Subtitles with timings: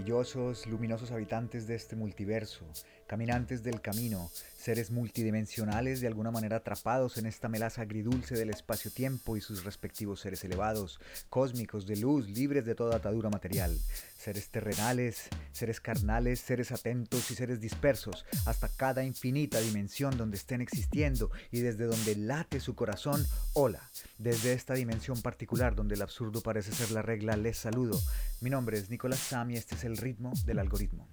[0.00, 2.64] Maravillosos, luminosos habitantes de este multiverso,
[3.06, 9.36] caminantes del camino, seres multidimensionales de alguna manera atrapados en esta melaza agridulce del espacio-tiempo
[9.36, 13.76] y sus respectivos seres elevados, cósmicos de luz, libres de toda atadura material,
[14.16, 20.62] seres terrenales, seres carnales, seres atentos y seres dispersos, hasta cada infinita dimensión donde estén
[20.62, 26.40] existiendo y desde donde late su corazón, hola, desde esta dimensión particular donde el absurdo
[26.40, 28.00] parece ser la regla, les saludo.
[28.40, 31.08] Mi nombre es Nicolás Sam y este es el ritmo del algoritmo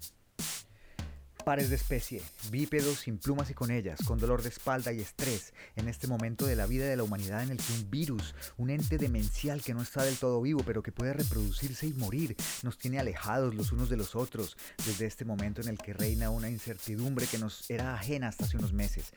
[1.47, 5.53] pares de especie, bípedos sin plumas y con ellas, con dolor de espalda y estrés,
[5.77, 8.69] en este momento de la vida de la humanidad en el que un virus, un
[8.69, 12.77] ente demencial que no está del todo vivo pero que puede reproducirse y morir, nos
[12.77, 16.49] tiene alejados los unos de los otros, desde este momento en el que reina una
[16.49, 19.13] incertidumbre que nos era ajena hasta hace unos meses.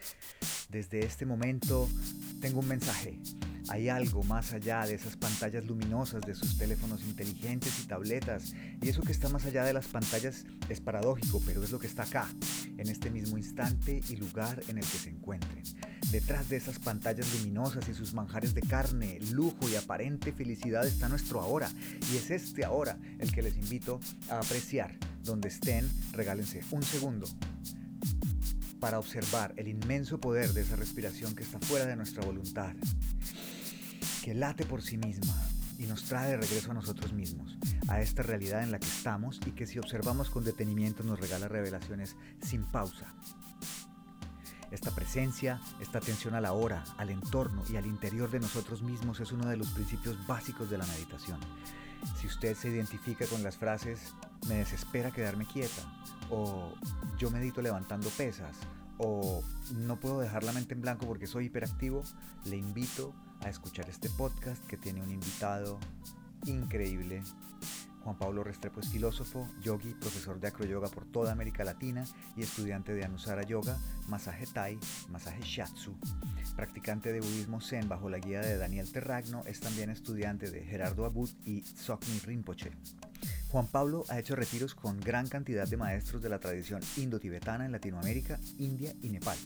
[0.69, 1.88] Desde este momento
[2.41, 3.19] tengo un mensaje.
[3.69, 8.89] Hay algo más allá de esas pantallas luminosas de sus teléfonos inteligentes y tabletas, y
[8.89, 12.03] eso que está más allá de las pantallas es paradójico, pero es lo que está
[12.05, 12.28] acá
[12.78, 15.62] en este mismo instante y lugar en el que se encuentren.
[16.11, 21.08] Detrás de esas pantallas luminosas y sus manjares de carne, lujo y aparente felicidad está
[21.08, 21.70] nuestro ahora.
[22.12, 24.97] Y es este ahora el que les invito a apreciar.
[25.22, 27.28] Donde estén, regálense un segundo
[28.81, 32.75] para observar el inmenso poder de esa respiración que está fuera de nuestra voluntad,
[34.23, 35.35] que late por sí misma
[35.79, 37.57] y nos trae de regreso a nosotros mismos
[37.89, 41.49] a esta realidad en la que estamos y que si observamos con detenimiento nos regala
[41.49, 43.06] revelaciones sin pausa.
[44.71, 49.19] Esta presencia, esta atención a la hora, al entorno y al interior de nosotros mismos
[49.19, 51.41] es uno de los principios básicos de la meditación.
[52.21, 54.15] Si usted se identifica con las frases
[54.49, 55.83] me desespera quedarme quieta
[56.31, 56.73] o
[57.19, 58.56] yo medito levantando pesas
[58.99, 59.43] o
[59.75, 62.05] no puedo dejar la mente en blanco porque soy hiperactivo,
[62.44, 65.78] le invito a escuchar este podcast que tiene un invitado
[66.47, 67.23] increíble
[68.05, 72.05] Juan Pablo Restrepo es filósofo, yogi, profesor de acroyoga por toda América Latina
[72.37, 74.79] y estudiante de Anusara Yoga, masaje Thai,
[75.11, 75.95] masaje Shatsu.
[76.56, 81.05] Practicante de budismo Zen bajo la guía de Daniel Terragno, es también estudiante de Gerardo
[81.05, 82.73] Abud y Sokni Rinpoche.
[83.49, 87.73] Juan Pablo ha hecho retiros con gran cantidad de maestros de la tradición indo-tibetana en
[87.73, 89.37] Latinoamérica, India y Nepal.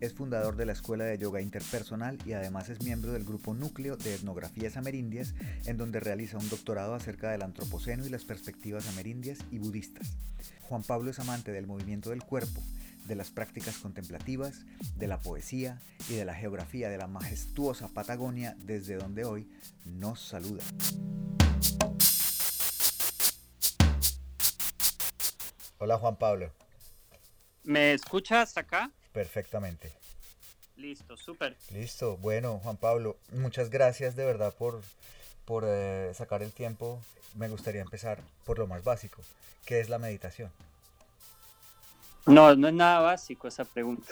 [0.00, 3.96] Es fundador de la Escuela de Yoga Interpersonal y además es miembro del grupo Núcleo
[3.96, 9.40] de Etnografías Amerindias, en donde realiza un doctorado acerca del antropoceno y las perspectivas amerindias
[9.50, 10.16] y budistas.
[10.62, 12.62] Juan Pablo es amante del movimiento del cuerpo,
[13.06, 14.60] de las prácticas contemplativas,
[14.96, 19.50] de la poesía y de la geografía de la majestuosa Patagonia, desde donde hoy
[19.84, 20.62] nos saluda.
[25.78, 26.52] Hola Juan Pablo.
[27.64, 28.92] ¿Me escuchas acá?
[29.18, 29.90] Perfectamente.
[30.76, 31.56] Listo, súper.
[31.72, 32.16] Listo.
[32.18, 34.80] Bueno, Juan Pablo, muchas gracias de verdad por,
[35.44, 37.00] por eh, sacar el tiempo.
[37.34, 39.20] Me gustaría empezar por lo más básico,
[39.66, 40.52] ¿qué es la meditación?
[42.26, 44.06] No, no es nada básico esa pregunta.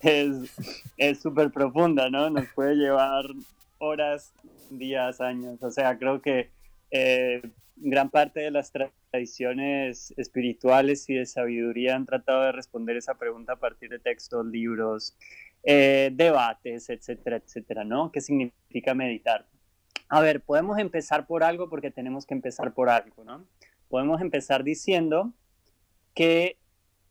[0.00, 2.30] es súper profunda, ¿no?
[2.30, 3.26] Nos puede llevar
[3.76, 4.32] horas,
[4.70, 5.62] días, años.
[5.62, 6.48] O sea, creo que
[6.90, 7.42] eh,
[7.76, 8.72] gran parte de las
[9.10, 14.46] tradiciones espirituales y de sabiduría han tratado de responder esa pregunta a partir de textos,
[14.46, 15.16] libros,
[15.62, 18.10] eh, debates, etcétera, etcétera, ¿no?
[18.12, 19.46] ¿Qué significa meditar?
[20.08, 23.44] A ver, podemos empezar por algo porque tenemos que empezar por algo, ¿no?
[23.88, 25.32] Podemos empezar diciendo
[26.14, 26.56] que,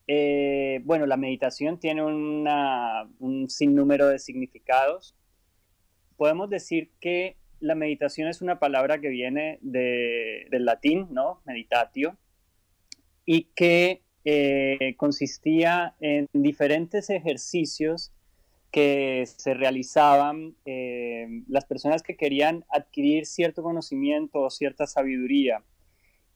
[0.08, 5.16] eh, bueno, la meditación tiene un sinnúmero de significados.
[6.18, 11.42] Podemos decir que la meditación es una palabra que viene del latín, ¿no?
[11.46, 12.18] Meditatio,
[13.26, 18.12] y que eh, consistía en diferentes ejercicios
[18.72, 25.64] que se realizaban eh, las personas que querían adquirir cierto conocimiento o cierta sabiduría.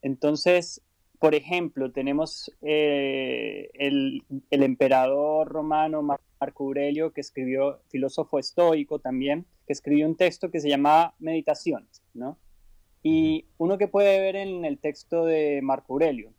[0.01, 0.81] Entonces,
[1.19, 9.45] por ejemplo, tenemos eh, el, el, emperador romano Marco Aurelio, que escribió, filósofo estoico también,
[9.69, 12.39] que escribió un texto que se llamaba Meditaciones, ¿no?
[13.03, 16.33] Y uno que puede ver en el texto de Marco Aurelio,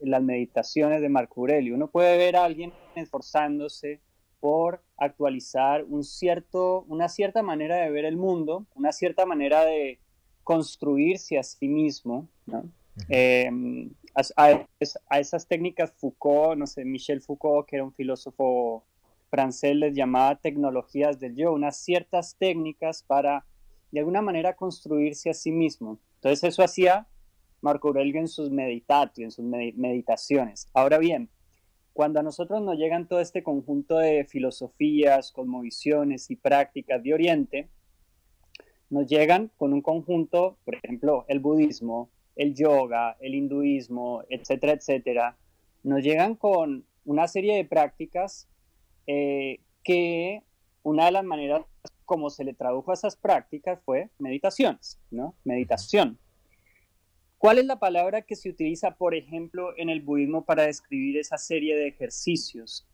[0.00, 4.00] las meditaciones de Marco Aurelio, uno puede ver a alguien esforzándose
[4.40, 10.00] por actualizar un cierto, una cierta manera de ver el mundo, una cierta manera de
[10.42, 12.68] construirse a sí mismo, ¿no?
[13.08, 13.92] Em,
[14.36, 14.66] a,
[15.08, 18.84] a, esas técnicas Foucault, no sé, Michel Foucault, que era un filósofo
[19.28, 23.44] francés les llamaba tecnologías del yo, unas ciertas técnicas para
[23.90, 25.98] de alguna manera construirse a sí mismo.
[26.16, 27.06] Entonces eso hacía
[27.60, 30.68] Marco Aurelio en sus en sus meditaciones.
[30.72, 31.30] Ahora bien,
[31.92, 37.68] cuando a nosotros nos llegan todo este conjunto de filosofías, cosmovisiones y prácticas de Oriente,
[38.90, 45.36] nos llegan con un conjunto, por ejemplo, el budismo, el yoga, el hinduismo, etcétera, etcétera,
[45.82, 48.48] nos llegan con una serie de prácticas
[49.06, 50.42] eh, que
[50.82, 51.62] una de las maneras
[52.04, 55.34] como se le tradujo a esas prácticas fue meditaciones, ¿no?
[55.44, 56.18] Meditación.
[57.38, 61.36] ¿Cuál es la palabra que se utiliza, por ejemplo, en el budismo para describir esa
[61.36, 62.86] serie de ejercicios?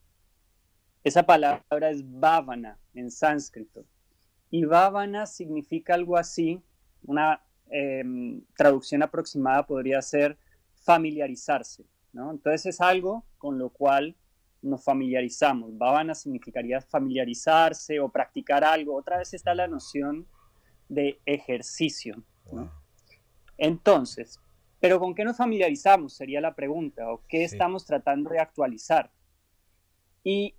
[1.05, 3.85] Esa palabra es bhavana en sánscrito.
[4.50, 6.61] Y bhavana significa algo así,
[7.05, 10.37] una em, traducción aproximada podría ser
[10.75, 12.31] familiarizarse, ¿no?
[12.31, 14.17] Entonces es algo con lo cual
[14.62, 15.76] nos familiarizamos.
[15.76, 18.97] Bhavana significaría familiarizarse o practicar algo.
[18.97, 20.26] Otra vez está la noción
[20.88, 22.23] de ejercicio.
[23.59, 24.41] Entonces,
[24.81, 26.14] ¿pero con qué nos familiarizamos?
[26.14, 27.12] Sería la pregunta.
[27.12, 29.11] ¿O qué estamos tratando de actualizar?
[30.25, 30.55] Y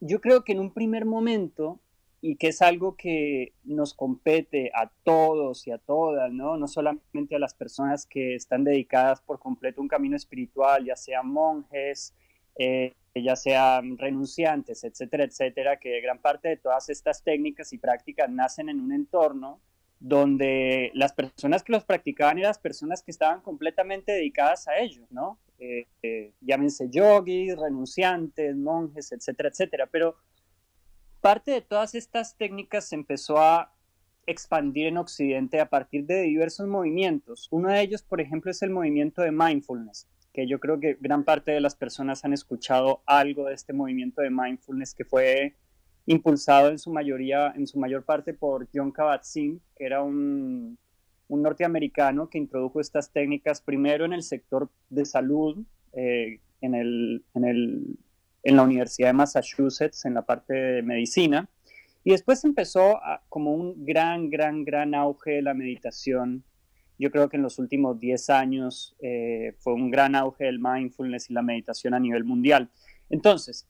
[0.00, 1.80] yo creo que en un primer momento,
[2.20, 6.56] y que es algo que nos compete a todos y a todas, ¿no?
[6.56, 10.96] No solamente a las personas que están dedicadas por completo a un camino espiritual, ya
[10.96, 12.14] sean monjes,
[12.56, 18.30] eh, ya sean renunciantes, etcétera, etcétera, que gran parte de todas estas técnicas y prácticas
[18.30, 19.60] nacen en un entorno
[20.00, 25.06] donde las personas que los practicaban eran las personas que estaban completamente dedicadas a ellos,
[25.10, 25.38] ¿no?
[25.58, 29.86] Eh, eh, llámense yogis, renunciantes, monjes, etcétera, etcétera.
[29.86, 30.16] Pero
[31.20, 33.72] parte de todas estas técnicas se empezó a
[34.26, 37.46] expandir en Occidente a partir de diversos movimientos.
[37.52, 41.24] Uno de ellos, por ejemplo, es el movimiento de mindfulness que yo creo que gran
[41.24, 45.54] parte de las personas han escuchado algo de este movimiento de mindfulness que fue
[46.06, 50.78] impulsado en su mayoría, en su mayor parte por John Kabat-Zinn, que era un,
[51.28, 57.24] un, norteamericano que introdujo estas técnicas primero en el sector de salud, eh, en, el,
[57.34, 57.98] en, el,
[58.42, 61.48] en, la Universidad de Massachusetts, en la parte de medicina,
[62.04, 62.98] y después empezó
[63.28, 66.42] como un gran, gran, gran auge de la meditación
[67.02, 71.30] yo creo que en los últimos 10 años eh, fue un gran auge del mindfulness
[71.30, 72.70] y la meditación a nivel mundial.
[73.10, 73.66] Entonces,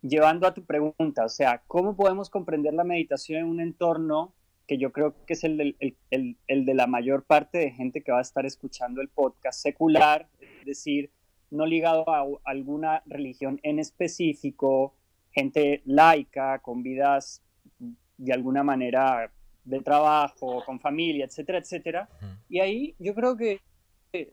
[0.00, 4.32] llevando a tu pregunta, o sea, ¿cómo podemos comprender la meditación en un entorno
[4.66, 8.12] que yo creo que es el, el, el, de la mayor parte de gente que
[8.12, 11.10] va a estar escuchando el podcast secular, es decir,
[11.50, 14.94] no ligado a alguna religión en específico,
[15.32, 17.42] gente laica, con vidas
[18.16, 19.30] de alguna manera
[19.64, 22.08] de trabajo, con familia, etcétera, etcétera.
[22.48, 23.60] Y ahí yo creo que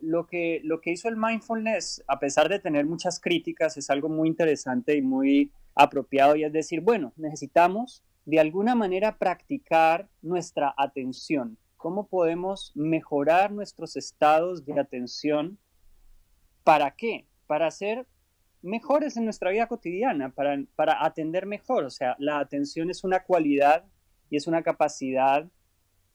[0.02, 4.10] lo, que lo que hizo el mindfulness, a pesar de tener muchas críticas, es algo
[4.10, 10.74] muy interesante y muy apropiado y es decir, bueno, necesitamos de alguna manera practicar nuestra
[10.78, 11.58] atención.
[11.78, 15.58] ¿Cómo podemos mejorar nuestros estados de atención?
[16.64, 17.26] ¿Para qué?
[17.48, 18.06] Para ser
[18.62, 21.86] mejores en nuestra vida cotidiana, para, para atender mejor.
[21.86, 23.86] O sea, la atención es una cualidad
[24.30, 25.48] y es una capacidad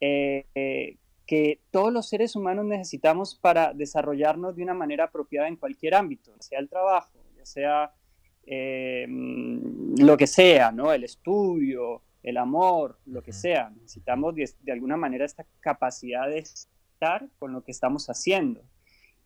[0.00, 0.96] eh, eh,
[1.26, 6.34] que todos los seres humanos necesitamos para desarrollarnos de una manera apropiada en cualquier ámbito,
[6.40, 7.92] sea el trabajo, ya sea
[8.46, 10.92] eh, lo que sea, ¿no?
[10.92, 13.70] El estudio, el amor, lo que sea.
[13.70, 18.62] Necesitamos de, de, alguna manera esta capacidad de estar con lo que estamos haciendo.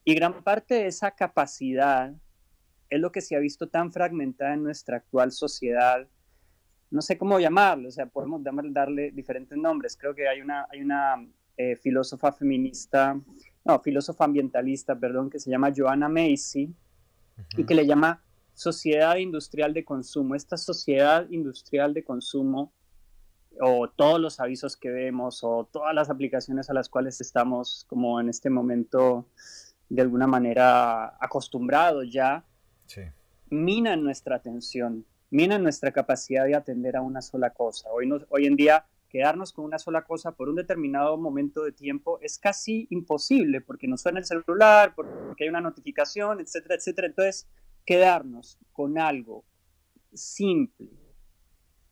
[0.04, 2.14] Y gran parte de esa capacidad
[2.88, 6.06] es lo que se ha visto tan fragmentada en nuestra actual sociedad
[6.90, 9.96] no sé cómo llamarlo, o sea, podemos darle diferentes nombres.
[9.96, 11.16] Creo que hay una, hay una
[11.56, 13.20] eh, filósofa feminista,
[13.64, 16.72] no, filósofa ambientalista, perdón, que se llama Joanna Macy
[17.56, 18.22] y que le llama
[18.54, 20.34] sociedad industrial de consumo.
[20.34, 22.72] Esta sociedad industrial de consumo
[23.60, 28.20] o todos los avisos que vemos o todas las aplicaciones a las cuales estamos como
[28.20, 29.26] en este momento
[29.88, 32.44] de alguna manera acostumbrados ya,
[32.86, 33.02] sí.
[33.50, 37.90] minan nuestra atención mina nuestra capacidad de atender a una sola cosa.
[37.92, 42.18] Hoy, hoy en día, quedarnos con una sola cosa por un determinado momento de tiempo
[42.20, 47.08] es casi imposible porque nos suena el celular, porque hay una notificación, etcétera, etcétera.
[47.08, 47.48] Entonces,
[47.84, 49.44] quedarnos con algo
[50.12, 50.88] simple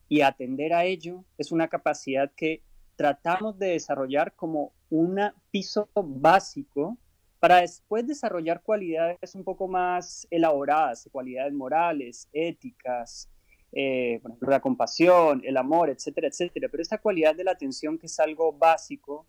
[0.09, 2.63] y atender a ello es una capacidad que
[2.97, 6.99] tratamos de desarrollar como un piso básico
[7.39, 13.29] para después desarrollar cualidades un poco más elaboradas, cualidades morales, éticas,
[13.73, 16.69] eh, por ejemplo, la compasión, el amor, etcétera, etcétera.
[16.71, 19.27] Pero esta cualidad de la atención, que es algo básico,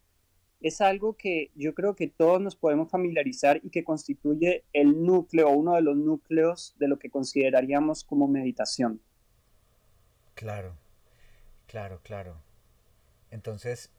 [0.61, 5.49] es algo que yo creo que todos nos podemos familiarizar y que constituye el núcleo,
[5.49, 9.01] uno de los núcleos de lo que consideraríamos como meditación.
[10.33, 10.75] Claro,
[11.67, 12.37] claro, claro.
[13.31, 13.91] Entonces,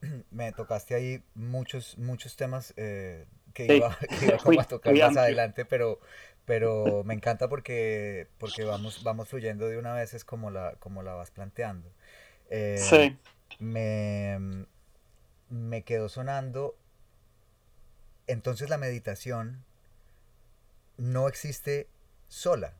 [0.30, 3.96] me tocaste ahí muchos, muchos temas eh, que, iba,
[4.60, 6.00] a tocar más adelante, pero,
[6.44, 11.02] pero me encanta porque, porque vamos, vamos fluyendo de una vez, es como la, como
[11.02, 11.90] la vas planteando.
[12.50, 13.16] Eh, sí.
[13.58, 14.66] Me,
[15.48, 16.76] me quedó sonando,
[18.26, 19.64] entonces la meditación
[20.96, 21.88] no existe
[22.28, 22.74] sola,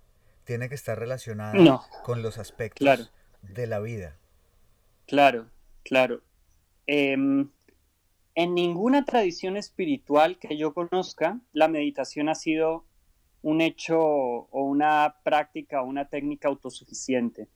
[0.44, 3.12] tiene que estar relacionada con los aspectos
[3.42, 4.16] de la vida.
[5.06, 5.46] Claro,
[5.84, 6.22] claro.
[6.86, 7.50] Em,
[8.34, 12.84] en ninguna tradición espiritual que yo conozca, la meditación ha sido
[13.42, 17.48] un hecho o una práctica o una técnica autosuficiente.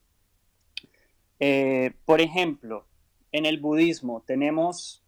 [1.41, 2.85] Eh, por ejemplo,
[3.33, 5.03] en el budismo tenemos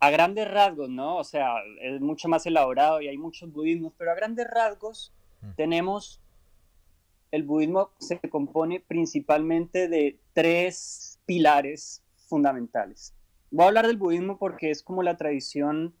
[0.00, 1.16] a grandes rasgos, ¿no?
[1.16, 5.52] O sea, es mucho más elaborado y hay muchos budismos, pero a grandes rasgos mm.
[5.56, 6.20] tenemos,
[7.30, 13.14] el budismo se compone principalmente de tres pilares fundamentales.
[13.52, 15.94] Voy a hablar del budismo porque es como la tradición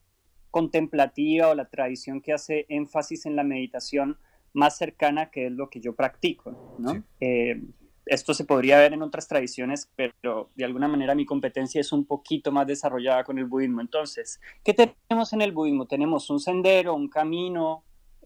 [0.50, 4.18] contemplativa o la tradición que hace énfasis en la meditación
[4.54, 7.04] más cercana que es lo que yo practico, ¿no?
[7.20, 7.62] Eh,
[8.06, 12.06] esto se podría ver en otras tradiciones, pero de alguna manera mi competencia es un
[12.06, 13.80] poquito más desarrollada con el budismo.
[13.80, 15.86] Entonces, ¿qué tenemos en el budismo?
[15.86, 17.84] Tenemos un sendero, un camino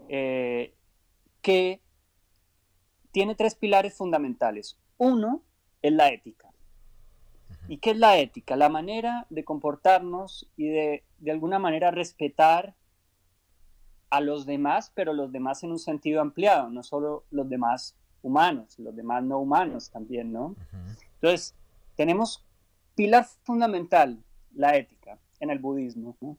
[0.08, 0.72] eh,
[1.42, 1.82] que
[3.10, 4.78] tiene tres pilares fundamentales.
[4.98, 5.42] Uno
[5.82, 6.45] es la ética.
[7.68, 8.56] ¿Y qué es la ética?
[8.56, 12.74] La manera de comportarnos y de, de alguna manera, respetar
[14.10, 18.78] a los demás, pero los demás en un sentido ampliado, no solo los demás humanos,
[18.78, 20.54] los demás no humanos también, ¿no?
[21.14, 21.54] Entonces,
[21.96, 22.44] tenemos
[22.94, 24.22] pilar fundamental,
[24.54, 26.36] la ética, en el budismo, ¿no?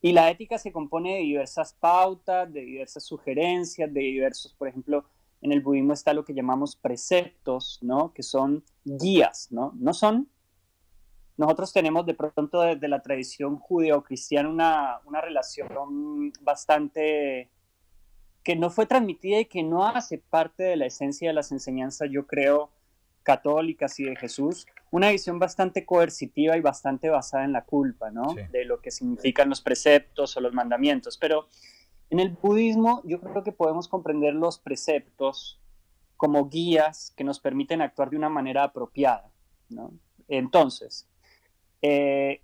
[0.00, 5.04] Y la ética se compone de diversas pautas, de diversas sugerencias, de diversos, por ejemplo,
[5.40, 8.12] en el budismo está lo que llamamos preceptos, ¿no?
[8.12, 9.72] Que son guías, ¿no?
[9.76, 10.28] No son
[11.38, 17.48] nosotros tenemos de pronto desde la tradición judeo-cristiana una, una, relación bastante
[18.42, 22.08] que no fue transmitida y que no hace parte de la esencia de las enseñanzas,
[22.10, 22.70] yo creo,
[23.22, 28.34] católicas y de Jesús, una visión bastante coercitiva y bastante basada en la culpa, ¿no?
[28.50, 31.18] De lo que significan los preceptos o los mandamientos.
[31.18, 31.46] Pero
[32.10, 35.60] en el budismo yo creo que podemos comprender los preceptos
[36.16, 39.30] como guías que nos permiten actuar de una manera apropiada,
[39.68, 39.92] ¿no?
[40.26, 41.06] Entonces,
[41.82, 42.42] eh,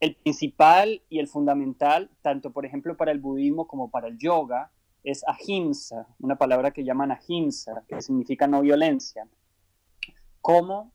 [0.00, 4.70] el principal y el fundamental, tanto por ejemplo para el budismo como para el yoga,
[5.02, 9.28] es ahimsa, una palabra que llaman ahimsa, que significa no violencia.
[10.40, 10.92] Cómo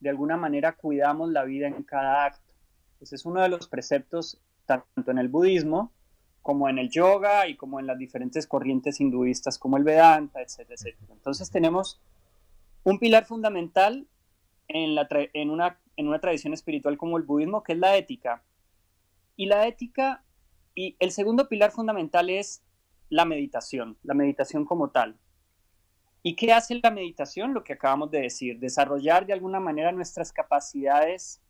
[0.00, 2.54] de alguna manera cuidamos la vida en cada acto.
[3.00, 5.92] Ese es uno de los preceptos tanto en el budismo
[6.42, 10.74] como en el yoga y como en las diferentes corrientes hinduistas como el Vedanta, etcétera,
[10.74, 11.12] etcétera.
[11.12, 12.00] Entonces tenemos
[12.84, 14.06] un pilar fundamental
[14.68, 18.44] en, una en una tradición espiritual como el budismo, que es la ética.
[19.36, 20.24] Y la ética,
[20.74, 22.62] y el segundo pilar fundamental es
[23.10, 25.18] la meditación, la meditación como tal.
[26.22, 27.52] ¿Y qué hace la meditación?
[27.52, 31.42] Lo que acabamos de decir, desarrollar de alguna manera nuestras capacidades,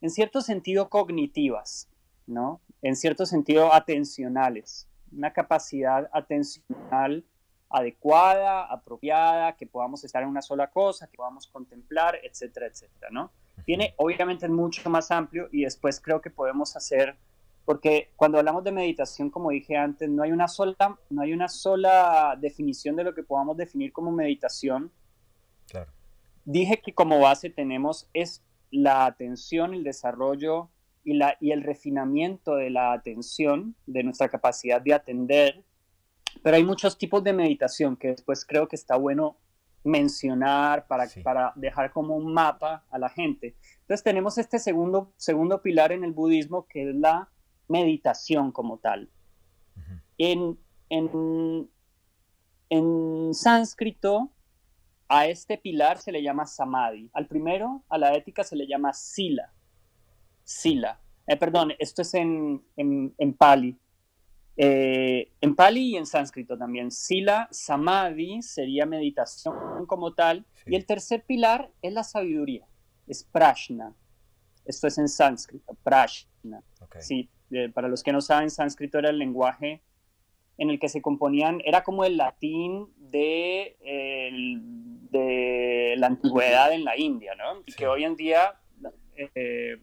[0.00, 1.90] en cierto sentido cognitivas,
[2.26, 2.60] ¿no?
[2.80, 7.24] En cierto sentido atencionales, una capacidad atencional
[7.68, 13.32] adecuada, apropiada, que podamos estar en una sola cosa, que podamos contemplar, etcétera, etcétera, ¿no?
[13.64, 17.16] Tiene, obviamente, mucho más amplio y después creo que podemos hacer,
[17.64, 21.48] porque cuando hablamos de meditación, como dije antes, no hay una sola, no hay una
[21.48, 24.90] sola definición de lo que podamos definir como meditación.
[25.68, 25.90] Claro.
[26.44, 30.68] Dije que como base tenemos es la atención, el desarrollo
[31.04, 35.64] y, la, y el refinamiento de la atención, de nuestra capacidad de atender,
[36.42, 39.36] pero hay muchos tipos de meditación que después creo que está bueno
[39.84, 43.54] mencionar, para, para dejar como un mapa a la gente.
[43.82, 47.30] Entonces tenemos este segundo, segundo pilar en el budismo que es la
[47.68, 49.10] meditación como tal.
[50.18, 51.70] en, en,
[52.70, 54.30] en sánscrito,
[55.08, 57.10] a este pilar se le llama samadhi.
[57.12, 59.52] Al primero, a la ética, se le llama sila.
[60.44, 61.00] Sila.
[61.26, 63.78] Eh, perdón, esto es en, en, en Pali.
[64.56, 66.90] Eh, en pali y en sánscrito también.
[66.90, 70.46] Sila, samadhi sería meditación como tal.
[70.66, 72.66] Y el tercer pilar es la sabiduría,
[73.06, 73.94] es prashna.
[74.64, 76.62] Esto es en sánscrito, prashna.
[77.00, 77.28] Sí,
[77.74, 79.82] para los que no saben, sánscrito era el lenguaje
[80.56, 83.76] en el que se componían, era como el latín de,
[85.10, 87.62] de la antigüedad en la India, ¿no?
[87.66, 88.54] Y que hoy en día
[89.16, 89.80] eh,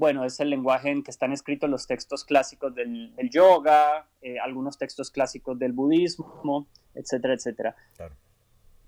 [0.00, 4.78] bueno, es el lenguaje en que están escritos los textos clásicos del, yoga, eh, algunos
[4.78, 7.76] textos clásicos del budismo, etcétera, etcétera.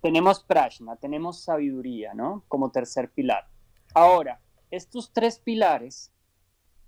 [0.00, 2.45] Tenemos prashna, tenemos sabiduría, ¿no?
[2.49, 3.47] Como tercer pilar.
[3.92, 4.40] Ahora,
[4.71, 6.11] estos tres pilares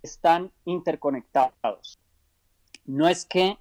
[0.02, 1.98] están interconectados.
[2.86, 3.58] No es que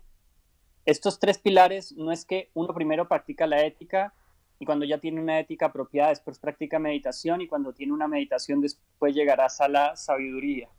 [0.85, 4.13] estos tres pilares, no es que uno primero practica la ética
[4.59, 8.61] y cuando ya tiene una ética apropiada después practica meditación y cuando tiene una meditación
[8.61, 10.69] después llegarás a la sabiduría.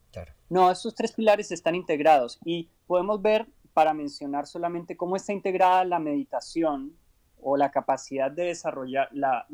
[0.49, 5.85] No, estos tres pilares están integrados y podemos ver, para mencionar solamente cómo está integrada
[5.85, 6.97] la meditación
[7.40, 9.47] o la capacidad de desarrollar la,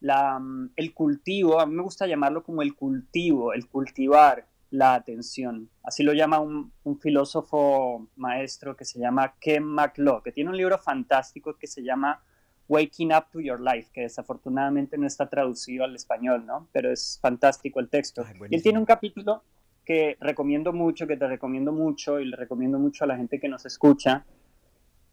[0.00, 4.94] la, mm, el cultivo, a mí me gusta llamarlo como el cultivo, el cultivar la
[4.94, 5.68] atención.
[5.82, 10.78] Así lo llama un, filósofo maestro que se llama Ken McLaw, que tiene un libro
[10.78, 12.22] fantástico que se llama
[12.70, 16.68] Waking Up to Your Life, que desafortunadamente no está traducido al español, ¿no?
[16.70, 18.24] Pero es fantástico el texto.
[18.48, 19.42] y él tiene un capítulo
[19.84, 23.48] que recomiendo mucho, que te recomiendo mucho y le recomiendo mucho a la gente que
[23.48, 24.24] nos escucha,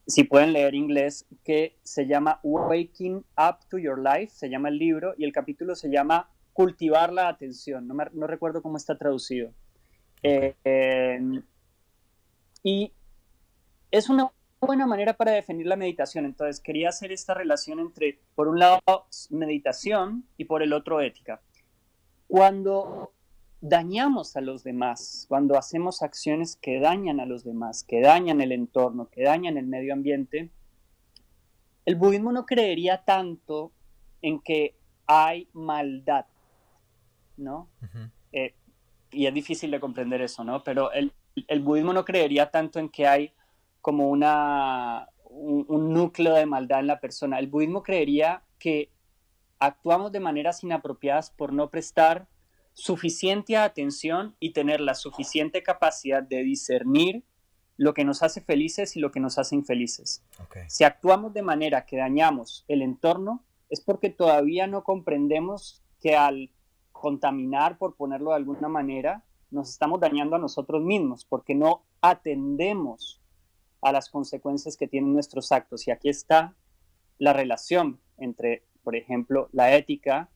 [0.05, 4.77] si pueden leer inglés, que se llama Waking Up to Your Life, se llama el
[4.77, 9.51] libro, y el capítulo se llama Cultivar la atención, no, no recuerdo cómo está traducido.
[10.21, 10.53] Eh,
[12.61, 12.93] y
[13.89, 18.47] es una buena manera para definir la meditación, entonces quería hacer esta relación entre, por
[18.47, 18.81] un lado,
[19.29, 21.41] meditación y por el otro, ética.
[22.27, 23.13] Cuando
[23.61, 28.51] dañamos a los demás, cuando hacemos acciones que dañan a los demás, que dañan el
[28.51, 30.49] entorno, que dañan el medio ambiente,
[31.85, 33.71] el budismo no creería tanto
[34.21, 36.25] en que hay maldad,
[37.37, 37.69] ¿no?
[38.31, 38.53] Eh,
[39.11, 40.63] y es difícil de comprender eso, ¿no?
[40.63, 41.13] Pero el,
[41.61, 43.33] budismo no creería tanto en que hay
[43.87, 47.39] como una, un núcleo de maldad en la persona.
[47.39, 48.91] El budismo creería que
[49.59, 52.27] actuamos de maneras inapropiadas por no prestar
[52.73, 57.23] suficiente atención y tener la suficiente capacidad de discernir
[57.77, 60.21] lo que nos hace felices y lo que nos hace infelices.
[60.67, 66.51] Si actuamos de manera que dañamos el entorno, es porque todavía no comprendemos que al
[66.91, 73.21] contaminar, por ponerlo de alguna manera, nos estamos dañando a nosotros mismos, porque no atendemos
[73.89, 75.87] a las consecuencias que tienen nuestros actos.
[75.87, 76.55] Y aquí está
[77.17, 80.29] la relación entre, por ejemplo, la ética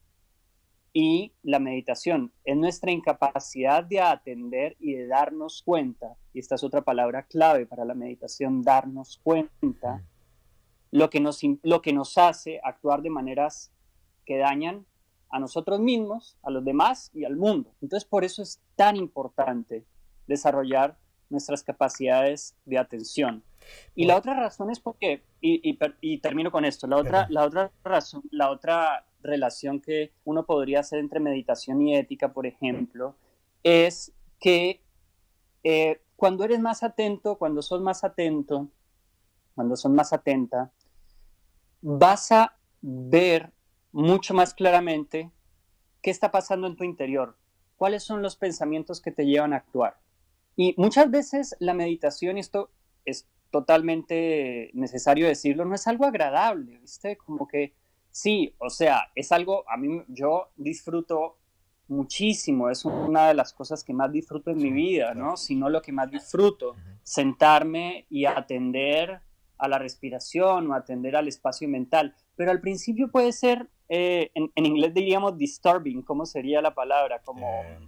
[0.94, 6.64] y la meditación es nuestra incapacidad de atender y de darnos cuenta, y esta es
[6.64, 10.04] otra palabra clave para la meditación, darnos cuenta,
[10.92, 13.72] lo que nos, lo que nos hace actuar de maneras
[14.26, 14.86] que dañan
[15.30, 17.74] a nosotros mismos, a los demás y al mundo.
[17.82, 19.86] Entonces por eso es tan importante
[20.28, 20.98] desarrollar
[21.32, 23.44] nuestras capacidades de atención.
[23.96, 27.72] Y la otra razón es porque, y, y, termino con esto, la otra, la otra
[27.84, 33.16] razón, la otra relación que uno podría hacer entre meditación y ética, por ejemplo,
[33.64, 34.82] es que
[35.64, 38.70] eh, cuando eres más atento, cuando sos más atento,
[39.56, 40.72] cuando sos más atenta,
[41.82, 43.52] vas a ver
[43.92, 45.32] mucho más claramente
[46.02, 47.38] qué está pasando en tu interior,
[47.76, 49.98] cuáles son los pensamientos que te llevan a actuar.
[50.56, 52.72] Y muchas veces la meditación, y esto
[53.06, 57.18] es totalmente necesario decirlo, no es algo agradable, ¿viste?
[57.18, 57.74] Como que
[58.12, 61.38] Sí, o sea, es algo, a mí yo disfruto
[61.88, 65.38] muchísimo, es una de las cosas que más disfruto en mi vida, ¿no?
[65.38, 69.22] Si no lo que más disfruto, sentarme y atender
[69.58, 72.14] a la respiración o atender al espacio mental.
[72.36, 77.22] Pero al principio puede ser, eh, en, inglés diríamos disturbing, ¿cómo sería la palabra?
[77.24, 77.80] Como, eh,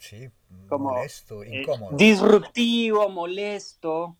[0.00, 0.30] sí,
[0.68, 1.96] molesto, eh, incómodo.
[1.96, 4.16] disruptivo, molesto,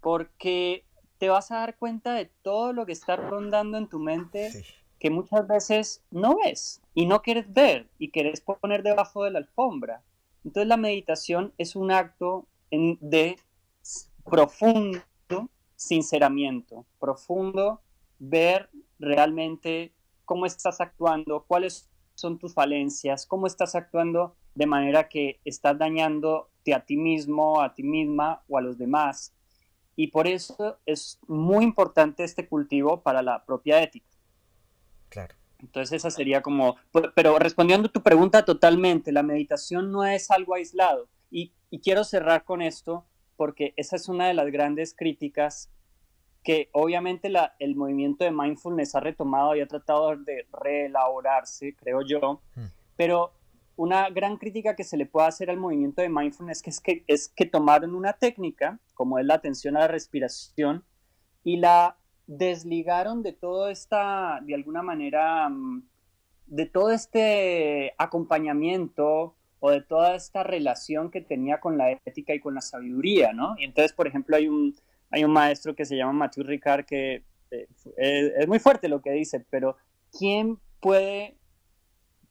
[0.00, 0.84] porque
[1.18, 4.50] te vas a dar cuenta de todo lo que está rondando en tu mente
[4.98, 9.38] que muchas veces no ves y no quieres ver y quieres poner debajo de la
[9.38, 10.02] alfombra.
[10.44, 13.36] Entonces la meditación es un acto de
[14.24, 15.02] profundo
[15.76, 17.80] sinceramiento, profundo
[18.18, 19.92] ver realmente
[20.24, 26.74] cómo estás actuando, cuáles son tus falencias, cómo estás actuando de manera que estás dañándote
[26.74, 29.32] a ti mismo, a ti misma o a los demás.
[29.94, 34.10] Y por eso es muy importante este cultivo para la propia ética.
[35.10, 35.36] Claro.
[35.60, 36.74] Entonces esa sería como,
[37.14, 41.08] pero respondiendo a tu pregunta totalmente, la meditación no es algo aislado.
[41.30, 45.70] Y, quiero cerrar con esto porque esa es una de las grandes críticas
[46.42, 52.02] que obviamente la, el movimiento de mindfulness ha retomado y ha tratado de reelaborarse, creo
[52.02, 52.66] yo, hmm.
[52.96, 53.37] pero
[53.78, 57.04] una gran crítica que se le puede hacer al movimiento de mindfulness que es, que
[57.06, 60.84] es que tomaron una técnica, como es la atención a la respiración,
[61.44, 65.84] y la desligaron de todo esta, de alguna manera, mm,
[66.46, 72.40] de todo este acompañamiento o de toda esta relación que tenía con la ética y
[72.40, 73.54] con la sabiduría, ¿no?
[73.58, 74.74] Y entonces, por ejemplo, hay un,
[75.10, 77.68] hay un maestro que se llama Mathieu Ricard que eh,
[78.36, 79.76] es, muy fuerte lo que dice, pero
[80.10, 81.36] ¿quién puede,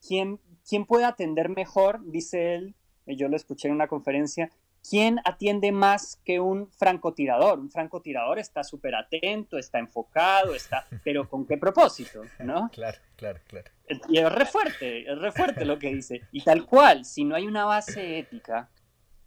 [0.06, 2.00] quién ¿quién puede atender mejor?
[2.04, 2.76] Dice él,
[3.06, 4.52] yo lo escuché en una conferencia,
[4.88, 7.60] ¿quién atiende más que un francotirador?
[7.60, 12.24] Un francotirador está súper atento, está enfocado, está, pero ¿con qué propósito?
[12.40, 12.70] ¿no?
[12.72, 13.72] Claro, claro, claro.
[14.10, 16.22] Y es re fuerte, es re fuerte lo que dice.
[16.32, 18.70] Y tal cual, si no hay una base ética,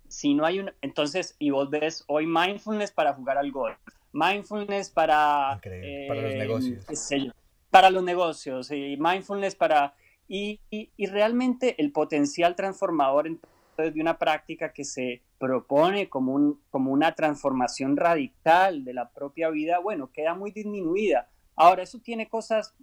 [0.09, 0.73] si no hay un...
[0.83, 3.79] Entonces, y vos ves hoy mindfulness para jugar al golf,
[4.13, 5.59] mindfulness para...
[5.63, 6.85] para los eh, negocios.
[7.71, 9.95] para los negocios, y mindfulness para...
[10.33, 10.61] Y,
[11.09, 13.37] realmente el potencial transformador
[13.77, 19.51] de una práctica que se propone como, un, como una transformación radical de la propia
[19.51, 21.29] vida, bueno, queda muy disminuida.
[21.57, 22.75] Ahora, eso tiene cosas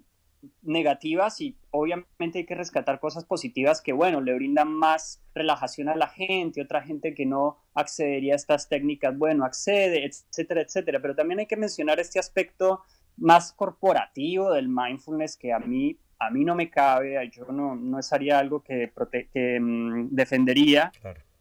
[0.62, 5.95] negativas y obviamente hay que rescatar cosas positivas que, bueno, le brindan más relajación a
[5.95, 10.99] la gente, otra gente que no accedería a estas técnicas, bueno, accede, etcétera, etcétera.
[11.01, 12.81] Pero también hay que mencionar este aspecto
[13.17, 18.01] más corporativo del mindfulness que a mí, a mí no me cabe, yo no, no
[18.01, 18.91] sería algo que,
[19.34, 20.91] que mm, defendería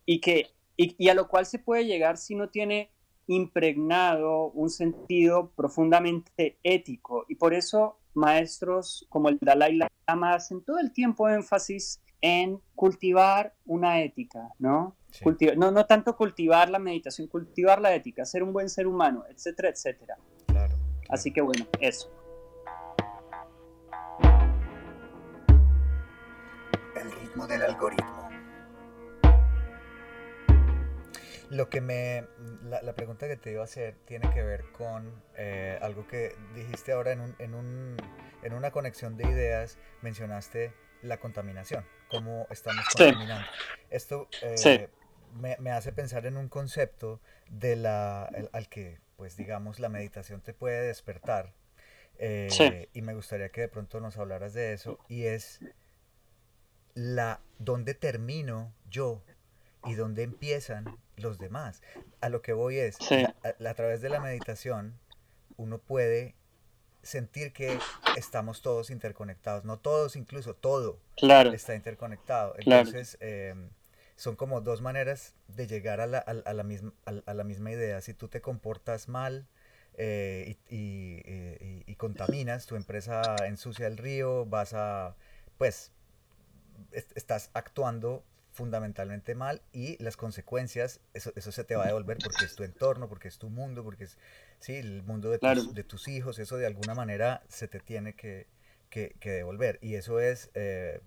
[0.04, 2.90] y, que, y a lo cual se puede llegar si no tiene
[3.26, 7.24] impregnado un sentido profundamente ético.
[7.28, 13.54] Y por eso maestros como el Dalai Lama hacen todo el tiempo énfasis en cultivar
[13.66, 14.96] una ética, ¿no?
[15.56, 19.68] no, no tanto cultivar la meditación, cultivar la ética, ser un buen ser humano, etcétera,
[19.68, 20.16] etcétera.
[21.08, 22.10] Así que bueno, eso.
[26.94, 28.28] El ritmo del algoritmo.
[31.50, 32.26] Lo que me.
[32.62, 36.92] La, pregunta que te iba a hacer tiene que ver con eh, algo que dijiste
[36.92, 37.96] ahora en, un, en, un,
[38.42, 39.78] en una conexión de ideas.
[40.02, 43.46] Mencionaste la contaminación, cómo estamos contaminando.
[43.90, 44.88] Esto eh,
[45.34, 50.40] me, me, hace pensar en un concepto de la, al que, pues digamos, la meditación
[50.40, 51.52] te puede despertar.
[52.18, 54.98] Eh, y me gustaría que de pronto nos hablaras de eso.
[55.08, 55.60] Y es
[56.94, 59.22] la dónde termino yo
[59.84, 61.82] y dónde empiezan los demás.
[62.20, 62.98] A lo que voy es,
[63.42, 64.98] a, través de la meditación,
[65.56, 66.34] uno puede
[67.02, 67.78] sentir que
[68.16, 71.52] estamos todos interconectados, no todos, incluso todo claro.
[71.52, 72.54] está interconectado.
[72.58, 73.70] Entonces, em,
[74.16, 78.00] son como dos maneras de llegar a la, a, la misma, a, la misma idea.
[78.00, 79.46] Si tú te comportas mal
[79.94, 85.16] eh, y, y, y, contaminas, tu empresa ensucia el río, vas a,
[85.58, 85.92] pues,
[87.14, 92.46] estás actuando fundamentalmente mal y las consecuencias, eso, eso se te va a devolver porque
[92.46, 94.16] es tu entorno, porque es tu mundo, porque es
[94.60, 98.14] sí, el mundo de, tus, de tus hijos, eso de alguna manera se te tiene
[98.14, 98.46] que,
[98.88, 99.78] que, devolver.
[99.82, 101.00] Y eso es, eh,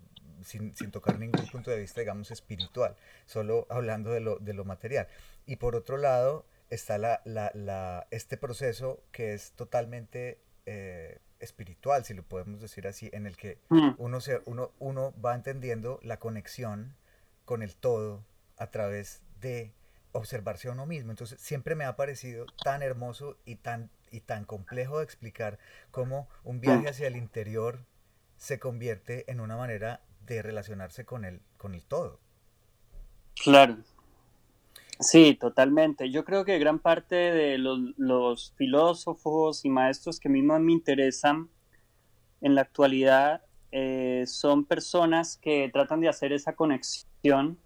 [0.44, 4.64] sin, sin, tocar ningún punto de vista, digamos, espiritual, solo hablando de lo, de lo
[4.64, 5.08] material.
[5.46, 10.38] Y por otro lado está la, la, la, este proceso que es totalmente...
[10.66, 13.92] Eh, espiritual, si lo podemos decir así, en el que mm.
[13.96, 16.94] uno, se, uno, uno va entendiendo la conexión
[17.44, 18.24] con el todo
[18.58, 19.72] a través de
[20.12, 21.10] observarse a uno mismo.
[21.10, 25.58] Entonces siempre me ha parecido tan hermoso y tan, y tan complejo de explicar
[25.90, 27.80] cómo un viaje hacia el interior
[28.36, 32.20] se convierte en una manera de relacionarse con el, con el todo.
[33.42, 33.78] Claro.
[35.00, 36.10] Sí, totalmente.
[36.10, 40.72] Yo creo que gran parte de los, filósofos y maestros que a mí más me
[40.72, 41.48] interesan
[42.42, 47.58] en la actualidad eh, son personas que tratan de hacer esa conexión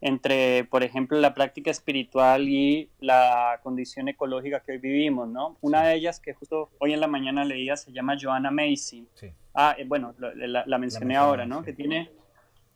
[0.00, 5.56] entre, por ejemplo, la práctica espiritual y la condición ecológica que hoy vivimos, ¿no?
[5.62, 9.06] Una de ellas que justo hoy en la mañana leía se llama Joanna Macy.
[9.54, 11.62] Ah, eh, bueno, la, mencioné ahora, ¿no?
[11.62, 12.10] Que tiene,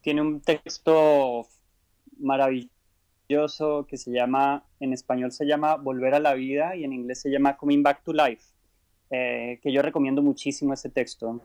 [0.00, 1.46] tiene un texto
[2.18, 7.20] maravilloso que se llama, en español se llama Volver a la vida y en inglés
[7.20, 8.44] se llama Coming Back to Life,
[9.10, 11.40] eh, que yo recomiendo muchísimo ese texto.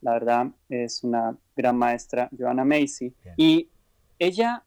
[0.00, 3.14] La verdad es una gran maestra, Joanna Macy.
[3.36, 3.68] Y
[4.18, 4.64] ella,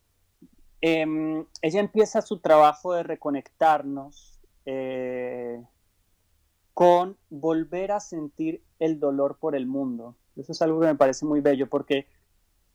[0.86, 5.64] em, ella empieza su trabajo de reconectarnos eh,
[6.74, 10.18] con volver a sentir el dolor por el mundo.
[10.36, 12.08] Eso es algo que me parece muy bello porque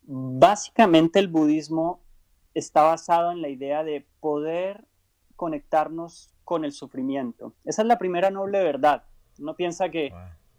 [0.01, 2.01] básicamente el budismo
[2.55, 4.87] está basado en la idea de poder
[5.35, 7.53] conectarnos con el sufrimiento.
[7.63, 9.03] Esa es la primera noble verdad.
[9.37, 10.11] Uno piensa que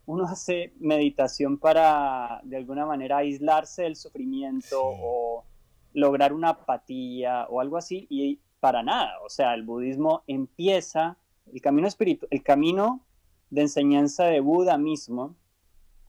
[0.06, 5.49] uno hace meditación para de alguna manera aislarse del sufrimiento o
[5.92, 11.16] lograr una apatía o algo así y para nada, o sea, el budismo empieza,
[11.52, 13.04] el camino espiritual, el camino
[13.48, 15.34] de enseñanza de Buda mismo,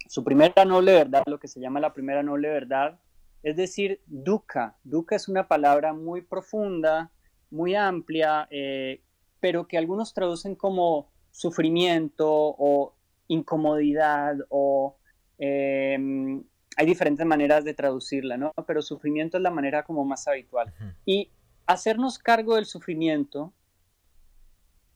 [0.08, 3.00] su primera noble verdad, lo que se llama la primera noble verdad,
[3.44, 4.78] es decir, dukkha.
[4.84, 7.12] Dukkha es una palabra muy profunda,
[7.50, 9.02] muy amplia, eh,
[9.40, 12.94] pero que algunos traducen como sufrimiento o
[13.28, 14.98] incomodidad o
[15.38, 16.44] em,
[16.78, 18.54] hay diferentes maneras de traducirla, ¿no?
[18.66, 20.74] Pero sufrimiento es la manera como más habitual.
[21.06, 21.30] Y
[21.66, 23.54] hacernos cargo del sufrimiento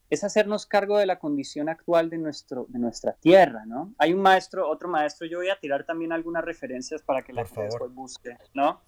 [0.09, 3.93] es hacernos cargo de la condición actual de, nuestro, de nuestra tierra, ¿no?
[3.97, 7.45] Hay un maestro, otro maestro, yo voy a tirar también algunas referencias para que la
[7.45, 8.81] gente después busque, ¿no?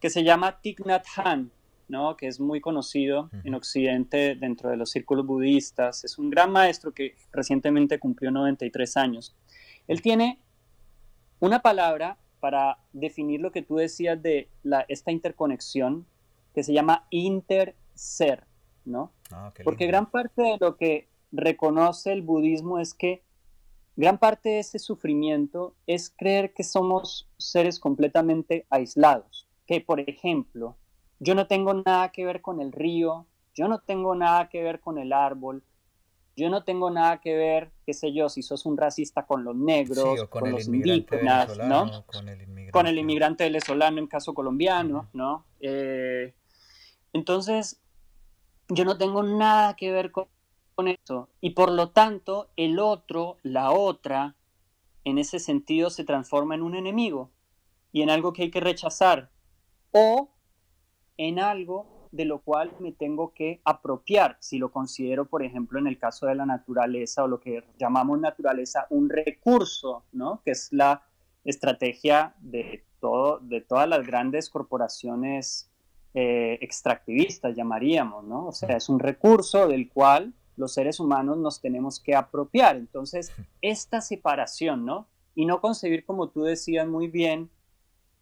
[0.00, 1.50] Que se llama Thich Nhat Hanh,
[1.88, 2.16] ¿no?
[2.16, 6.02] Que es muy conocido en Occidente dentro de los círculos budistas.
[6.02, 9.36] Es un gran maestro que recientemente cumplió 93 años.
[9.86, 10.40] Él tiene
[11.40, 16.06] una palabra para definir lo que tú decías de la, esta interconexión
[16.52, 18.44] que se llama interser,
[18.84, 19.12] ¿no?
[19.32, 23.22] Ah, Porque gran parte de lo que reconoce el budismo es que
[23.96, 29.48] gran parte de ese sufrimiento es creer que somos seres completamente aislados.
[29.66, 30.76] Que, por ejemplo,
[31.20, 34.80] yo no tengo nada que ver con el río, yo no tengo nada que ver
[34.80, 35.64] con el árbol,
[36.36, 39.54] yo no tengo nada que ver, qué sé yo, si sos un racista con los
[39.54, 42.04] negros, con, los indígenas, ¿no?
[42.06, 42.72] Con el, inmigrante.
[42.72, 45.44] con el inmigrante venezolano en caso colombiano, ¿no?
[45.60, 46.34] Eh,
[47.12, 47.80] entonces,
[48.68, 50.28] yo no tengo nada que ver con,
[50.86, 51.28] eso.
[51.40, 54.34] Y por lo tanto, el otro, la otra,
[55.04, 57.30] en ese sentido se transforma en un enemigo
[57.92, 59.30] y en algo que hay que rechazar.
[59.92, 60.30] O
[61.16, 65.88] en algo de lo cual me tengo que apropiar, si lo considero, por ejemplo, en
[65.88, 70.40] el caso de la naturaleza o lo que llamamos naturaleza, un recurso, ¿no?
[70.44, 71.02] Que es la
[71.44, 75.68] estrategia de, todo, de todas las grandes corporaciones
[76.14, 78.46] eh, extractivistas, llamaríamos, ¿no?
[78.46, 82.76] O sea, es un recurso del cual los seres humanos nos tenemos que apropiar.
[82.76, 85.08] Entonces, esta separación, ¿no?
[85.34, 87.50] Y no concebir, como tú decías muy bien,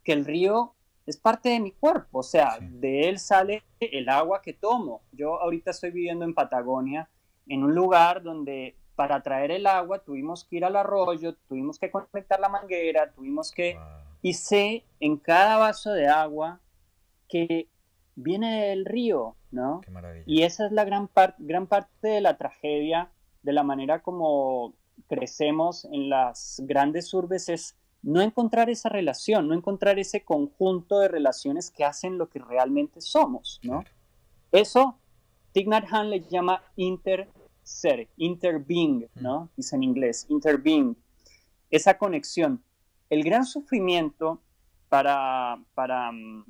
[0.03, 0.73] que el río
[1.05, 5.01] es parte de mi cuerpo, o sea, de él sale el agua que tomo.
[5.11, 7.09] Yo ahorita estoy viviendo en Patagonia,
[7.47, 11.91] en un lugar donde para traer el agua tuvimos que ir al arroyo, tuvimos que
[11.91, 13.77] conectar la manguera, tuvimos que...
[14.21, 16.61] Y sé en cada vaso de agua
[17.27, 17.67] que
[18.15, 19.81] viene del río, ¿no?
[19.81, 20.23] Qué maravilla.
[20.25, 23.11] Y esa es la gran, gran parte de la tragedia,
[23.41, 24.75] de la manera como
[25.07, 31.07] crecemos en las grandes urbes, es no encontrar esa relación, no encontrar ese conjunto de
[31.07, 33.83] relaciones que hacen lo que realmente somos, ¿no?
[34.51, 34.99] Eso,
[35.53, 39.49] Thich Han le llama interser, interbeing, ¿no?
[39.57, 40.95] Dice en inglés, interbeing.
[41.71, 42.61] Esa conexión.
[43.09, 44.41] El gran sufrimiento
[44.89, 46.45] para, para mm,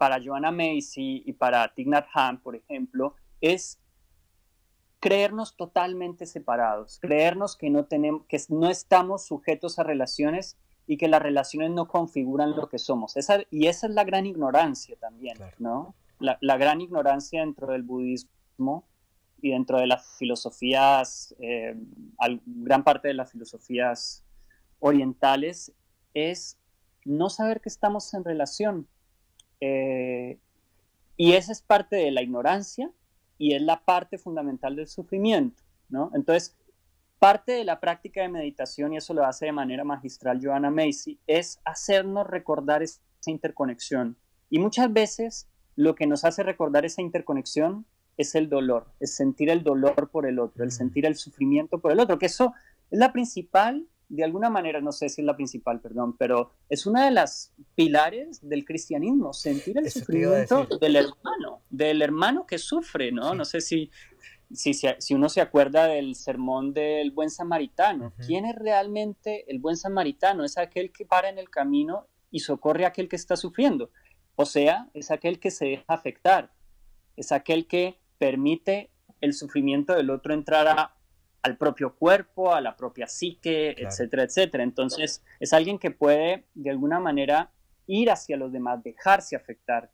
[0.00, 3.78] para Joanna Macy y para Tignat Han, por ejemplo, es
[5.00, 11.08] creernos totalmente separados, creernos que no, tenemos, que no estamos sujetos a relaciones y que
[11.08, 13.16] las relaciones no configuran lo que somos.
[13.16, 15.94] Esa, y esa es la gran ignorancia también, ¿no?
[16.18, 18.86] La, gran ignorancia dentro del budismo
[19.40, 21.74] y dentro de las filosofías, eh,
[22.44, 24.22] gran parte de las filosofías
[24.80, 25.72] orientales,
[26.12, 26.58] es
[27.06, 28.86] no saber que estamos en relación,
[29.60, 30.38] eh,
[31.16, 32.90] y esa es parte de la ignorancia
[33.40, 36.10] y es la parte fundamental del sufrimiento, ¿no?
[36.14, 36.58] Entonces,
[37.18, 41.18] parte de la práctica de meditación, y eso lo hace de manera magistral Joanna Macy,
[41.26, 44.18] es hacernos recordar esa interconexión.
[44.50, 47.86] Y muchas veces lo que nos hace recordar esa interconexión
[48.18, 50.72] es el dolor, es sentir el dolor por el otro, el mm.
[50.72, 52.52] sentir el sufrimiento por el otro, que eso
[52.90, 56.84] es la principal de alguna manera, no sé si es la principal, perdón, pero es
[56.84, 63.12] una de las pilares del cristianismo, sentir el sufrimiento del hermano, del hermano que sufre,
[63.12, 63.36] ¿no?
[63.36, 63.88] No sé si,
[64.52, 68.12] si, si, uno se acuerda del sermón del buen samaritano.
[68.26, 70.44] ¿Quién es realmente el buen samaritano?
[70.44, 73.92] Es aquel que para en el camino y socorre a aquel que está sufriendo.
[74.34, 76.52] O sea, es aquel que se deja afectar,
[77.16, 80.96] es aquel que permite el sufrimiento del otro entrar a
[81.42, 84.62] al propio cuerpo, a la propia psique, etcétera, etcétera.
[84.62, 87.50] Entonces, es alguien que puede de alguna manera
[87.86, 89.90] ir hacia los demás, dejarse afectar.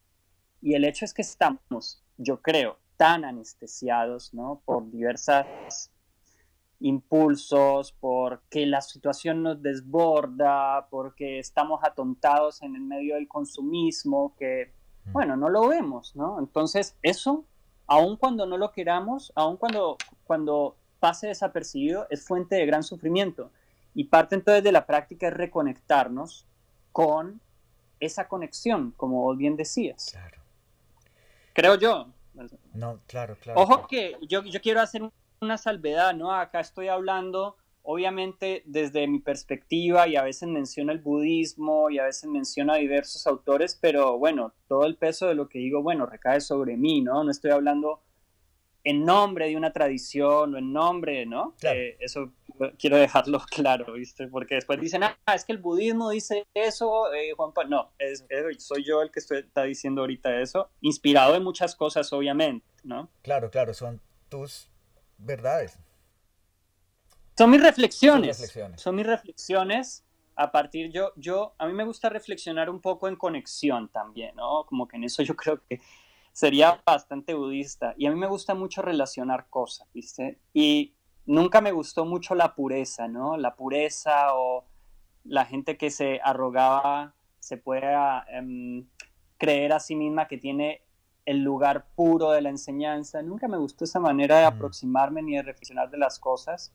[0.60, 4.62] Y el hecho es que estamos, yo creo, tan anestesiados, ¿no?
[4.64, 5.90] Por diversos
[6.80, 14.72] impulsos, porque la situación nos desborda, porque estamos atontados en el medio del consumismo, que,
[15.04, 15.12] mm.
[15.12, 16.38] bueno, no lo vemos, ¿no?
[16.38, 17.46] Entonces, eso,
[17.86, 20.76] aun cuando no lo queramos, aun cuando, cuando
[21.06, 23.52] pase desapercibido es fuente de gran sufrimiento.
[23.94, 26.44] Y parte entonces de la práctica es reconectarnos
[26.90, 27.40] con
[28.00, 30.08] esa conexión, como vos bien decías.
[30.10, 30.42] Claro.
[31.52, 32.08] Creo yo.
[32.74, 33.60] No, claro, claro.
[33.60, 35.08] Ojo que yo, yo quiero hacer
[35.40, 36.32] una salvedad, ¿no?
[36.32, 42.04] Acá estoy hablando, obviamente, desde mi perspectiva y a veces menciono el budismo y a
[42.06, 46.04] veces menciono a diversos autores, pero bueno, todo el peso de lo que digo, bueno,
[46.04, 47.22] recae sobre mí, ¿no?
[47.22, 48.00] No estoy hablando
[48.86, 51.56] en nombre de una tradición o en nombre, ¿no?
[51.62, 52.32] Eh, eso
[52.78, 54.28] quiero dejarlo claro, ¿viste?
[54.28, 57.68] Porque después dicen, ah, es que el budismo dice eso, eh, Juan Pablo.
[57.68, 58.24] No, es,
[58.58, 63.10] soy yo el que está diciendo ahorita eso, inspirado en muchas cosas, obviamente, ¿no?
[63.22, 64.70] Claro, claro, son tus
[65.18, 65.80] verdades.
[67.36, 68.36] Son mis reflexiones.
[68.36, 68.80] Son, reflexiones.
[68.80, 70.04] son mis reflexiones
[70.36, 74.64] a partir yo, yo, a mí me gusta reflexionar un poco en conexión también, ¿no?
[74.64, 75.80] Como que en eso yo creo que
[76.36, 77.94] sería bastante budista.
[77.96, 80.38] Y a mí me gusta mucho relacionar cosas, ¿viste?
[80.52, 80.92] Y
[81.24, 83.38] nunca me gustó mucho la pureza, ¿no?
[83.38, 84.66] La pureza o
[85.24, 87.90] la gente que se arrogaba, se puede
[88.28, 88.86] em,
[89.38, 90.82] creer a sí misma que tiene
[91.24, 93.22] el lugar puro de la enseñanza.
[93.22, 94.54] Nunca me gustó esa manera de mm.
[94.54, 96.70] aproximarme ni de reflexionar de las cosas.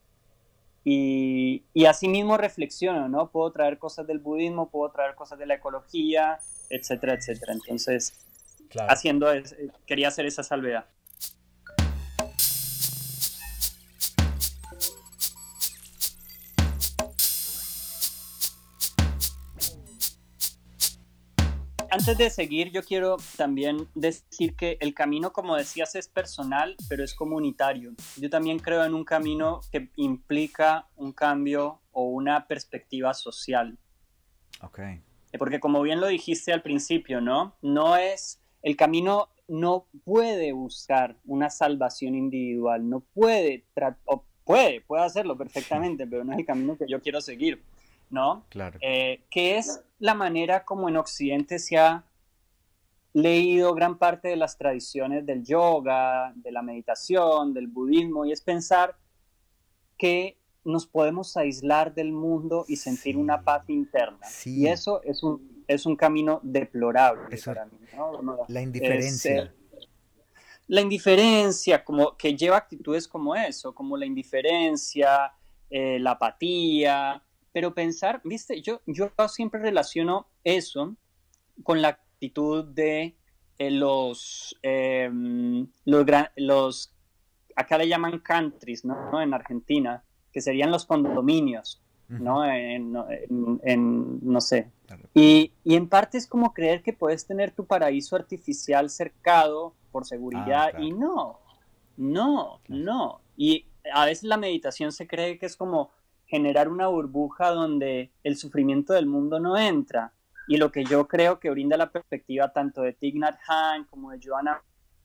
[0.83, 3.29] Y, y así mismo reflexiono, ¿no?
[3.29, 6.39] Puedo traer cosas del budismo, puedo traer cosas de la ecología,
[6.71, 7.53] etcétera, etcétera.
[7.53, 8.25] Entonces,
[8.87, 9.43] haciendo, eh,
[9.85, 10.85] quería hacer esa salvedad.
[21.93, 27.03] Antes de seguir, yo quiero también decir que el camino, como decías, es personal, pero
[27.03, 27.93] es comunitario.
[28.15, 33.77] Yo también creo en un camino que implica un cambio o una perspectiva social.
[34.61, 34.79] Ok.
[35.37, 37.57] Porque como bien lo dijiste al principio, ¿no?
[37.61, 43.65] No es el camino no puede buscar una salvación individual, no puede,
[44.05, 47.61] o puede, puede hacerlo perfectamente, pero no es el camino que yo quiero seguir,
[48.09, 48.45] ¿no?
[48.49, 48.79] Claro.
[48.81, 52.05] Eh, que es la manera como en Occidente se ha
[53.13, 58.41] leído gran parte de las tradiciones del yoga, de la meditación, del budismo, y es
[58.41, 58.95] pensar
[59.97, 64.19] que nos podemos aislar del mundo y sentir una paz interna.
[64.45, 67.77] Y eso es un es un camino deplorable para mí.
[68.47, 69.43] La indiferencia.
[69.43, 69.51] Eh,
[70.67, 75.33] la indiferencia, como que lleva actitudes como eso, como la indiferencia,
[75.69, 80.95] eh, la apatía, pero pensar, viste, yo, yo siempre relaciono eso
[81.63, 83.17] con la actitud de
[83.57, 86.05] eh, los, los,
[86.37, 86.95] los,
[87.55, 89.21] acá le llaman countries, ¿no?
[89.21, 91.80] En Argentina, que serían los condominios.
[92.19, 92.45] ¿No?
[92.45, 94.69] En, no sé.
[95.13, 100.05] Y, y, en parte es como creer que puedes tener tu paraíso artificial cercado por
[100.05, 101.39] seguridad ah, y no,
[101.97, 103.21] no, no.
[103.37, 105.91] Y a veces la meditación se cree que es como
[106.25, 110.13] generar una burbuja donde el sufrimiento del mundo no entra.
[110.47, 114.11] Y lo que yo creo que brinda la perspectiva tanto de Thich Nhat Hanh como
[114.11, 114.61] de Joanna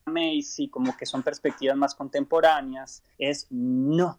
[0.07, 4.19] Macy, como que son perspectivas más contemporáneas, es no,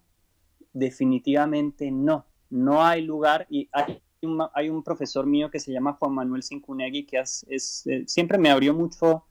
[0.74, 5.94] definitivamente no no hay lugar y hay un, hay un profesor mío que se llama
[5.94, 9.26] Juan Manuel Sincunegui que es, eh, siempre me abrió mucho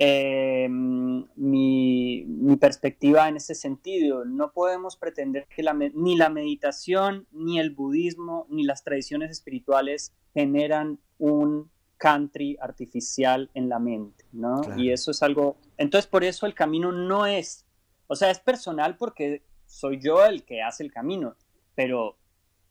[0.00, 2.24] eh, mi,
[2.60, 4.24] perspectiva en ese sentido.
[4.24, 5.62] No podemos pretender que
[5.94, 13.68] ni la meditación, ni el budismo, ni las tradiciones espirituales generan un country artificial en
[13.68, 14.60] la mente, ¿no?
[14.76, 15.56] Y eso es algo...
[15.76, 17.64] Entonces, por eso el camino no es,
[18.06, 21.34] o sea, es personal porque soy yo el que hace el camino,
[21.74, 22.17] pero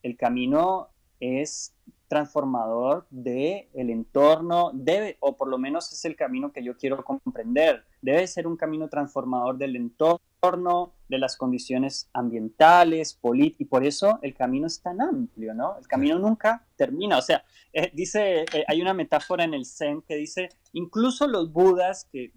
[0.02, 0.88] el camino
[1.20, 1.74] es
[2.08, 7.04] transformador de el entorno, debe, o por lo menos es el camino que yo quiero
[7.04, 13.18] comprender, debe ser un camino transformador del entorno, de las condiciones ambientales,
[13.58, 15.76] y por eso el camino es tan amplio, ¿no?
[15.78, 20.02] El camino nunca termina, o sea, eh, dice, eh, hay una metáfora en el Zen
[20.02, 22.32] que dice, incluso los budas, que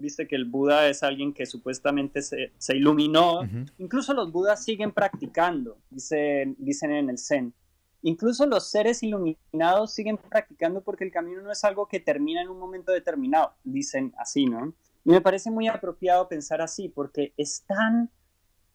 [0.00, 3.40] viste que el Buda es alguien que supuestamente se, iluminó,
[3.78, 7.54] incluso los Budas siguen practicando, dicen, dicen en el Zen.
[8.02, 12.48] Incluso los seres iluminados siguen practicando porque el camino no es algo que termina en
[12.48, 14.74] un momento determinado, dicen así, ¿no?
[15.04, 18.10] Y me parece muy apropiado pensar así porque es tan,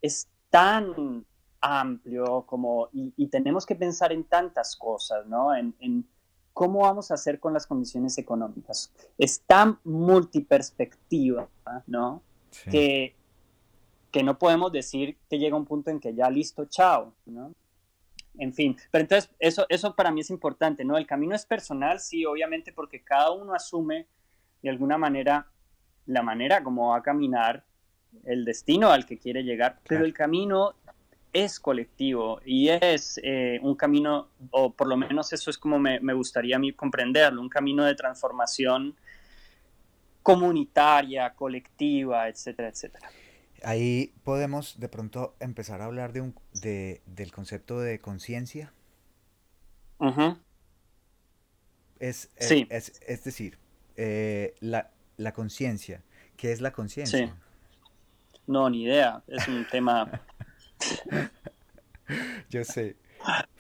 [0.02, 1.26] es tan
[1.62, 5.56] amplio como, y, tenemos que pensar en tantas cosas, ¿no?
[5.56, 5.76] en
[6.54, 8.92] ¿cómo vamos a hacer con las condiciones económicas?
[9.18, 11.50] Es tan multiperspectiva,
[11.88, 12.22] ¿no?
[12.70, 13.16] Que,
[14.12, 17.54] que no podemos decir que llega un punto en que ya listo, chao, ¿no?
[18.38, 20.98] En fin, pero entonces eso, eso para mí es importante, ¿no?
[20.98, 24.08] El camino es personal, sí, obviamente, porque cada uno asume
[24.62, 25.48] de alguna manera
[26.06, 27.64] la manera como va a caminar,
[28.26, 30.74] el destino al que quiere llegar, pero el camino
[31.34, 36.00] es colectivo y es eh, un camino, o por lo menos eso es como me,
[36.14, 38.96] gustaría a mí comprenderlo, un camino de transformación
[40.22, 43.10] comunitaria, colectiva, etcétera, etcétera.
[43.64, 48.74] Ahí podemos de pronto empezar a hablar de un, de, del concepto de conciencia.
[52.00, 53.58] es, es, decir,
[53.96, 56.04] eh, la, la conciencia.
[56.38, 57.36] ¿Qué es la conciencia?
[58.48, 59.24] No, ni idea.
[59.28, 60.10] Es un tema.
[62.50, 62.96] Yo sé.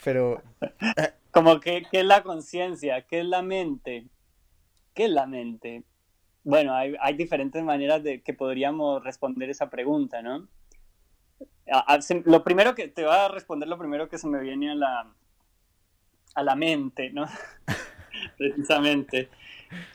[0.03, 0.41] Pero.
[1.31, 3.01] Como que, ¿qué es la conciencia?
[3.03, 4.07] ¿Qué es la mente?
[4.93, 5.83] ¿Qué es la mente?
[6.43, 10.47] Bueno, hay, diferentes maneras de que podríamos responder esa pregunta, ¿no?
[12.25, 15.13] lo primero que te va a responder lo primero que se me viene a la,
[16.35, 17.27] a la mente, ¿no?
[18.37, 19.29] Precisamente.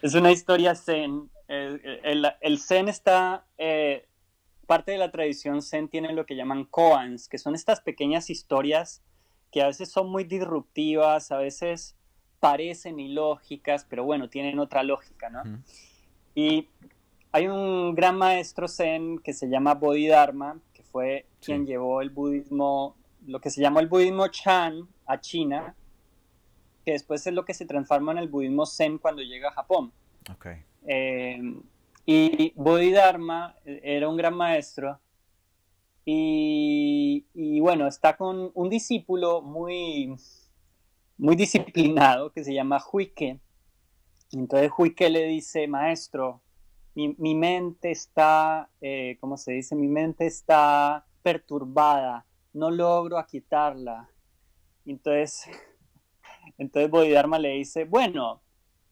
[0.00, 1.28] Es una historia zen.
[1.48, 4.06] El, el, zen está, eh,
[4.66, 9.02] parte de la tradición zen tiene lo que llaman koans, que son estas pequeñas historias
[9.50, 11.96] que a veces son muy disruptivas, a veces
[12.40, 15.42] parecen ilógicas, pero bueno, tienen otra lógica, ¿no?
[16.34, 16.68] Y
[17.32, 22.96] hay un gran maestro zen que se llama Bodhidharma, que fue quien llevó el budismo,
[23.26, 25.74] lo que se llamó el budismo Chan a China,
[26.84, 29.92] que después es lo que se transforma en el budismo zen cuando llega a Japón.
[30.34, 30.64] Okay.
[30.86, 31.40] Eh,
[32.06, 35.00] y Bodhidharma era un gran maestro
[36.08, 40.14] y, bueno, está con un discípulo muy,
[41.18, 43.40] muy disciplinado que se llama Huike.
[44.30, 46.42] Entonces Huike le dice, maestro,
[46.94, 49.74] mi, mi mente está, eh, ¿cómo se dice?
[49.74, 54.08] Mi mente está perturbada, no logro aquitarla.
[54.84, 55.48] Entonces
[56.58, 58.42] entonces Bodhidharma le dice, bueno,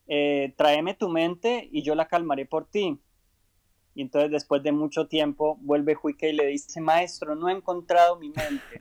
[0.06, 2.98] eh, tráeme tu mente y yo la calmaré por ti.
[3.94, 8.16] Y entonces después de mucho tiempo vuelve Huike y le dice, maestro, no he encontrado
[8.16, 8.80] mi mente.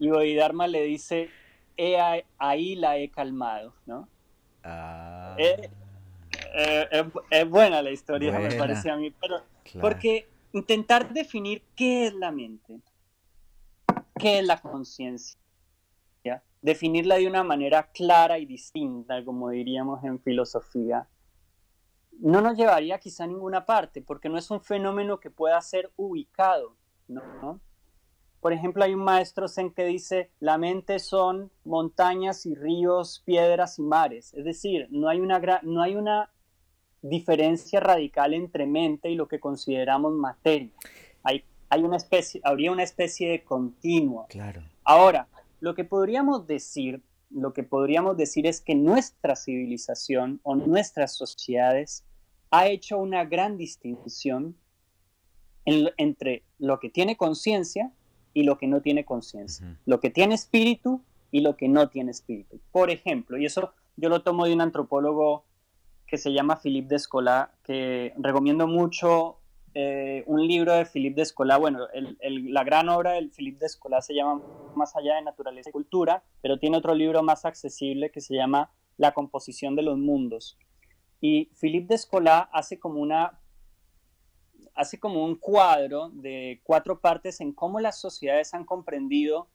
[0.00, 1.30] Y Bodhidharma le dice,
[2.38, 4.08] ahí la he calmado, ¿no?
[4.64, 5.36] Ah.
[5.38, 5.70] Eh,
[6.54, 9.42] eh, es buena la historia, me parece a mí, pero
[9.80, 12.80] porque intentar definir qué es la mente,
[14.18, 15.38] qué es la conciencia,
[16.64, 21.06] definirla de una manera clara y distinta, como diríamos en filosofía,
[22.20, 25.92] no nos llevaría quizá a ninguna parte, porque no es un fenómeno que pueda ser
[25.96, 26.74] ubicado,
[27.06, 27.60] ¿no?
[28.40, 33.78] Por ejemplo, hay un maestro zen que dice, la mente son montañas y ríos, piedras
[33.78, 34.32] y mares.
[34.32, 36.30] Es decir, no hay una, no hay una
[37.02, 40.72] diferencia radical entre mente y lo que consideramos materia.
[41.22, 44.26] Hay, hay una especie, habría una especie de continuo.
[44.28, 44.62] Claro.
[44.82, 45.28] Ahora,
[45.64, 52.04] lo que podríamos decir, lo que podríamos decir es que nuestra civilización o nuestras sociedades
[52.50, 54.58] ha hecho una gran distinción
[55.64, 57.90] entre lo que tiene conciencia
[58.34, 61.00] y lo que no tiene conciencia, lo que tiene espíritu
[61.30, 62.60] y lo que no tiene espíritu.
[62.70, 65.46] Por ejemplo, y eso yo lo tomo de un antropólogo
[66.06, 69.38] que se llama Philippe Descola, que recomiendo mucho
[69.74, 71.88] eh, un libro de Philippe Descola, bueno,
[72.22, 74.40] la gran obra de Philippe Descola se llama
[74.76, 78.70] Más allá de naturaleza y cultura, pero tiene otro libro más accesible que se llama
[78.96, 80.56] La composición de los mundos.
[81.20, 83.40] Y Philippe Descola hace como una
[84.76, 89.48] hace como un cuadro de cuatro partes en cómo las sociedades han comprendido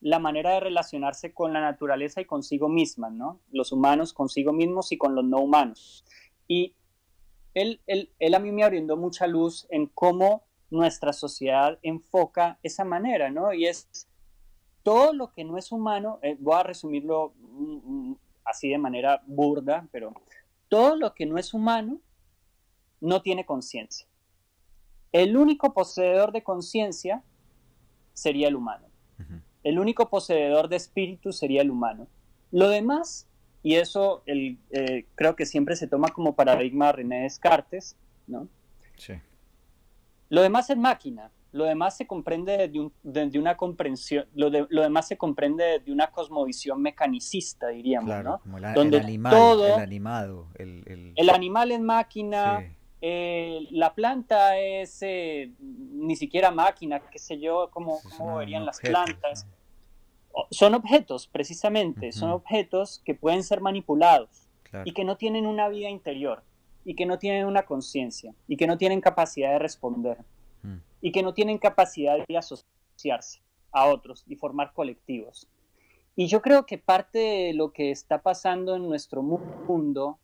[0.00, 3.40] la manera de relacionarse con la naturaleza y consigo mismas, ¿no?
[3.50, 6.04] Los humanos consigo mismos y con los no humanos.
[6.46, 6.74] Y
[7.54, 7.80] él,
[8.34, 13.52] a mí me brindó mucha luz en cómo nuestra sociedad enfoca esa manera, ¿no?
[13.52, 14.08] Y es
[14.82, 19.22] todo lo que no es humano, eh, voy a resumirlo mm, mm, así de manera
[19.26, 20.12] burda, pero
[20.68, 22.00] todo lo que no es humano
[23.00, 24.06] no tiene conciencia.
[25.12, 27.22] El único poseedor de conciencia
[28.12, 28.86] sería el humano.
[29.64, 32.06] El único poseedor de espíritu sería el humano.
[32.50, 33.27] Lo demás
[33.62, 37.96] y eso el, eh, creo que siempre se toma como paradigma René Descartes,
[38.26, 38.48] ¿no?
[38.96, 39.14] Sí.
[40.28, 42.70] Lo demás es máquina, lo demás se comprende
[43.02, 48.38] desde, una comprensión, lo, lo, demás se comprende de una cosmovisión mecanicista, diríamos, ¿no?
[48.40, 51.30] Como Donde el animal, todo, el animado, el, el...
[51.30, 52.64] animal es máquina,
[53.00, 58.80] eh, la planta es eh, ni siquiera máquina, qué sé yo, cómo, cómo verían las
[58.80, 59.46] plantas
[60.50, 64.48] son objetos, precisamente, son objetos que pueden ser manipulados
[64.84, 66.42] y que no tienen una vida interior
[66.84, 70.18] y que no tienen una conciencia y que no tienen capacidad de responder
[70.62, 70.76] mm.
[71.00, 73.40] y que no tienen capacidad de asociarse
[73.72, 75.48] a otros y formar colectivos.
[76.16, 80.18] Y yo creo que parte de lo que está pasando en nuestro mundo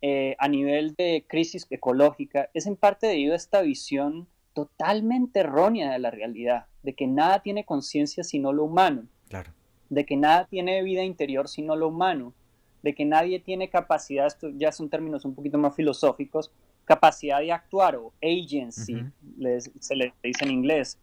[0.00, 5.92] eh, a nivel de crisis ecológica es en parte debido a esta visión totalmente errónea
[5.92, 9.50] de la realidad, de que nada tiene conciencia sino lo humano, claro.
[9.88, 12.34] de que nada tiene vida interior sino lo humano,
[12.82, 16.52] de que nadie tiene capacidad, esto ya son términos un poquito más filosóficos,
[16.84, 19.04] capacidad de actuar o agency,
[19.78, 20.98] se le dice en inglés.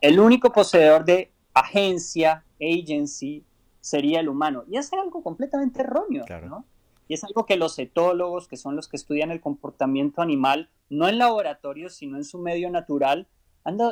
[0.00, 3.42] El único poseedor de agencia, agency,
[3.80, 4.64] sería el humano.
[4.68, 6.64] Y es algo completamente erróneo, ¿no?
[7.08, 11.08] Y es algo que los etólogos, que son los que estudian el comportamiento animal, no
[11.08, 13.28] en laboratorio, sino en su medio natural,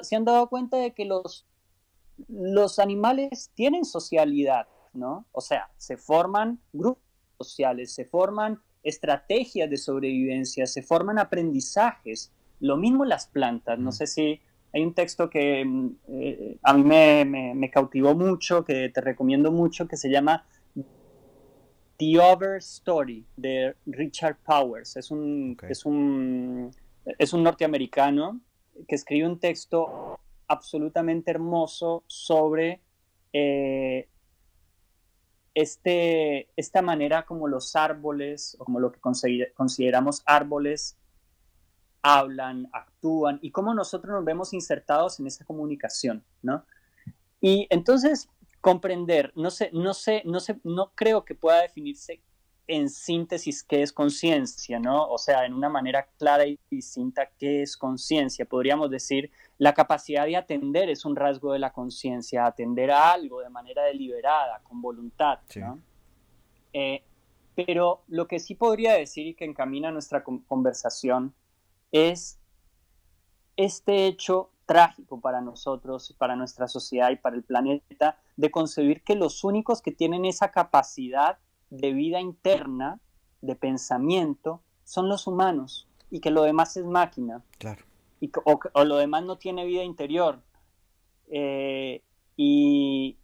[0.03, 1.47] se han dado cuenta de que los,
[2.29, 5.27] los animales tienen socialidad, ¿no?
[5.33, 7.03] O sea, se forman grupos
[7.39, 12.33] sociales, se forman estrategias de sobrevivencia, se forman aprendizajes.
[12.61, 14.41] Lo mismo las plantas, no sé si
[14.75, 19.87] hay un texto que mm, eh, a mí me, cautivó mucho, que te recomiendo mucho,
[19.87, 20.45] que se llama
[21.97, 24.97] The Over Story de Richard Powers.
[24.97, 26.75] Es un, es un,
[27.19, 28.41] es un norteamericano
[28.89, 32.81] que escribe un texto absolutamente hermoso sobre
[33.33, 34.09] eh,
[35.55, 39.01] este, esta manera como los árboles, o como lo que
[39.55, 40.97] consideramos árboles,
[42.03, 46.67] hablan, actúan y cómo nosotros nos vemos insertados en esa comunicación, ¿no?
[47.41, 48.29] Y entonces
[48.61, 52.23] comprender, no sé, no sé, no sé, no creo que pueda definirse
[52.67, 55.07] en síntesis qué es conciencia, ¿no?
[55.09, 58.47] O sea, en una manera clara y distinta qué es conciencia.
[58.47, 63.41] Podríamos decir, la capacidad de atender es un rasgo de la conciencia, atender a algo
[63.41, 65.81] de manera deliberada, con voluntad, ¿no?
[66.73, 67.03] Eh,
[67.55, 71.35] pero lo que sí podría decir y que encamina nuestra conversación
[71.93, 72.41] es
[73.57, 79.15] este hecho trágico para nosotros, para nuestra sociedad y para el planeta, de concebir que
[79.15, 81.39] los únicos que tienen esa capacidad
[81.77, 83.01] de vida interna,
[83.41, 87.43] de pensamiento, son los humanos y que lo demás es máquina.
[87.59, 87.85] Claro.
[88.21, 90.41] Y, o, lo demás no tiene vida interior.
[91.29, 92.03] Eh,
[92.37, 93.19] y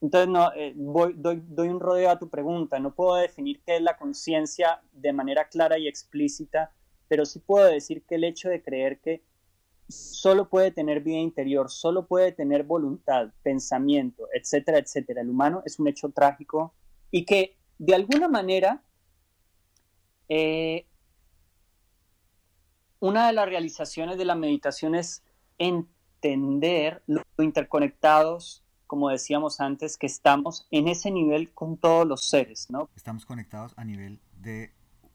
[0.00, 2.78] entonces no, eh, voy, doy, doy un rodeo a tu pregunta.
[2.78, 6.72] No puedo definir qué es la conciencia de manera clara y explícita
[7.12, 9.22] pero sí puedo decir que el hecho de creer que
[9.86, 15.78] solo puede tener vida interior, solo puede tener voluntad, pensamiento, etcétera, etcétera, el humano es
[15.78, 16.72] un hecho trágico
[17.10, 18.80] y que de alguna manera
[20.28, 20.86] eh,
[23.00, 25.24] una de las realizaciones de la meditación es
[25.58, 32.70] entender lo interconectados, como decíamos antes, que estamos en ese nivel con todos los seres,
[32.70, 32.88] ¿no?
[32.94, 34.72] Estamos conectados a nivel de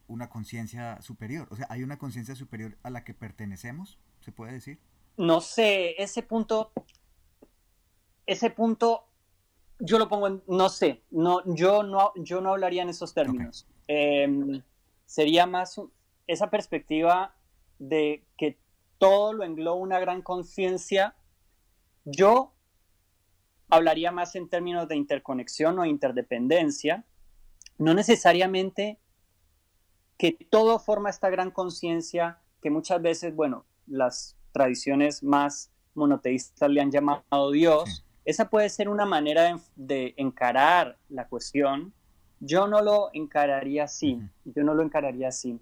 [0.09, 1.47] una conciencia superior?
[1.51, 3.97] O sea, ¿hay una conciencia superior a la que pertenecemos?
[4.19, 4.77] ¿Se puede decir?
[5.15, 6.73] No sé, ese punto,
[8.25, 9.07] ese punto,
[9.79, 13.67] yo lo pongo en, no sé, no, yo, no, yo no hablaría en esos términos.
[13.87, 14.61] Em,
[15.05, 15.79] sería más
[16.27, 17.35] esa perspectiva
[17.79, 18.57] de que
[18.97, 21.15] todo lo engloba una gran conciencia.
[22.05, 22.53] Yo
[23.69, 27.05] hablaría más en términos de interconexión o interdependencia,
[27.77, 28.99] no necesariamente
[30.17, 36.81] que todo forma esta gran conciencia que muchas veces, bueno, las tradiciones más monoteístas le
[36.81, 38.03] han llamado Dios.
[38.27, 41.93] Esa puede ser una manera de, encarar la cuestión.
[42.41, 45.57] Yo no lo encararía así, yo no lo encararía así.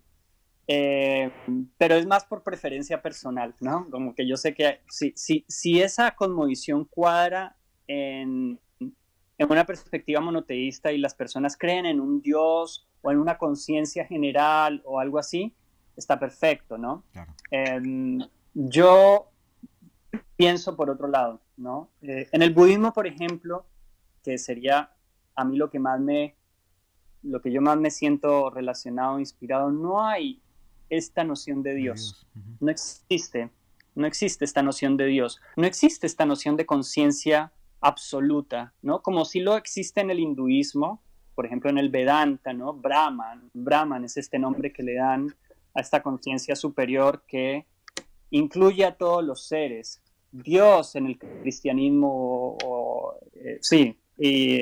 [0.68, 1.30] Eh,
[1.78, 3.88] pero es más por preferencia personal, ¿no?
[3.92, 7.56] Como que yo sé que si, si, si esa conmovisión cuadra
[7.86, 13.38] en, en una perspectiva monoteísta y las personas creen en un Dios o en una
[13.38, 15.54] conciencia general o algo así,
[15.96, 17.04] está perfecto, ¿no?
[17.52, 18.20] Em,
[18.56, 19.30] yo
[20.36, 21.90] pienso por otro lado, ¿no?
[22.02, 23.66] Eh, en el budismo, por ejemplo,
[24.24, 24.92] que sería
[25.36, 26.36] a mí lo que más me,
[27.24, 30.42] lo que yo más me siento relacionado, inspirado, no hay
[30.90, 32.28] esta noción de Dios,
[32.60, 33.50] no existe,
[33.96, 39.02] no existe esta noción de Dios, no existe esta noción de conciencia absoluta, ¿no?
[39.02, 41.02] Como si lo existe en el hinduismo,
[41.34, 42.74] por ejemplo en el Vedanta, ¿no?
[42.74, 45.36] Brahman, Brahman es este nombre que le dan
[45.74, 47.66] a esta conciencia superior que
[48.32, 50.02] incluye a todos los seres.
[50.44, 52.58] Dios en el cristianismo,
[53.34, 54.62] eh, sí, y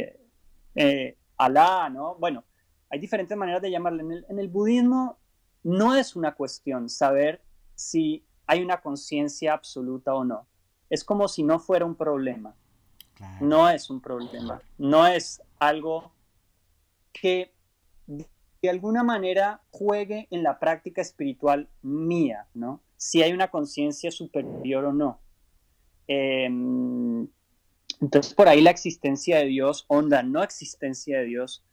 [0.75, 2.15] eh, Alá, ¿no?
[2.15, 2.43] Bueno,
[2.89, 4.03] hay diferentes maneras de llamarle.
[4.03, 5.17] En el, en el budismo
[5.63, 7.41] no es una cuestión saber
[7.75, 10.47] si hay una conciencia absoluta o no.
[10.89, 12.55] Es como si no fuera un problema.
[13.39, 16.11] No es un problema, no es algo
[17.13, 17.53] que
[18.07, 22.81] de alguna manera juegue en la práctica espiritual mía, ¿no?
[22.97, 25.19] Si hay una conciencia superior o no.
[26.07, 27.27] Em,
[28.01, 31.63] entonces, por ahí la existencia de Dios, onda, no existencia de Dios,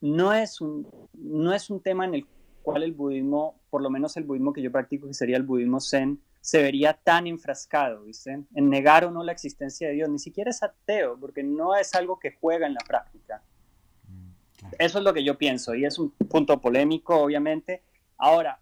[0.00, 2.26] no es un, no es un tema en el
[2.62, 5.80] cual el budismo, por lo menos el budismo que yo practico, que sería el budismo
[5.80, 8.44] zen, se vería tan enfrascado, ¿viste?
[8.54, 10.10] En negar o no la existencia de Dios.
[10.10, 13.42] Ni siquiera es ateo, porque no es algo que juega en la práctica.
[14.78, 17.82] Eso es lo que yo pienso y es un punto polémico, obviamente.
[18.18, 18.60] Ahora,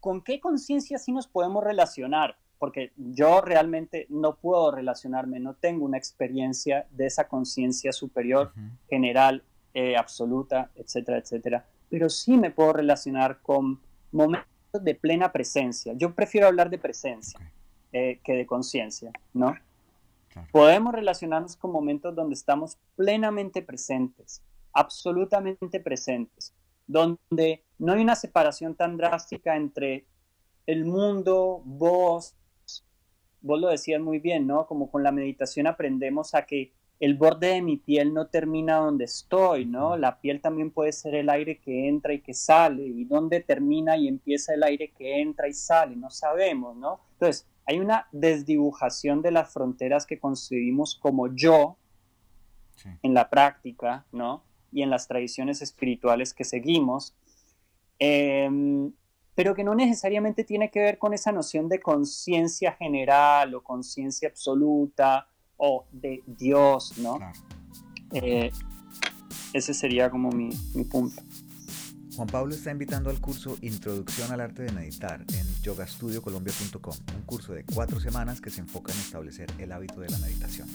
[0.00, 2.36] ¿con qué conciencia sí nos podemos relacionar?
[2.62, 8.52] Porque yo realmente no puedo relacionarme, no tengo una experiencia de esa conciencia superior
[8.88, 9.42] general
[9.74, 11.66] eh, absoluta, etcétera, etcétera.
[11.90, 13.80] Pero sí me puedo relacionar con
[14.12, 14.46] momentos
[14.80, 15.94] de plena presencia.
[15.96, 17.40] Yo prefiero hablar de presencia
[17.92, 19.56] eh, que de conciencia, ¿no?
[20.52, 24.40] Podemos relacionarnos con momentos donde estamos plenamente presentes,
[24.72, 26.54] absolutamente presentes,
[26.86, 30.06] donde no hay una separación tan drástica entre
[30.64, 32.36] el mundo, vos,
[33.42, 34.66] vos lo decías muy bien, ¿no?
[34.66, 39.06] Como con la meditación aprendemos a que el borde de mi piel no termina donde
[39.06, 39.96] estoy, ¿no?
[39.96, 43.96] La piel también puede ser el aire que entra y que sale, y dónde termina
[43.96, 47.00] y empieza el aire que entra y sale, no sabemos, ¿no?
[47.14, 51.76] Entonces, hay una desdibujación de las fronteras que concebimos como yo
[53.02, 54.44] en la práctica, ¿no?
[54.70, 57.16] Y en las tradiciones espirituales que seguimos,
[57.98, 58.92] em,
[59.34, 64.28] pero que no necesariamente tiene que ver con esa noción de conciencia general o conciencia
[64.28, 65.26] absoluta
[65.56, 67.18] o de Dios, ¿no?
[68.12, 68.50] Eh,
[69.52, 71.22] ese sería como mi, mi punto.
[72.16, 77.54] Juan Pablo está invitando al curso Introducción al Arte de Meditar en yogastudiocolombia.com, un curso
[77.54, 80.68] de cuatro semanas que se enfoca en establecer el hábito de la meditación.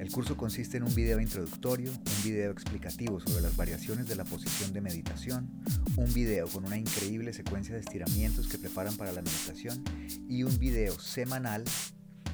[0.00, 4.24] El curso consiste en un video introductorio, un video explicativo sobre las variaciones de la
[4.24, 5.50] posición de meditación,
[5.94, 9.84] un video con una increíble secuencia de estiramientos que preparan para la meditación
[10.26, 11.64] y un video semanal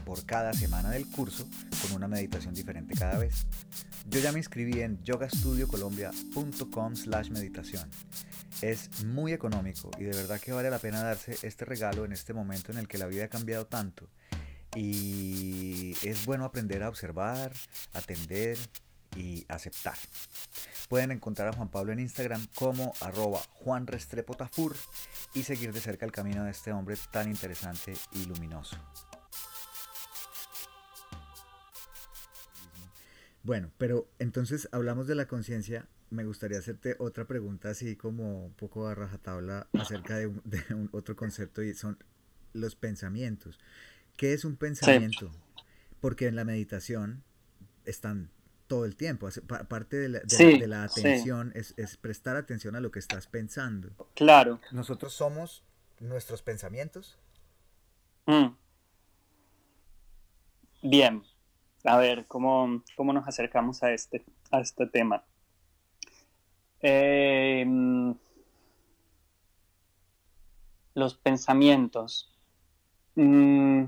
[0.05, 1.49] por cada semana del curso
[1.83, 3.49] con una meditación diferente cada vez.
[4.09, 7.91] Yo ya me inscribí en yogastudiocolombia.com slash meditación.
[8.63, 12.33] Es muy económico y de verdad que vale la pena darse este regalo en este
[12.33, 14.09] momento en el que la vida ha cambiado tanto.
[14.77, 17.53] Y es bueno aprender a observar,
[17.95, 18.59] atender
[19.17, 19.97] y aceptar.
[20.91, 23.87] Pueden encontrar a Juan Pablo en Instagram como arroba Juan
[25.35, 28.77] y seguir de cerca el camino de este hombre tan interesante y luminoso.
[33.43, 35.87] Bueno, pero entonces hablamos de la conciencia.
[36.11, 41.17] Me gustaría hacerte otra pregunta así como un poco a rajatabla acerca de, un, otro
[41.17, 41.97] concepto y son
[42.53, 43.59] los pensamientos.
[44.17, 45.31] ¿Qué es un pensamiento?
[46.01, 47.23] Porque en la meditación
[47.85, 48.31] están
[48.67, 49.29] todo el tiempo.
[49.69, 50.09] Parte de
[50.69, 53.91] la, atención es, prestar atención a lo que estás pensando.
[54.15, 54.61] Claro.
[54.73, 55.65] Nosotros somos
[56.01, 57.19] nuestros pensamientos.
[58.27, 58.49] Mm.
[60.83, 61.23] Bien
[61.87, 65.25] a ver cómo, nos acercamos a este, a este tema.
[66.81, 68.15] Em,
[70.95, 72.33] los pensamientos.
[73.15, 73.85] Mm,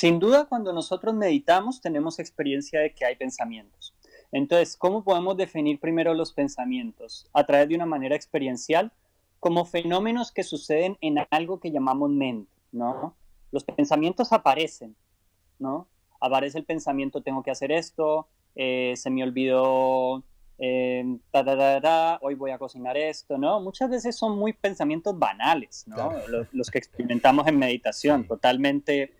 [0.00, 3.94] sin duda, cuando nosotros meditamos, tenemos experiencia de que hay pensamientos.
[4.32, 7.28] Entonces, ¿cómo podemos definir primero los pensamientos?
[7.34, 8.92] A través de una manera experiencial,
[9.40, 13.14] como fenómenos que suceden en algo que llamamos mente, ¿no?
[13.52, 14.96] Los pensamientos aparecen,
[15.58, 15.86] ¿no?
[16.18, 20.24] aparece el pensamiento, tengo que hacer esto, eh, se me olvidó,
[20.58, 21.18] eh,
[22.20, 23.60] hoy voy a cocinar esto, ¿no?
[23.60, 26.12] Muchas veces son muy pensamientos banales, ¿no?
[26.52, 29.14] Los, que experimentamos en meditación, totalmente.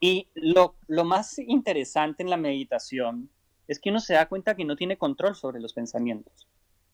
[0.00, 3.30] Y lo, lo más interesante en la meditación
[3.66, 6.48] es que uno se da cuenta que no tiene control sobre los pensamientos.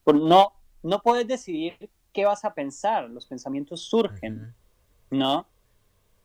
[0.06, 0.52] No,
[0.82, 4.54] no puedes decidir qué vas a pensar, los pensamientos surgen,
[5.10, 5.46] ¿no?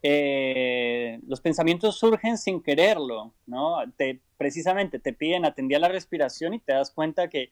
[0.01, 3.77] Eh, los pensamientos surgen sin quererlo, ¿no?
[3.97, 7.51] Te, precisamente te piden atender la respiración y te das cuenta que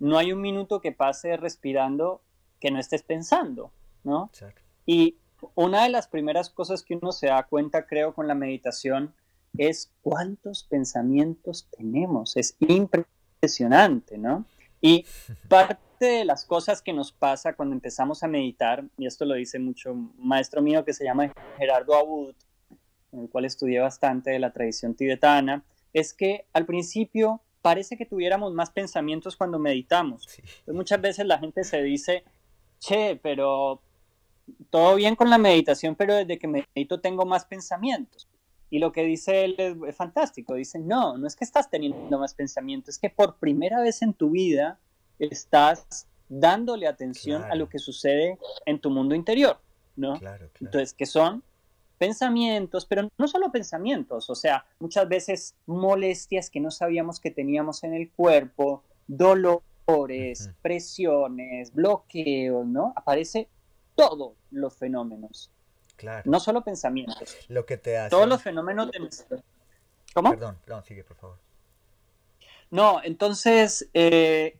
[0.00, 2.22] no hay un minuto que pase respirando
[2.60, 3.70] que no estés pensando,
[4.02, 4.30] ¿no?
[4.86, 5.16] Y
[5.54, 9.14] una de las primeras cosas que uno se da cuenta, creo, con la meditación
[9.56, 12.36] es cuántos pensamientos tenemos.
[12.36, 14.44] Es impresionante, ¿no?
[14.80, 15.04] Y
[15.48, 19.58] parte de las cosas que nos pasa cuando empezamos a meditar, y esto lo dice
[19.58, 22.34] mucho un maestro mío que se llama Gerardo Abud,
[23.12, 28.06] en el cual estudié bastante de la tradición tibetana, es que al principio parece que
[28.06, 30.28] tuviéramos más pensamientos cuando meditamos.
[30.66, 32.24] muchas veces la gente se dice,
[32.78, 33.80] che, pero
[34.70, 38.28] todo bien con la meditación, pero desde que medito tengo más pensamientos.
[38.70, 40.54] Y lo que dice él es, es, fantástico.
[40.54, 44.12] Dice, no, no es que estás teniendo más pensamientos, es que por primera vez en
[44.12, 44.78] tu vida
[45.18, 49.58] estás dándole atención a lo que sucede en tu mundo interior,
[49.96, 50.14] ¿no?
[50.60, 51.42] Entonces, que son
[51.98, 57.82] pensamientos, pero no solo pensamientos, o sea, muchas veces molestias que no sabíamos que teníamos
[57.82, 62.92] en el cuerpo, dolores, presiones, bloqueos, ¿no?
[62.94, 63.48] Aparece
[63.98, 65.50] todos los fenómenos.
[65.96, 66.22] Claro.
[66.30, 67.36] No solo pensamientos.
[67.48, 68.10] Lo que te hace.
[68.10, 69.42] Todos los fenómenos de
[70.14, 70.30] ¿Cómo?
[70.30, 71.38] Perdón, no, sigue, por favor.
[72.70, 74.56] No, entonces, eh,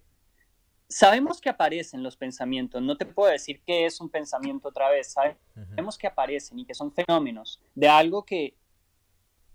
[0.89, 5.13] sabemos que aparecen los pensamientos, no te puedo decir qué es un pensamiento otra vez,
[5.13, 8.55] sabemos que aparecen y que son fenómenos de algo que,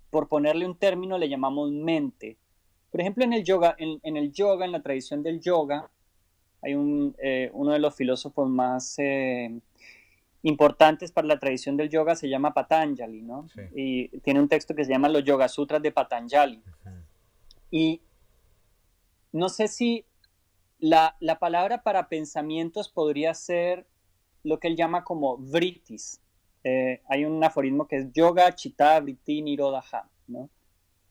[0.10, 2.38] por ponerle un término, le llamamos mente,
[2.92, 5.90] Por ejemplo, en el yoga, en, el yoga, en la tradición del yoga,
[6.62, 9.60] hay un, eh, uno de los filósofos más eh,
[10.44, 13.48] importantes para la tradición del yoga, se llama Patanjali, ¿no?
[13.76, 16.62] Y tiene un texto que se llama Los Yoga Sutras de Patanjali.
[17.72, 18.02] Y
[19.32, 20.06] no sé si
[20.80, 23.88] la, la, palabra para pensamientos podría ser
[24.44, 26.22] lo que él llama como vrittis.
[26.64, 30.10] Eh, hay un aforismo que es yoga, chitta, vritti, nirodha.
[30.28, 30.50] ¿no?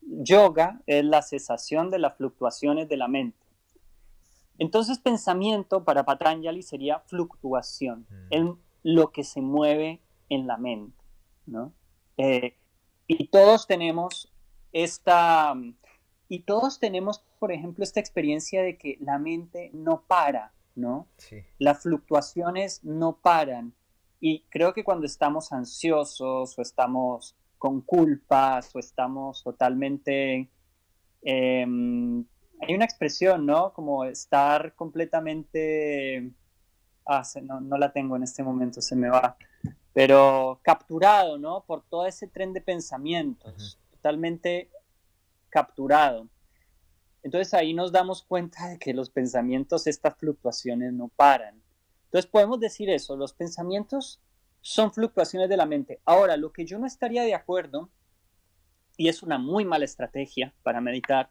[0.03, 3.39] Yoga es la cesación de las fluctuaciones de la mente.
[4.59, 8.35] Entonces, pensamiento para Patanjali sería fluctuación, mm.
[8.83, 11.03] Lo que se mueve en la mente.
[11.47, 11.73] ¿no?
[12.17, 12.57] Eh,
[13.07, 14.33] y todos tenemos
[14.73, 15.55] esta,
[16.29, 21.09] y todos tenemos, por ejemplo, esta experiencia de que la mente no para, ¿no?
[21.59, 23.75] Las fluctuaciones no paran.
[24.21, 30.49] Y creo que cuando estamos ansiosos o estamos con culpas o estamos totalmente...
[31.23, 32.25] Em,
[32.61, 33.73] hay una expresión, ¿no?
[33.73, 36.31] Como estar completamente...
[37.07, 39.37] Ah, no, no la tengo en este momento, se me va.
[39.93, 41.65] Pero capturado, ¿no?
[41.65, 43.79] Por todo ese tren de pensamientos.
[43.91, 44.71] Totalmente
[45.51, 46.29] capturado.
[47.23, 51.63] Entonces ahí nos damos cuenta de que los pensamientos, estas fluctuaciones no paran.
[52.05, 54.21] Entonces podemos decir eso, los pensamientos
[54.61, 56.01] son fluctuaciones de la mente.
[56.05, 57.91] Ahora, lo que yo no estaría de acuerdo,
[58.97, 61.31] y es una muy mala estrategia para meditar,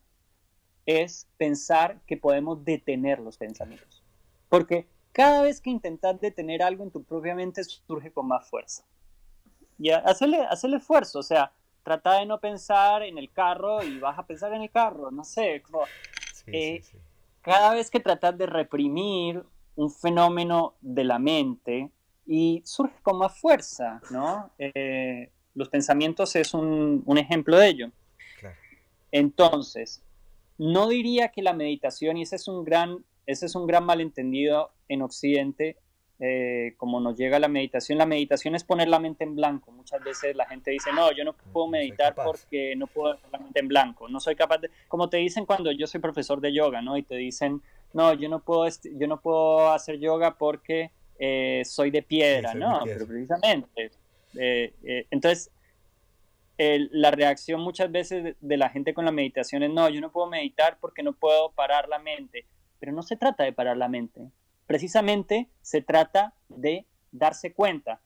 [0.86, 4.04] es pensar que podemos detener los pensamientos.
[4.50, 8.84] Porque cada vez que intentas detener algo en tu propia mente surge con más fuerza.
[9.78, 11.52] Y hacerle, hacerle esfuerzo, o sea,
[11.84, 15.24] trata de no pensar en el carro y vas a pensar en el carro, no
[15.24, 15.64] sé.
[16.48, 16.82] Eh,
[17.42, 19.44] cada vez que tratas de reprimir
[19.76, 21.90] un fenómeno de la mente
[22.28, 24.52] y surge con más fuerza, ¿no?
[24.58, 27.92] Eh, los pensamientos es un, ejemplo de ello.
[29.12, 30.02] Entonces,
[30.58, 34.72] no diría que la meditación, y ese es un gran, ese es un gran malentendido
[34.88, 35.78] en Occidente,
[36.24, 39.72] eh, como nos llega la meditación, la meditación es poner la mente en blanco.
[39.72, 43.40] Muchas veces la gente dice, no, yo no puedo meditar porque no puedo poner la
[43.40, 46.54] mente en blanco, no soy capaz de, como te dicen cuando yo soy profesor de
[46.54, 46.96] yoga, ¿no?
[46.96, 47.64] Y te dicen,
[47.94, 52.82] no, yo no puedo, yo no puedo hacer yoga porque eh, soy de piedra, ¿no?
[52.86, 53.92] Pero precisamente.
[54.38, 55.50] Eh, entonces,
[56.60, 60.28] la reacción muchas veces de la gente con la meditación es, no, yo no puedo
[60.28, 62.46] meditar porque no puedo parar la mente.
[62.82, 64.30] Pero no se trata de parar la mente
[64.72, 68.00] precisamente se trata de darse cuenta.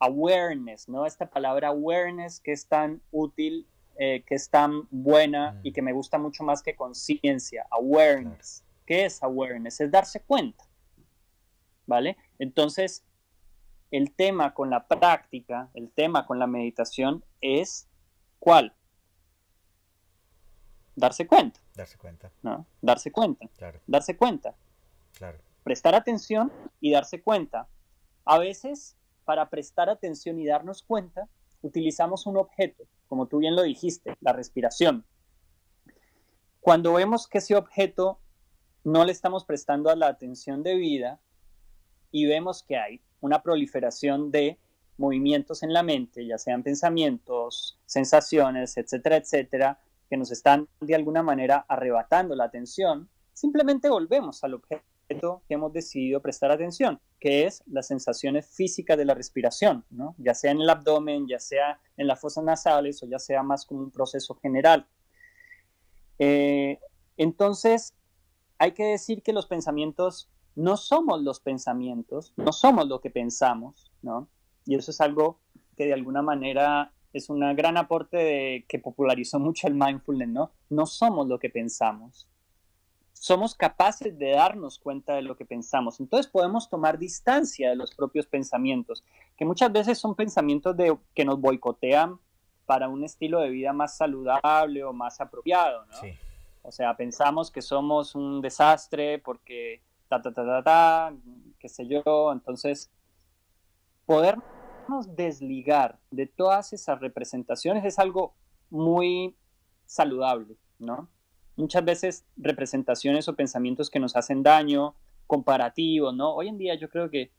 [0.00, 1.06] Awareness, ¿no?
[1.06, 5.72] Esta palabra awareness que es tan útil, eh, que es tan buena y mm.
[5.72, 7.64] que me gusta mucho más que conciencia.
[7.70, 8.64] Awareness.
[8.84, 9.80] ¿Qué es awareness?
[9.80, 10.64] Es darse cuenta.
[11.86, 12.16] ¿Vale?
[12.40, 13.04] Entonces,
[13.92, 17.88] el tema con la práctica, el tema con la meditación es
[18.40, 18.74] ¿cuál?
[20.94, 21.60] Darse cuenta.
[21.74, 22.30] Darse cuenta.
[22.42, 22.66] ¿No?
[22.80, 23.48] Darse cuenta.
[23.56, 23.80] Claro.
[23.86, 24.54] Darse cuenta.
[25.16, 27.68] Claro prestar atención y darse cuenta.
[28.24, 31.28] A veces, para prestar atención y darnos cuenta,
[31.62, 35.04] utilizamos un objeto, como tú bien lo dijiste, la respiración.
[36.60, 38.20] Cuando vemos que ese objeto
[38.84, 41.20] no le estamos prestando a la atención debida
[42.10, 44.58] y vemos que hay una proliferación de
[44.98, 49.80] movimientos en la mente, ya sean pensamientos, sensaciones, etcétera, etcétera,
[50.12, 55.72] que nos están de alguna manera arrebatando la atención, simplemente volvemos al objeto que hemos
[55.72, 60.14] decidido prestar atención, que es las sensaciones físicas de la respiración, ¿no?
[60.18, 63.64] ya sea en el abdomen, ya sea en las fosas nasales o ya sea más
[63.64, 64.86] como un proceso general.
[66.18, 66.78] Eh,
[67.16, 67.94] entonces,
[68.58, 73.90] hay que decir que los pensamientos no somos los pensamientos, no somos lo que pensamos,
[74.02, 74.28] ¿no?
[74.66, 75.40] Y eso es algo
[75.74, 80.50] que de alguna manera es un gran aporte de, que popularizó mucho el mindfulness, ¿no?
[80.70, 82.26] No somos lo que pensamos,
[83.12, 86.00] somos capaces de darnos cuenta de lo que pensamos.
[86.00, 89.04] Entonces podemos tomar distancia de los propios pensamientos,
[89.36, 92.18] que muchas veces son pensamientos de, que nos boicotean
[92.66, 95.96] para un estilo de vida más saludable o más apropiado, ¿no?
[96.62, 101.14] O sea, pensamos que somos un desastre porque ta, ta, ta, ta, ta,
[101.58, 102.32] qué sé yo.
[102.32, 102.90] Entonces,
[104.86, 108.34] podernos desligar de todas esas representaciones es algo
[108.70, 109.36] muy
[109.86, 111.08] saludable, ¿no?
[111.56, 114.94] muchas veces representaciones o pensamientos que nos hacen daño,
[115.26, 116.34] comparativos, ¿no?
[116.34, 117.30] Hoy en día yo creo que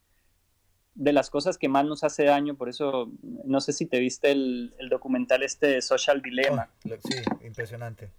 [0.95, 4.31] de las cosas que más nos hace daño, por eso no sé si te viste
[4.31, 6.69] el, documental este Social Dilemma.
[6.85, 8.11] Oh, sí, impresionante,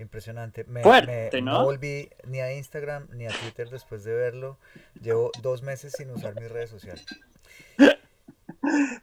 [0.00, 0.64] impresionante.
[0.64, 1.52] Me, Fuerte, ¿no?
[1.52, 4.58] No volví ni a Instagram ni a Twitter después de verlo.
[5.00, 7.06] Llevo dos meses sin usar mis redes sociales.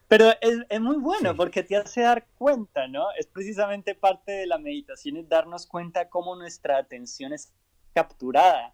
[0.08, 3.08] Pero es, es muy bueno porque te hace dar cuenta, ¿no?
[3.18, 7.52] Es precisamente parte de la meditación, es darnos cuenta cómo nuestra atención es
[7.94, 8.74] capturada.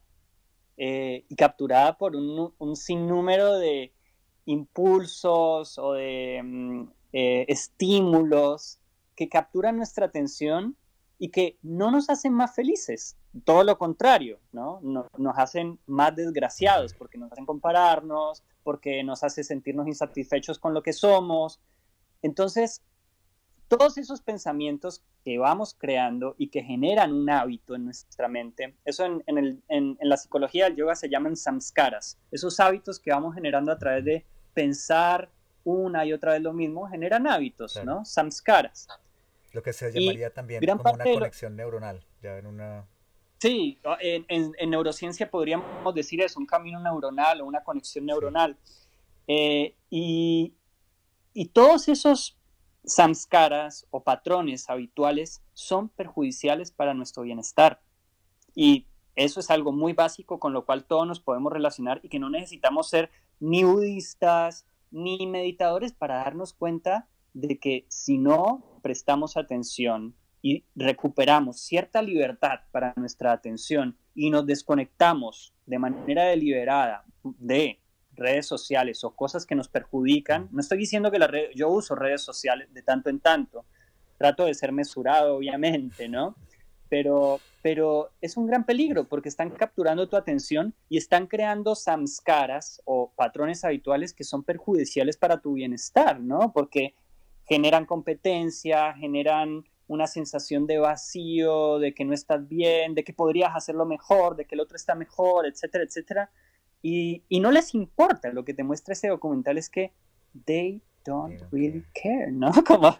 [0.81, 3.93] Eh, y capturada por un, un, sinnúmero de
[4.45, 8.79] impulsos o de mm, eh, estímulos
[9.13, 10.77] que capturan nuestra atención
[11.17, 14.79] y que no nos hacen más felices, todo lo contrario, ¿no?
[14.81, 20.83] nos hacen más desgraciados porque nos hacen compararnos, porque nos hace sentirnos insatisfechos con lo
[20.83, 21.59] que somos.
[22.21, 22.83] Entonces,
[23.67, 29.05] todos esos pensamientos que vamos creando y que generan un hábito en nuestra mente, eso
[29.05, 33.71] en, el, en, la psicología del yoga se llaman samskaras, esos hábitos que vamos generando
[33.71, 35.31] a través de pensar
[35.63, 38.05] una y otra vez lo mismo, generan hábitos, ¿no?
[38.05, 38.87] Samskaras.
[39.51, 42.85] Lo que se llamaría también como una conexión neuronal, ya en una...
[43.39, 48.57] Sí, en, en, neurociencia podríamos decir eso, un camino neuronal o una conexión neuronal.
[49.27, 50.53] Eh, y,
[51.33, 52.37] y todos esos
[52.83, 57.81] samskaras o patrones habituales son perjudiciales para nuestro bienestar.
[58.55, 62.19] Y eso es algo muy básico con lo cual todos nos podemos relacionar y que
[62.19, 63.09] no necesitamos ser
[63.39, 71.59] ni budistas ni meditadores para darnos cuenta de que si no prestamos atención y recuperamos
[71.59, 77.79] cierta libertad para nuestra atención y nos desconectamos de manera deliberada de
[78.13, 81.95] redes sociales o cosas que nos perjudican, no estoy diciendo que la red, yo uso
[81.95, 83.65] redes sociales de tanto en tanto,
[84.17, 86.35] trato de ser mesurado obviamente, ¿no?
[86.89, 92.81] Pero, pero es un gran peligro porque están capturando tu atención y están creando samskaras
[92.83, 96.51] o patrones habituales que son perjudiciales para tu bienestar, ¿no?
[96.51, 96.95] Porque
[97.45, 103.51] generan competencia, generan una sensación de vacío, de que no estás bien, de que podrías
[103.53, 106.31] hacerlo mejor, de que el otro está mejor, etcétera, etcétera.
[106.81, 109.91] Y, y no les importa, lo que te muestra ese documental es que
[110.45, 112.51] they don't really care, ¿no?
[112.65, 112.97] Como,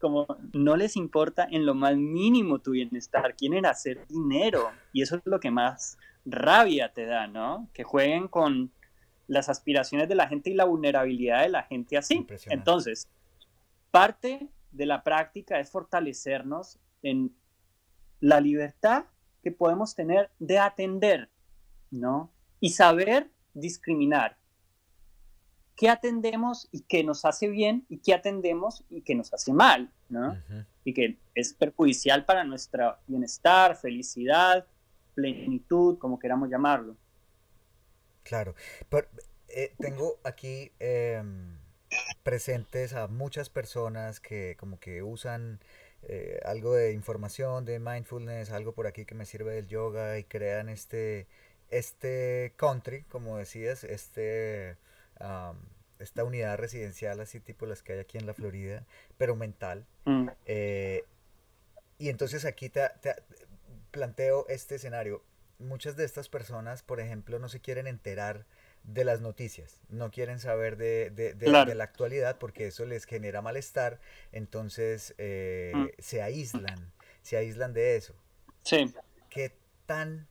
[0.00, 5.16] como no les importa en lo más mínimo tu bienestar, quieren hacer dinero y eso
[5.16, 7.68] es lo que más rabia te da, ¿no?
[7.72, 8.70] Que jueguen con
[9.26, 12.26] las aspiraciones de la gente y la vulnerabilidad de la gente así.
[12.48, 13.08] Entonces,
[13.90, 17.34] Parte de la práctica es fortalecernos en
[18.20, 19.04] la libertad
[19.42, 21.30] que podemos tener de atender,
[21.90, 22.30] ¿no?
[22.60, 24.36] Y saber discriminar.
[25.76, 29.92] ¿Qué atendemos y qué nos hace bien y qué atendemos y qué nos hace mal,
[30.08, 30.36] ¿no?
[30.82, 34.66] Y que es perjudicial para nuestro bienestar, felicidad,
[35.14, 36.96] plenitud, como queramos llamarlo.
[38.24, 38.56] Claro.
[38.88, 39.06] Pero,
[39.48, 40.72] eh, tengo aquí...
[40.80, 41.57] Em,
[42.22, 45.60] presentes a muchas personas que como que usan
[46.02, 50.24] eh, algo de información de mindfulness, algo por aquí que me sirve del yoga y
[50.24, 51.26] crean este,
[51.70, 54.76] este country, como decías, este,
[55.98, 58.84] esta unidad residencial así tipo las que hay aquí en la Florida,
[59.16, 59.86] pero mental.
[60.04, 60.28] Mm.
[60.46, 61.04] Eh,
[61.98, 62.82] y entonces aquí te,
[63.90, 65.22] planteo este escenario.
[65.58, 68.46] Muchas de estas personas, por ejemplo, no se quieren enterar
[68.88, 73.42] de las noticias, no quieren saber de, de, de, la actualidad porque eso les genera
[73.42, 74.00] malestar,
[74.32, 75.86] entonces eh, mm.
[75.98, 78.14] se aíslan, se aíslan de eso.
[78.64, 78.94] Sí.
[79.28, 79.52] ¿Qué
[79.84, 80.26] tan...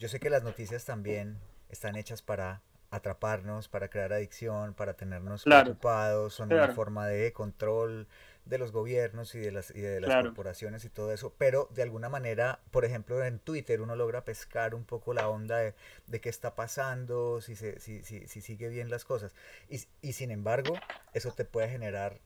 [0.00, 1.38] Yo sé que las noticias también
[1.68, 8.08] están hechas para atraparnos, para crear adicción, para tenernos preocupados, son una forma de control
[8.44, 11.82] de los gobiernos y de las, y de las corporaciones y todo eso, pero de
[11.82, 15.74] alguna manera, por ejemplo, en Twitter uno logra pescar un poco la onda de,
[16.06, 19.34] de qué está pasando, si, se, si, si, si sigue bien las cosas.
[19.68, 20.74] Y, y, sin embargo,
[21.12, 22.20] eso te puede generar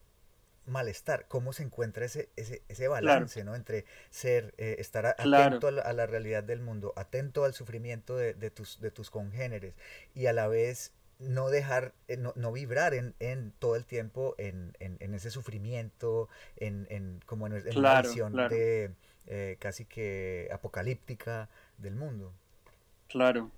[0.66, 1.26] malestar.
[1.28, 3.54] ¿Cómo se encuentra ese, ese, ese balance ¿no?
[3.54, 8.50] entre ser, eh, estar atento a la, realidad del mundo, atento al sufrimiento de, de,
[8.50, 9.74] tus, de tus congéneres
[10.14, 10.92] y a la vez
[11.28, 16.28] no dejar, eh, no, no vibrar en, en, todo el tiempo en, en, ese sufrimiento,
[16.56, 18.92] en, en como en, una visión de
[19.26, 21.48] eh, casi que apocalíptica
[21.78, 22.32] del mundo.
[23.08, 23.50] Claro,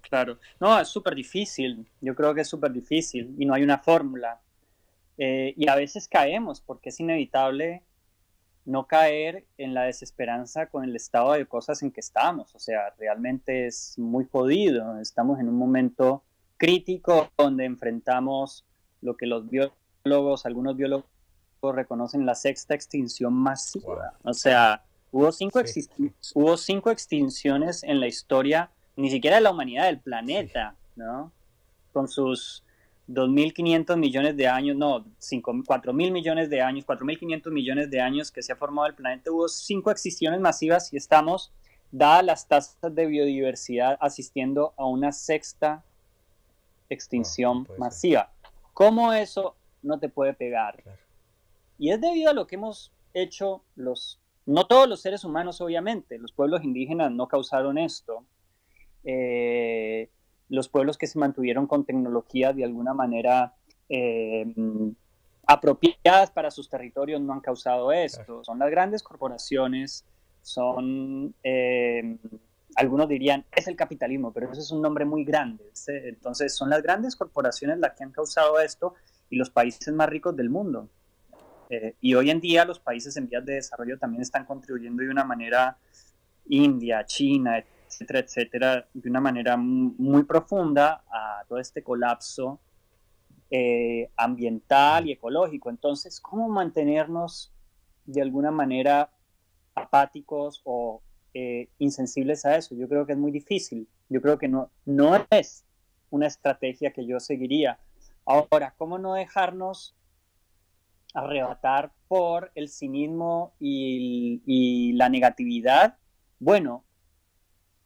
[0.00, 0.38] claro.
[0.60, 1.88] No, es súper difícil.
[2.00, 4.40] Yo creo que es súper difícil y no hay una fórmula.
[5.16, 7.82] Eh, y a veces caemos porque es inevitable
[8.64, 12.54] no caer en la desesperanza con el estado de cosas en que estamos.
[12.54, 15.00] O sea, realmente es muy jodido.
[15.00, 16.22] Estamos en un momento
[16.58, 18.64] crítico donde enfrentamos
[19.00, 21.06] lo que los biólogos, algunos biólogos
[21.62, 24.14] reconocen la sexta extinción masiva.
[24.22, 25.60] O sea, hubo cinco,
[26.34, 31.32] hubo cinco extinciones en la historia, ni siquiera de la humanidad, del planeta, ¿no?
[31.92, 32.62] Con sus
[33.08, 38.52] 2.500 millones de años, no, 4.000 millones de años, 4.500 millones de años que se
[38.52, 41.52] ha formado el planeta, hubo cinco extinciones masivas y estamos,
[41.90, 45.84] dadas las tasas de biodiversidad, asistiendo a una sexta
[46.88, 48.32] extinción masiva.
[48.72, 50.82] ¿Cómo eso no te puede pegar.
[51.78, 56.18] Y es debido a lo que hemos hecho los, no todos los seres humanos obviamente,
[56.18, 58.24] los pueblos indígenas no causaron esto.
[59.04, 60.10] Eh,
[60.48, 63.54] los pueblos que se mantuvieron con tecnología de alguna manera
[63.88, 64.46] eh,
[65.46, 68.42] apropiadas para sus territorios no han causado esto.
[68.44, 70.04] Son las grandes corporaciones,
[70.42, 72.16] son, eh,
[72.78, 75.64] algunos dirían, es el capitalismo, pero eso es un nombre muy grande.
[75.88, 78.94] Entonces son las grandes corporaciones las que han causado esto
[79.28, 80.88] y los países más ricos del mundo.
[81.70, 85.10] Eh, y hoy en día los países en vías de desarrollo también están contribuyendo de
[85.10, 85.76] una manera,
[86.46, 92.60] India, China, etcétera, etcétera, de una manera muy profunda a todo este colapso
[93.50, 95.68] eh, ambiental y ecológico.
[95.68, 97.52] Entonces, ¿cómo mantenernos
[98.06, 99.10] de alguna manera
[99.74, 101.02] apáticos o
[101.40, 102.74] eh, insensibles a eso?
[102.74, 103.86] Yo creo que es muy difícil.
[104.08, 105.64] Yo creo que no, no es
[106.10, 107.78] una estrategia que yo seguiría.
[108.24, 109.94] Ahora, ¿cómo no dejarnos
[111.14, 115.96] arrebatar por el cinismo y, la negatividad?
[116.40, 116.84] Bueno,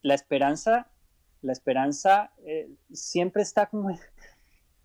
[0.01, 0.91] la esperanza,
[1.43, 3.95] la esperanza eh, siempre está como,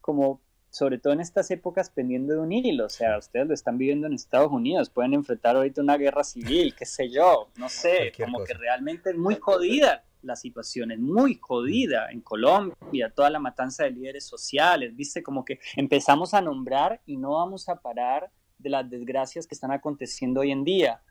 [0.02, 2.86] como sobre todo en estas épocas pendiendo de un hilo.
[2.86, 6.76] O sea, ustedes lo están viviendo en Estados Unidos, pueden enfrentar ahorita una guerra civil,
[6.76, 11.40] qué sé yo, no sé, como que realmente es muy jodida la situación, es muy
[11.42, 17.02] jodida en Colombia, toda la matanza de líderes sociales, viste, como que empezamos a nombrar
[17.06, 21.02] y no vamos a parar de las desgracias que están aconteciendo hoy en día.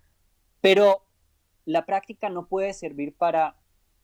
[0.61, 1.03] Pero
[1.65, 3.57] la práctica no puede servir para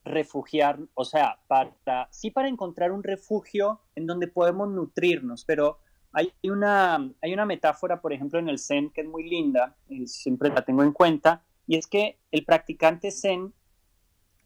[0.04, 5.78] refugiar, o sea, para, sí para encontrar un refugio en donde podemos nutrirnos, pero
[6.12, 10.06] hay una, hay una metáfora, por ejemplo, en el Zen que es muy linda, y
[10.06, 13.54] siempre la tengo en cuenta, y es que el practicante Zen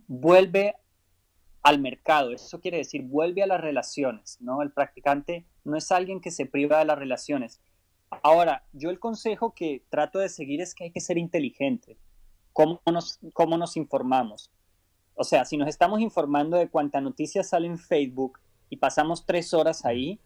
[0.06, 0.74] vuelve
[1.62, 4.62] al mercado, eso quiere decir, vuelve a las relaciones, ¿no?
[4.62, 7.60] El practicante no es alguien que se priva de las relaciones.
[8.22, 11.98] Ahora, yo el consejo que trato de seguir es que hay que ser inteligente.
[12.52, 14.52] ¿Cómo nos, cómo nos informamos?
[15.16, 18.38] O sea, si nos estamos informando de cuánta noticia sale en Facebook
[18.68, 20.20] y pasamos tres horas ahí,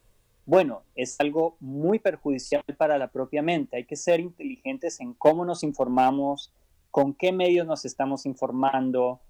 [0.45, 3.77] bueno, es algo muy perjudicial para la propia mente.
[3.77, 6.53] Hay que ser inteligentes en cómo nos informamos,
[6.91, 9.21] con qué medios nos estamos informando.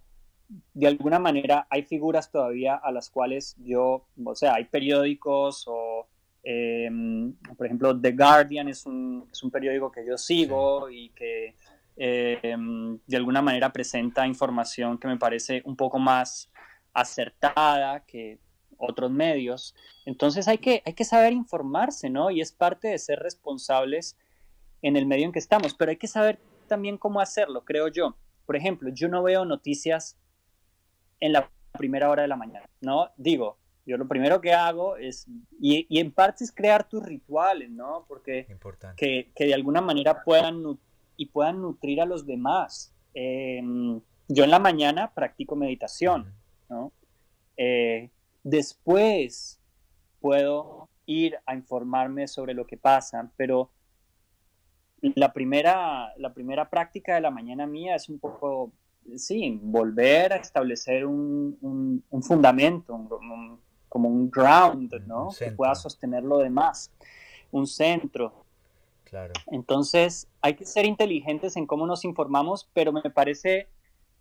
[0.72, 6.06] De alguna manera hay figuras todavía a las cuales yo, o sea, hay periódicos o,
[6.42, 11.54] em, por ejemplo, The Guardian es un, es un periódico que yo sigo y que
[12.02, 16.50] Em, de alguna manera presenta información que me parece un poco más
[16.94, 18.38] acertada que
[18.78, 19.74] otros medios.
[20.06, 22.30] Entonces hay que, hay que saber informarse, ¿no?
[22.30, 24.16] Y es parte de ser responsables
[24.80, 28.16] en el medio en que estamos, pero hay que saber también cómo hacerlo, creo yo.
[28.46, 30.16] Por ejemplo, yo no veo noticias
[31.20, 33.10] en la primera hora de la mañana, ¿no?
[33.18, 35.26] Digo, yo lo primero que hago es,
[35.60, 38.06] y, y en parte es crear tus rituales, ¿no?
[38.08, 38.46] Porque
[38.96, 40.62] que, que, de alguna manera puedan
[41.20, 42.94] y puedan nutrir a los demás.
[43.12, 46.32] Em, yo en la mañana practico meditación,
[46.70, 46.92] ¿no?
[47.58, 48.08] Eh,
[48.42, 49.60] después
[50.18, 53.70] puedo ir a informarme sobre lo que pasa, pero
[55.02, 58.72] la primera, la primera práctica de la mañana mía es un poco,
[59.16, 62.98] sí, volver a establecer un, un, fundamento,
[63.90, 65.28] como un ground, ¿no?
[65.38, 66.90] Que pueda sostener lo demás,
[67.50, 68.46] un centro.
[69.46, 73.68] Entonces, hay que ser inteligentes en cómo nos informamos, pero me parece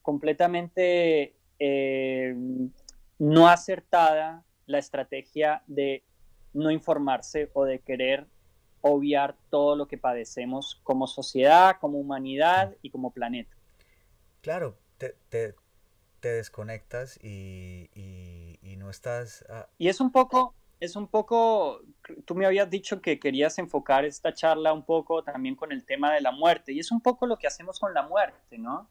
[0.02, 2.36] completamente eh,
[3.20, 6.04] no acertada la estrategia de
[6.54, 8.28] no informarse o de querer
[8.82, 13.56] obviar todo lo que padecemos como sociedad, como humanidad y como planeta.
[14.42, 15.54] Claro, te, te,
[16.22, 19.46] desconectas y, y, no estás...
[19.78, 21.82] Y es un poco, es un poco,
[22.26, 26.14] tú me habías dicho que querías enfocar esta charla un poco también con el tema
[26.14, 28.90] de la muerte, y es un poco lo que hacemos con la muerte, ¿no?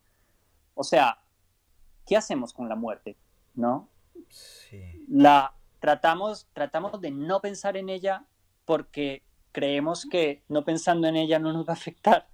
[0.75, 1.19] O sea,
[2.07, 3.17] ¿qué hacemos con la muerte?
[3.55, 3.89] ¿No?
[4.29, 5.05] Sí.
[5.09, 8.27] La tratamos, tratamos de no pensar en ella
[8.65, 12.29] porque creemos que no pensando en ella no nos va a afectar,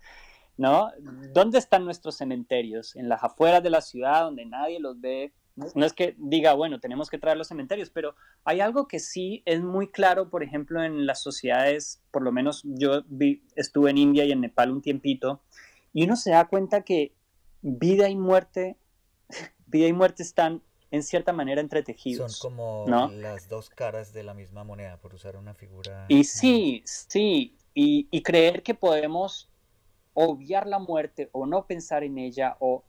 [0.57, 0.91] ¿no?
[1.33, 2.97] ¿Dónde están nuestros cementerios?
[2.97, 6.81] En las afueras de la ciudad donde nadie los ve, no es que diga, bueno,
[6.81, 10.83] tenemos que traer los cementerios, pero hay algo que sí es muy claro, por ejemplo,
[10.83, 14.83] en las sociedades, por lo menos yo vi, estuve en India y en Nepal un
[14.83, 15.43] tiempito,
[15.93, 17.13] y uno se da cuenta que
[17.63, 18.77] vida y muerte,
[19.67, 22.37] vida y muerte están en cierta manera entretejidos.
[22.37, 26.07] Son como las dos caras de la misma moneda, por usar una figura.
[26.09, 29.51] Y sí, sí, y, creer que podemos
[30.15, 32.85] obviar la muerte o no pensar en ella o...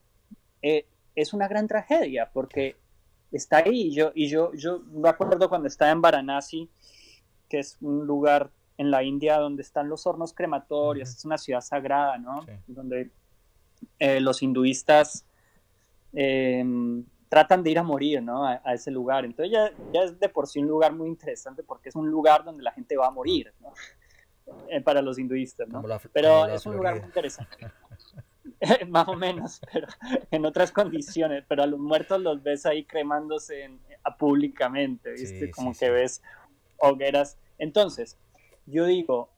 [0.61, 2.75] Eh, es una gran tragedia porque
[3.31, 3.87] está ahí.
[3.87, 6.69] Y yo, y yo, yo me acuerdo cuando estaba en Varanasi,
[7.49, 11.61] que es un lugar en la India donde están los hornos crematorios, es una ciudad
[11.61, 12.45] sagrada, ¿no?
[12.67, 13.11] Donde
[13.99, 15.25] eh, los hinduistas
[16.13, 18.45] em, tratan de ir a morir, ¿no?
[18.45, 19.23] A, ese lugar.
[19.23, 22.43] Entonces ya, ya, es de por sí un lugar muy interesante porque es un lugar
[22.43, 23.73] donde la gente va a morir, ¿no?
[24.69, 25.83] Eh, para los hinduistas, ¿no?
[26.13, 27.57] pero es un lugar muy interesante.
[28.89, 29.87] Más o menos, pero
[30.31, 31.43] en otras condiciones.
[31.47, 33.69] Pero a los muertos los ves ahí cremándose
[34.17, 35.51] públicamente, ¿viste?
[35.51, 36.21] Como que ves
[36.77, 37.37] hogueras.
[37.57, 38.17] Entonces,
[38.65, 39.29] yo digo,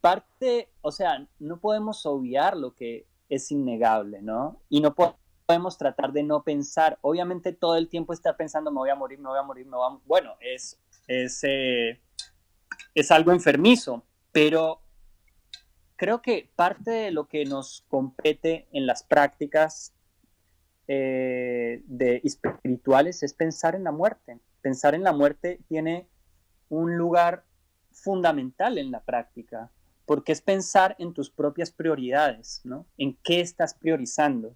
[0.00, 4.60] parte, o sea, no podemos obviar lo que es innegable, ¿no?
[4.68, 6.98] Y no podemos tratar de no pensar.
[7.02, 9.76] Obviamente todo el tiempo estar pensando, me voy a morir, me voy a morir, me
[9.76, 9.98] voy a...
[10.06, 12.00] Bueno, es, es, eh,
[12.94, 14.02] es algo enfermizo,
[14.32, 14.80] pero
[15.96, 19.92] creo que parte de lo que nos compete en las prácticas
[20.88, 24.38] eh, de espirituales es pensar en la muerte.
[24.60, 26.06] Pensar en la muerte tiene
[26.68, 27.44] un lugar
[27.90, 29.70] fundamental en la práctica,
[30.04, 32.86] porque es pensar en tus propias prioridades, ¿no?
[32.98, 34.54] En qué estás priorizando.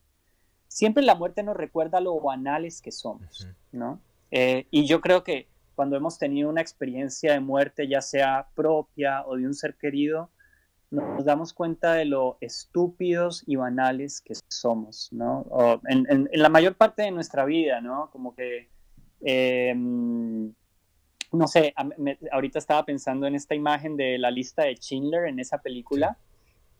[0.68, 4.00] Siempre la muerte nos recuerda lo banales que somos, ¿no?
[4.30, 9.24] Eh, y yo creo que cuando hemos tenido una experiencia de muerte, ya sea propia
[9.26, 10.30] o de un ser querido,
[10.90, 15.46] nos damos cuenta de lo estúpidos y banales que somos, ¿no?
[15.88, 18.10] en, la mayor parte de nuestra vida, ¿no?
[18.10, 18.68] Como que,
[19.20, 20.52] em,
[21.32, 21.74] no sé,
[22.32, 26.18] ahorita estaba pensando en esta imagen de la lista de Schindler en esa película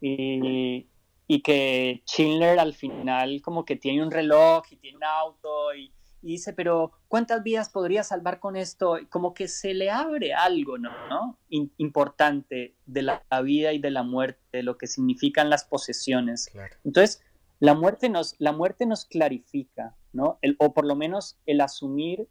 [0.01, 0.89] y,
[1.29, 5.93] y que Schindler al final como que tiene un reloj y tiene un auto y
[6.23, 8.99] y dice, pero ¿cuántas vidas podría salvar con esto?
[9.09, 11.39] Como que se le abre algo, ¿no?
[11.49, 16.51] importante de la, vida y de la muerte, de lo que significan las posesiones.
[16.85, 17.23] Entonces,
[17.59, 20.39] la muerte, nos, la muerte nos clarifica, ¿no?
[20.43, 22.29] El, o por lo menos el asumir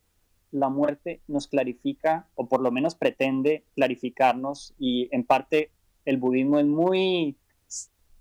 [0.51, 5.71] la muerte nos clarifica, o por lo menos pretende clarificarnos, y en parte
[6.05, 7.37] el budismo es muy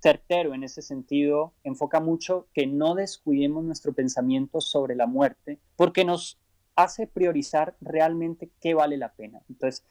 [0.00, 6.04] certero en ese sentido, enfoca mucho que no descuidemos nuestro pensamiento sobre la muerte, porque
[6.04, 6.38] nos
[6.78, 9.40] hace priorizar realmente qué vale la pena.
[9.48, 9.84] Entonces,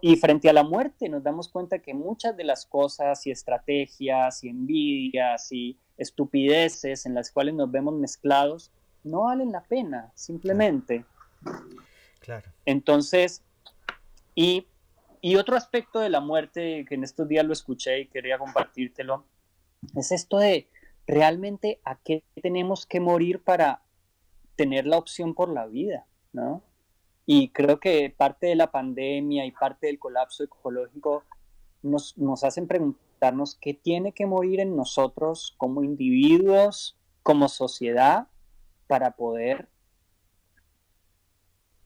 [0.00, 4.44] y, frente a la muerte nos damos cuenta que muchas de las cosas y estrategias
[4.44, 8.70] y envidias y estupideces en las cuales nos vemos mezclados
[9.02, 11.04] no valen la pena, simplemente.
[12.20, 12.52] Claro.
[12.66, 13.42] Entonces,
[14.36, 14.68] y,
[15.20, 19.24] y otro aspecto de la muerte que en estos días lo escuché y quería compartírtelo,
[19.96, 20.68] es esto de
[21.06, 23.82] realmente a qué tenemos que morir para
[24.56, 26.62] tener la opción por la vida, ¿no?
[27.26, 31.24] Y creo que parte de la pandemia y parte del colapso ecológico
[31.82, 38.26] nos, nos hacen preguntarnos qué tiene que morir en nosotros como individuos, como sociedad,
[38.86, 39.68] para poder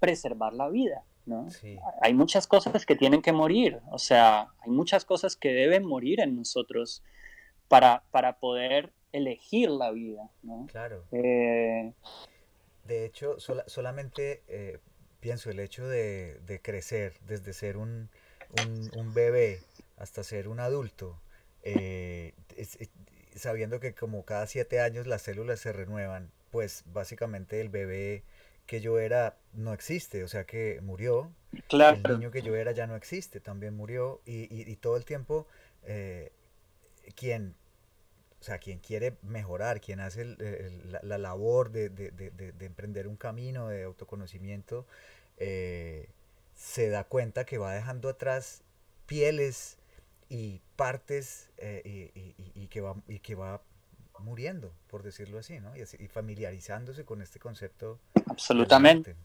[0.01, 1.47] preservar la vida, ¿no?
[2.01, 6.21] Hay muchas cosas que tienen que morir, o sea, hay muchas cosas que deben morir
[6.21, 7.03] en nosotros
[7.69, 10.31] para, para poder elegir la vida.
[10.43, 10.67] ¿no?
[10.71, 11.05] Claro.
[11.12, 11.93] Eh,
[12.85, 14.79] de hecho, solamente eh,
[15.21, 18.09] pienso el hecho de, de crecer desde ser un,
[18.62, 19.61] un, un, bebé
[19.97, 21.19] hasta ser un adulto,
[21.62, 22.35] eh,
[23.35, 28.23] sabiendo que como cada siete años las células se renuevan, pues básicamente el bebé
[28.67, 31.33] que yo era no existe, o sea que murió.
[31.69, 31.97] Claro.
[32.05, 35.05] El niño que yo era ya no existe, también murió y, y, y todo el
[35.05, 35.47] tiempo
[37.14, 37.54] quien,
[38.41, 40.24] o sea, quien quiere mejorar, quien hace
[41.03, 41.87] la, labor de,
[42.61, 44.87] emprender un camino de autoconocimiento,
[45.38, 46.08] eh,
[46.54, 48.62] se da cuenta que va dejando atrás
[49.07, 49.78] pieles
[50.28, 52.11] y partes eh,
[52.54, 53.62] y, que va, y que va
[54.20, 55.72] muriendo, por decirlo así, ¿no?
[55.76, 57.99] Y, familiarizándose con este concepto.
[58.26, 59.16] Absolutamente,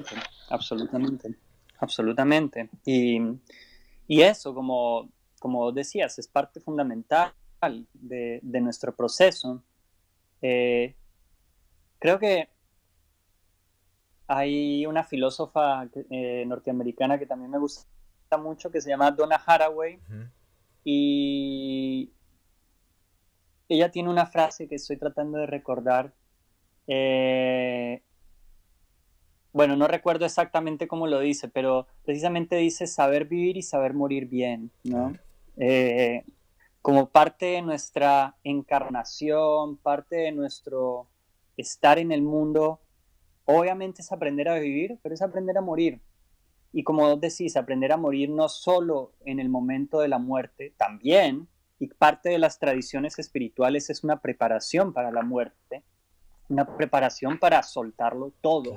[0.50, 1.36] absolutamente,
[1.80, 2.70] absolutamente.
[2.86, 3.20] Y,
[4.08, 5.10] y eso, como,
[5.40, 7.34] como decías, es parte fundamental
[7.94, 9.64] de, nuestro proceso,
[10.42, 10.96] eh,
[12.00, 12.50] creo que
[14.28, 17.86] hay una filósofa eh, norteamericana que también me gusta
[18.40, 20.00] mucho que se llama Donna Haraway
[20.84, 22.12] y
[23.68, 26.14] ella tiene una frase que estoy tratando de recordar.
[26.88, 28.02] Eh,
[29.54, 34.28] bueno, no recuerdo exactamente cómo lo dice, pero precisamente dice saber vivir y saber morir
[34.28, 35.14] bien, ¿no?
[36.82, 41.08] Como parte de nuestra encarnación, parte de nuestro
[41.58, 42.82] estar en el mundo,
[43.46, 46.02] obviamente es aprender a vivir, pero es aprender a morir.
[46.74, 51.48] Y como decís, aprender a morir no solo en el momento de la muerte, también,
[51.78, 55.84] y parte de las tradiciones espirituales es una preparación para la muerte,
[56.50, 58.76] una preparación para soltarlo todo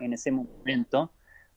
[0.00, 1.12] en ese momento.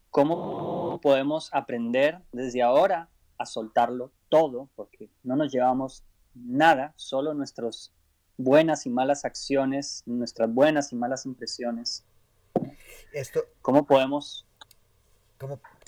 [0.10, 3.10] ¿Cómo podemos aprender desde ahora
[3.42, 6.04] a soltarlo todo, porque no nos llevamos
[6.34, 7.92] nada, solo nuestras
[8.38, 12.06] buenas y malas acciones, nuestras buenas y malas impresiones.
[13.12, 14.46] Esto, ¿Cómo podemos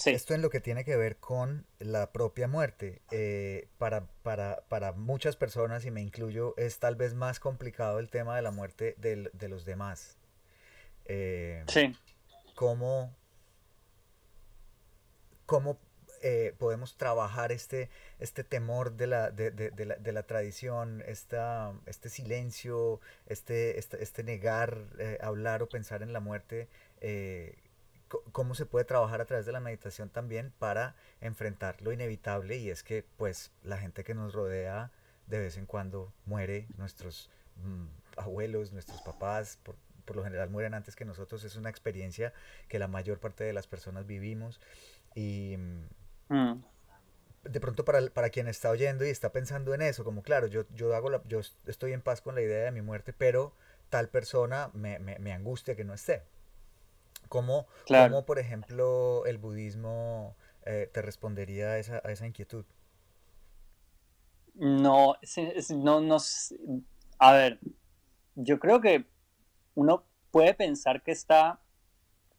[0.05, 3.01] esto en lo que tiene que ver con la propia muerte.
[3.11, 8.09] Eh, para, para, para, muchas personas, y me incluyo, es tal vez más complicado el
[8.09, 10.17] tema de la muerte de, de los demás.
[11.05, 11.95] Eh, sí.
[12.55, 13.13] ¿Cómo,
[15.45, 15.77] cómo
[16.23, 17.89] eh, podemos trabajar este,
[18.19, 24.01] este temor de la, de, de, la, de la, tradición, esta, este silencio, este, este,
[24.01, 24.77] este negar,
[25.21, 26.67] hablar o pensar en la muerte?
[28.31, 32.69] cómo se puede trabajar a través de la meditación también para enfrentar lo inevitable y
[32.69, 34.91] es que pues la gente que nos rodea
[35.27, 37.29] de vez en cuando muere, nuestros
[37.63, 37.85] mm,
[38.17, 39.75] abuelos, nuestros papás, por,
[40.15, 42.33] lo general mueren antes que nosotros, es una experiencia
[42.67, 44.59] que la mayor parte de las personas vivimos
[45.15, 45.55] y
[46.29, 46.53] mm.
[47.43, 50.65] de pronto para, para, quien está oyendo y está pensando en eso, como claro, yo,
[50.75, 53.53] yo, hago la, yo estoy en paz con la idea de mi muerte, pero
[53.89, 56.23] tal persona me, me, me angustia que no esté.
[57.29, 57.65] ¿Cómo,
[58.27, 60.35] por ejemplo, el budismo
[60.65, 62.65] eh, te respondería a esa, a esa inquietud?
[64.53, 65.15] No,
[65.69, 66.17] no, no,
[67.17, 67.59] a ver,
[68.35, 69.05] yo creo que
[69.73, 71.59] uno puede pensar que está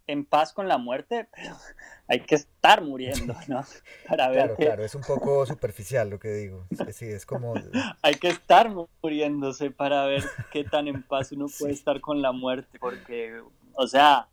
[0.06, 1.56] en paz con la muerte, pero
[2.08, 3.64] hay que estar muriendo, ¿no?
[4.08, 6.66] Para ver claro, claro, es un poco superficial lo que digo.
[6.92, 7.54] Sí, es como...
[8.02, 8.70] hay que estar
[9.02, 13.42] muriéndose para ver qué tan en paz uno puede estar con la muerte, porque,
[13.74, 14.28] o sea,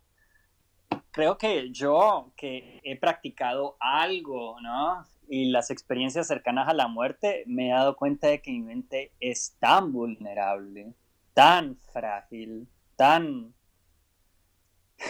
[1.10, 5.06] creo que yo que he practicado algo, ¿no?
[5.28, 9.12] Y las experiencias cercanas a la muerte, me he dado cuenta de que mi mente
[9.18, 10.92] es tan vulnerable,
[11.32, 13.54] tan frágil, tan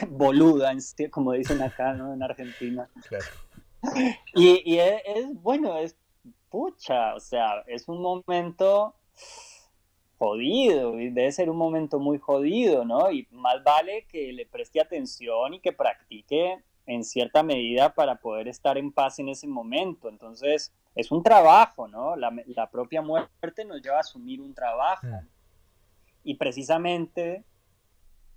[0.09, 0.73] boluda,
[1.11, 2.13] como dicen acá, ¿no?
[2.13, 2.89] En Argentina.
[3.09, 3.25] Claro.
[4.35, 5.97] Y, es, es, bueno, es
[6.49, 8.95] pucha, o sea, es un momento
[10.19, 13.11] jodido, debe ser un momento muy jodido, ¿no?
[13.11, 18.49] Y más vale que le preste atención y que practique en cierta medida para poder
[18.49, 20.09] estar en paz en ese momento.
[20.09, 22.15] Entonces, es un trabajo, ¿no?
[22.17, 25.07] La, propia muerte nos lleva a asumir un trabajo.
[25.07, 25.27] Hmm.
[26.25, 27.43] Y precisamente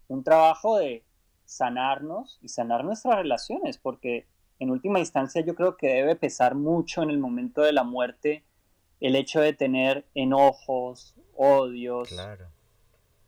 [0.07, 1.03] un trabajo de
[1.45, 4.27] sanarnos y sanar nuestras relaciones, porque
[4.59, 8.43] en última instancia yo creo que debe pesar mucho en el momento de la muerte
[8.99, 12.15] el hecho de tener enojos, odios,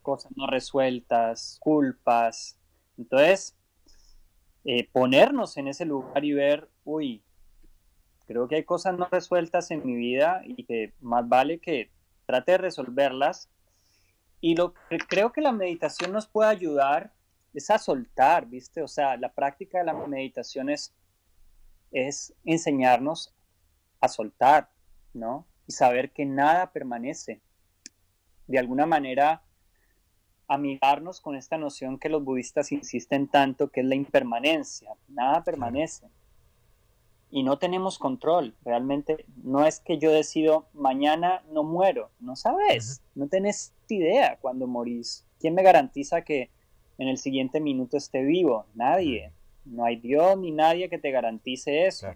[0.02, 2.58] cosas no resueltas, culpas.
[2.98, 3.58] Entonces,
[4.64, 7.24] eh, ponernos en ese lugar y ver, uy,
[8.26, 11.92] creo que hay cosas no resueltas en mi vida y que más vale que
[12.26, 13.50] trate de resolverlas.
[14.40, 17.12] Y lo que creo que la meditación nos puede ayudar
[17.58, 18.84] es a soltar, ¿viste?
[18.84, 20.94] O sea, la práctica de la meditación es,
[21.92, 23.34] es enseñarnos
[24.00, 24.70] a soltar,
[25.14, 25.48] ¿no?
[25.66, 27.42] Y saber que nada permanece
[28.46, 29.42] de alguna manera
[30.48, 34.92] amigarnos con esta noción que los budistas insisten tanto, que es la impermanencia.
[35.08, 36.08] Nada permanece.
[37.32, 38.56] Y no tenemos control.
[38.64, 42.12] Realmente no es que yo decido mañana no muero.
[42.20, 43.02] No sabes.
[43.16, 45.26] No tenés idea cuando morís.
[45.40, 46.52] ¿Quién me garantiza que
[46.98, 48.66] en el siguiente minuto esté vivo?
[48.76, 49.32] Nadie.
[49.66, 52.08] No hay Dios ni nadie que te garantice eso.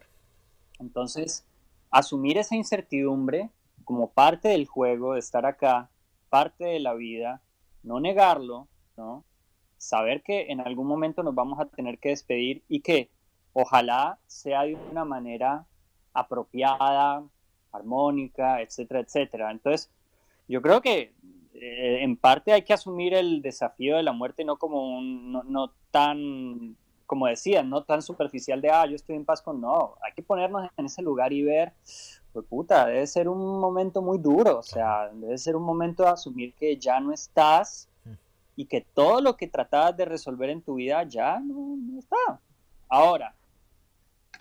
[0.80, 1.46] Entonces,
[1.90, 3.50] asumir esa incertidumbre
[3.84, 5.90] como parte del juego de estar acá
[6.30, 7.42] parte de la vida,
[7.84, 9.26] no negarlo, ¿no?
[9.78, 13.10] Saber que en algún momento nos vamos a tener que despedir y que
[13.52, 15.66] ojalá sea de una manera
[16.14, 17.24] apropiada,
[17.72, 19.52] armónica, etcétera, etcétera.
[19.52, 19.92] Entonces,
[20.48, 21.14] yo creo que
[21.54, 25.44] eh, en parte hay que asumir el desafío de la muerte no como un, no,
[25.44, 26.76] no tan,
[27.06, 30.24] como decían, no tan superficial de, ah, yo estoy en paz con, no, hay que
[30.24, 31.74] ponernos en ese lugar y ver,
[32.32, 36.10] pues puta, debe ser un momento muy duro, o sea, debe ser un momento de
[36.10, 37.90] asumir que ya no estás
[38.56, 42.40] y que todo lo que tratabas de resolver en tu vida ya no, está.
[42.88, 43.36] Ahora,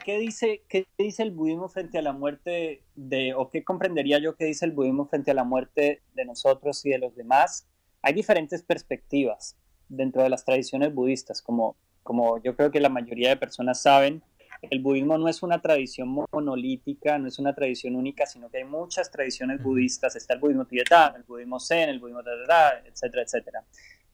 [0.05, 4.36] ¿qué dice, ¿qué dice el budismo frente a la muerte de, o qué comprendería yo
[4.36, 7.68] que dice el budismo frente a la muerte de nosotros y de los demás?
[8.02, 9.56] Hay diferentes perspectivas
[9.89, 14.22] dentro de las tradiciones budistas, como, como yo creo que la mayoría de personas saben,
[14.62, 18.64] el budismo no es una tradición monolítica, no es una tradición única, sino que hay
[18.64, 20.16] muchas tradiciones budistas.
[20.16, 23.64] Está el budismo tibetano, el budismo zen, el budismo etcétera, etcétera,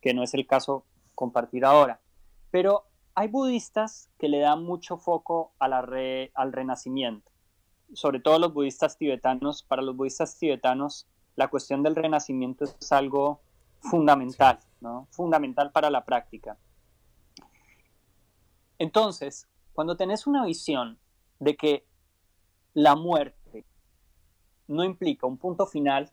[0.01, 0.85] que no es el caso
[1.17, 1.99] compartir ahora.
[2.53, 2.85] Pero
[3.17, 5.79] hay budistas que le dan mucho foco a la
[6.35, 7.33] al renacimiento,
[7.95, 9.63] sobre todo los budistas tibetanos.
[9.63, 13.41] Para los budistas tibetanos, la cuestión del renacimiento es algo
[13.81, 15.09] fundamental, ¿no?
[15.11, 16.59] Fundamental para la práctica.
[18.79, 20.99] Entonces, cuando tenés una visión
[21.39, 21.87] de que
[22.75, 23.65] la muerte
[24.69, 26.13] no implica un punto final,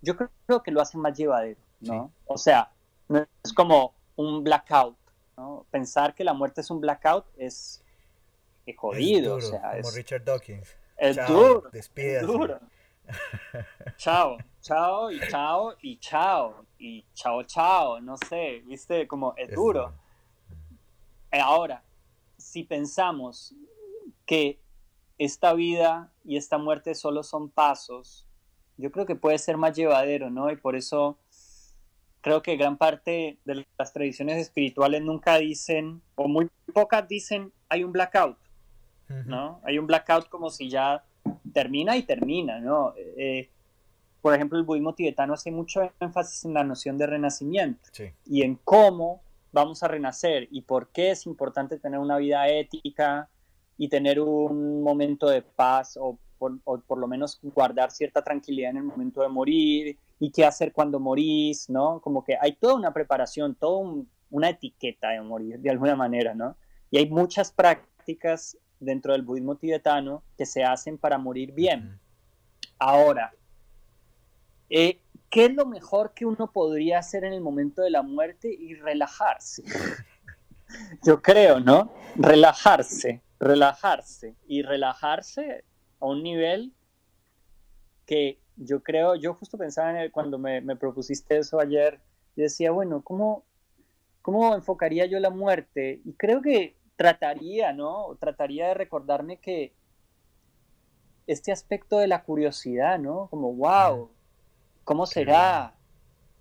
[0.00, 2.10] yo creo que lo hace más llevadero, ¿no?
[2.24, 2.72] O sea,
[3.08, 4.96] no es como un blackout,
[5.38, 5.66] ¿no?
[5.70, 7.84] Pensar que la muerte es un blackout es,
[8.76, 10.76] jodido, es o sea, como Richard Dawkins.
[10.96, 12.58] Es duro, es duro.
[13.96, 19.94] chao, chao y chao y chao y chao, chao, no sé, viste, como es, duro.
[21.30, 21.84] Eh, ahora,
[22.36, 23.54] si pensamos
[24.26, 24.58] que
[25.18, 28.26] esta vida y esta muerte solo son pasos,
[28.76, 30.50] yo creo que puede ser más llevadero, ¿no?
[30.50, 31.16] Y por eso
[32.20, 37.84] creo que gran parte de las tradiciones espirituales nunca dicen, o muy pocas dicen, hay
[37.84, 38.38] un blackout,
[39.26, 39.60] ¿no?
[39.64, 41.04] Hay un blackout como si ya
[41.52, 42.94] termina y termina, ¿no?
[42.96, 43.48] Eh,
[44.20, 47.88] por ejemplo, el budismo tibetano hace mucho énfasis en la noción de renacimiento
[48.26, 49.22] y en cómo
[49.52, 53.28] vamos a renacer y por qué es importante tener una vida ética
[53.76, 58.82] y tener un momento de paz o por, lo menos guardar cierta tranquilidad en el
[58.84, 62.00] momento de morir y qué hacer cuando morís, ¿no?
[62.00, 66.56] Como que hay toda una preparación, toda una etiqueta de morir de alguna manera, ¿no?
[66.90, 72.00] Y hay muchas prácticas dentro del budismo tibetano que se hacen para morir bien.
[72.78, 73.32] Ahora,
[74.70, 75.00] eh,
[75.30, 78.74] ¿qué es lo mejor que uno podría hacer en el momento de la muerte y
[78.74, 79.62] relajarse?
[81.04, 81.92] Yo creo, ¿no?
[82.16, 85.64] Relajarse, relajarse y relajarse
[86.00, 86.72] a un nivel
[88.06, 92.00] que yo creo, yo justo pensaba en el, cuando me, propusiste eso ayer,
[92.36, 93.44] decía, bueno, ¿cómo,
[94.22, 96.00] ¿cómo enfocaría yo la muerte?
[96.04, 98.16] Y creo que trataría, ¿no?
[98.18, 99.72] Trataría de recordarme que
[101.26, 103.28] este aspecto de la curiosidad, ¿no?
[103.28, 104.10] Como, wow,
[104.84, 105.74] ¿cómo será?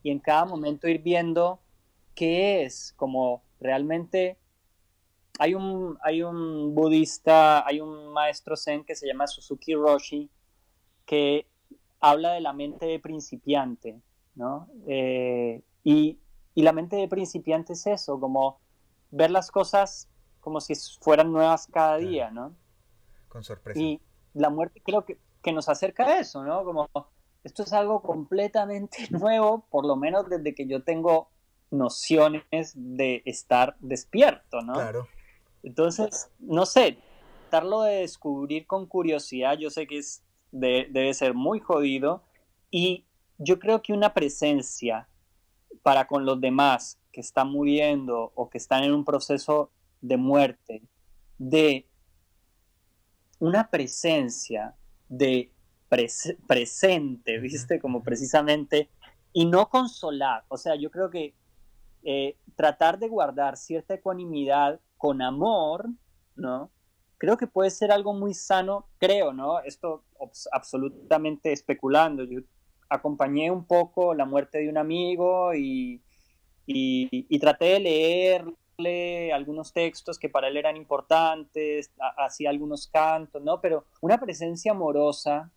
[0.02, 1.60] Y en cada momento ir viendo
[2.16, 4.38] qué es, como realmente
[5.40, 10.30] hay un, hay un budista, hay un maestro zen que se llama Suzuki Roshi,
[11.06, 11.46] que
[12.00, 14.02] habla de la mente de principiante,
[14.36, 14.68] ¿no?
[14.88, 16.20] Eh, y,
[16.54, 18.60] y, la mente de principiante es eso, como
[19.12, 20.10] ver las cosas
[20.40, 22.56] como si fueran nuevas cada día, ¿no?
[23.28, 23.80] Con sorpresa.
[23.80, 24.02] Y
[24.34, 26.64] la muerte creo que, que nos acerca a eso, ¿no?
[26.64, 26.88] Como
[27.44, 31.30] esto es algo completamente nuevo, por lo menos desde que yo tengo
[31.70, 34.74] nociones de estar despierto, ¿no?
[34.74, 35.08] Claro.
[35.64, 36.98] Entonces, no sé,
[37.50, 40.24] tratarlo de descubrir con curiosidad, yo sé que es,
[40.60, 42.24] debe ser muy jodido
[42.72, 43.06] y
[43.38, 45.08] yo creo que una presencia
[45.84, 49.72] para con los demás que están muriendo o que están en un proceso
[50.02, 50.84] de muerte,
[51.38, 51.88] de
[53.40, 54.76] una presencia
[55.08, 55.52] de
[56.48, 57.80] presente, ¿viste?
[57.80, 58.90] Como precisamente,
[59.34, 61.34] y no consolar, o sea, yo creo que
[62.04, 65.90] eh, tratar de guardar cierta ecuanimidad con amor,
[66.36, 66.72] ¿no?
[67.18, 69.60] Creo que puede ser algo muy sano, creo, ¿no?
[69.60, 70.04] Esto
[70.52, 72.24] absolutamente especulando.
[72.24, 72.42] Yo
[72.90, 76.02] acompañé un poco la muerte de un amigo y,
[76.68, 83.62] y, traté de leerle algunos textos que para él eran importantes, hacía algunos cantos, ¿no?
[83.62, 85.52] Pero una presencia amorosa,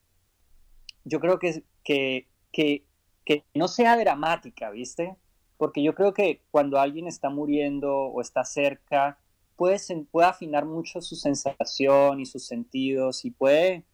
[1.04, 2.84] yo creo que, que, que,
[3.24, 5.16] que no sea dramática, ¿viste?
[5.56, 9.18] Porque yo creo que cuando alguien está muriendo o está cerca,
[9.60, 9.78] puede,
[10.10, 13.84] puede afinar mucho su sensación y sus sentidos y puede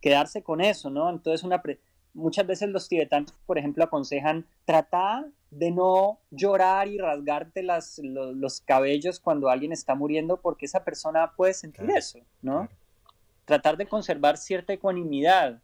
[0.00, 1.10] quedarse con eso, ¿no?
[1.10, 1.62] Entonces, una
[2.14, 8.62] muchas veces los tibetanos, por ejemplo, aconsejan tratar de no llorar y rasgarte las, los,
[8.62, 12.66] cabellos cuando alguien está muriendo porque esa persona puede sentir eso, ¿no?
[13.44, 15.60] Tratar de conservar cierta ecuanimidad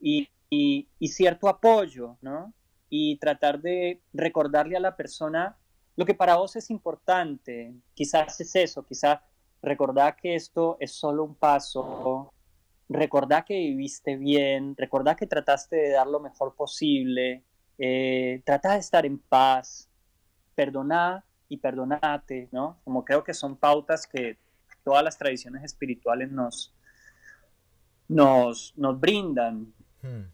[0.00, 2.54] y, y, y, cierto apoyo, ¿no?
[2.88, 5.58] Y tratar de recordarle a la persona
[5.96, 9.20] lo que para vos es importante, quizás es eso, quizás
[9.62, 12.32] recordar que esto es solo un paso,
[12.88, 17.42] recordar que viviste bien, recordar que trataste de dar lo mejor posible,
[17.78, 19.88] eh, trata de estar en paz,
[20.54, 22.78] perdonar y perdonate, ¿no?
[22.84, 24.38] Como creo que son pautas que
[24.84, 26.74] todas las tradiciones espirituales nos,
[28.08, 29.72] nos, nos brindan.
[30.02, 30.30] Hmm.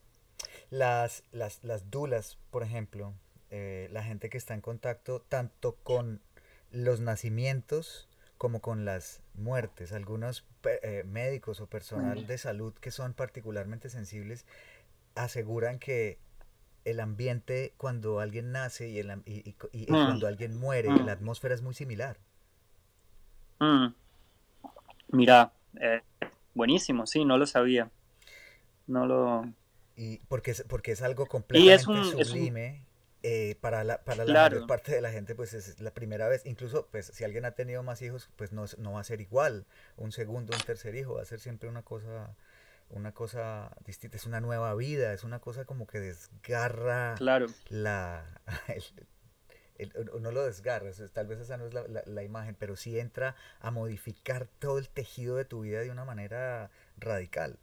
[0.71, 3.15] Las, las, las dulas, por ejemplo,
[3.55, 6.23] eh, la gente que está en contacto tanto con
[6.71, 8.09] los nacimientos
[8.39, 9.93] como con las muertes.
[9.93, 14.47] Algunos eh, médicos o personal de salud que son particularmente sensibles
[15.17, 16.17] aseguran que
[16.87, 19.87] el ambiente cuando alguien nace y, el, y, mm.
[19.87, 21.05] cuando alguien muere, mm.
[21.05, 22.17] la atmósfera es muy similar.
[23.61, 23.89] Mm.
[25.09, 26.01] Mira, eh,
[26.55, 27.91] buenísimo, sí, no lo sabía.
[28.87, 29.45] No lo...
[29.95, 32.87] Y porque es, porque es algo completamente sublime
[33.23, 36.45] eh, para la, para la mayor parte de la gente, pues es la primera vez.
[36.45, 39.67] Incluso, pues si alguien ha tenido más hijos, pues no, no va a ser igual.
[39.97, 42.35] Un segundo, un tercer hijo, va a ser siempre una cosa
[42.93, 47.47] una cosa distinta, es una nueva vida, es una cosa como que desgarra claro.
[47.71, 48.25] la...
[50.21, 51.75] no lo desgarra, tal vez esa no es
[52.07, 56.05] la, imagen, pero sí entra a modificar todo el tejido de tu vida de una
[56.05, 57.59] manera radical.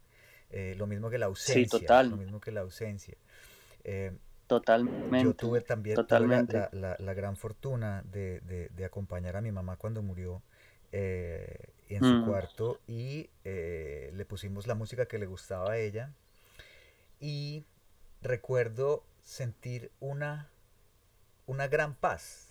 [0.50, 1.62] Eh, lo mismo que la ausencia.
[1.62, 2.10] Sí, total.
[2.10, 3.16] Lo mismo que la ausencia.
[3.84, 4.12] Eh,
[4.50, 5.22] Totalmente.
[5.22, 5.96] Yo tuve también
[6.72, 10.42] la, gran fortuna de, de, acompañar a mi mamá cuando murió
[10.90, 12.26] eh, en su mm.
[12.26, 16.12] cuarto y eh, le pusimos la música que le gustaba a ella.
[17.20, 17.64] Y
[18.22, 20.48] recuerdo sentir una,
[21.46, 22.49] una gran paz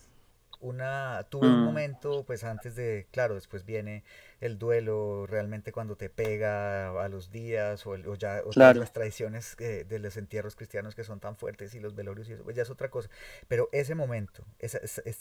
[0.62, 1.66] una, tuve un mm.
[1.66, 4.04] momento, pues antes de, claro, después viene
[4.42, 10.00] el duelo, realmente cuando te pega a los días, o, ya las tradiciones eh, de
[10.00, 12.70] los entierros cristianos que son tan fuertes y los velorios y eso, pues ya es
[12.70, 13.10] otra cosa.
[13.48, 14.44] Pero ese momento,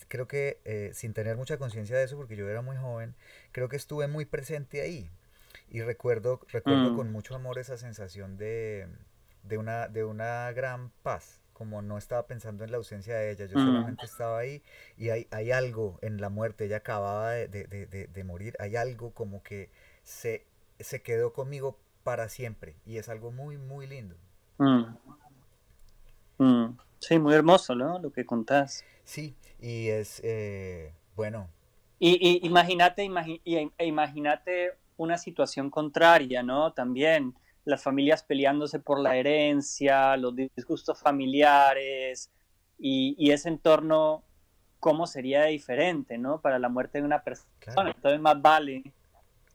[0.09, 3.15] creo que eh, sin tener mucha conciencia de eso, porque yo era muy joven,
[3.53, 5.11] creo que estuve muy presente ahí.
[5.71, 6.97] Y recuerdo, recuerdo mm.
[6.97, 8.89] con mucho amor esa sensación de,
[9.43, 13.47] de, una, de una gran paz como no estaba pensando en la ausencia de ella,
[13.47, 14.63] yo solamente estaba ahí
[14.97, 19.69] y hay, hay algo en la muerte, ella acababa de, morir, hay algo como que
[20.05, 20.47] se,
[20.79, 24.15] se quedó conmigo para siempre y es algo muy, muy lindo.
[24.59, 24.85] Mm.
[26.39, 26.79] Mm.
[27.01, 27.99] Sí, muy hermoso, ¿no?
[27.99, 28.85] Lo que contás.
[29.03, 31.49] Sí, y es, eh, bueno.
[31.99, 33.11] Y, imagínate,
[33.45, 36.73] e imagínate una situación contraria, ¿no?
[36.73, 42.31] También las familias peleándose por la herencia, los disgustos familiares
[42.79, 44.23] y, ese entorno,
[44.81, 46.41] cómo sería diferente, ¿no?
[46.41, 47.93] Para la muerte de una persona.
[47.95, 48.83] Entonces más vale,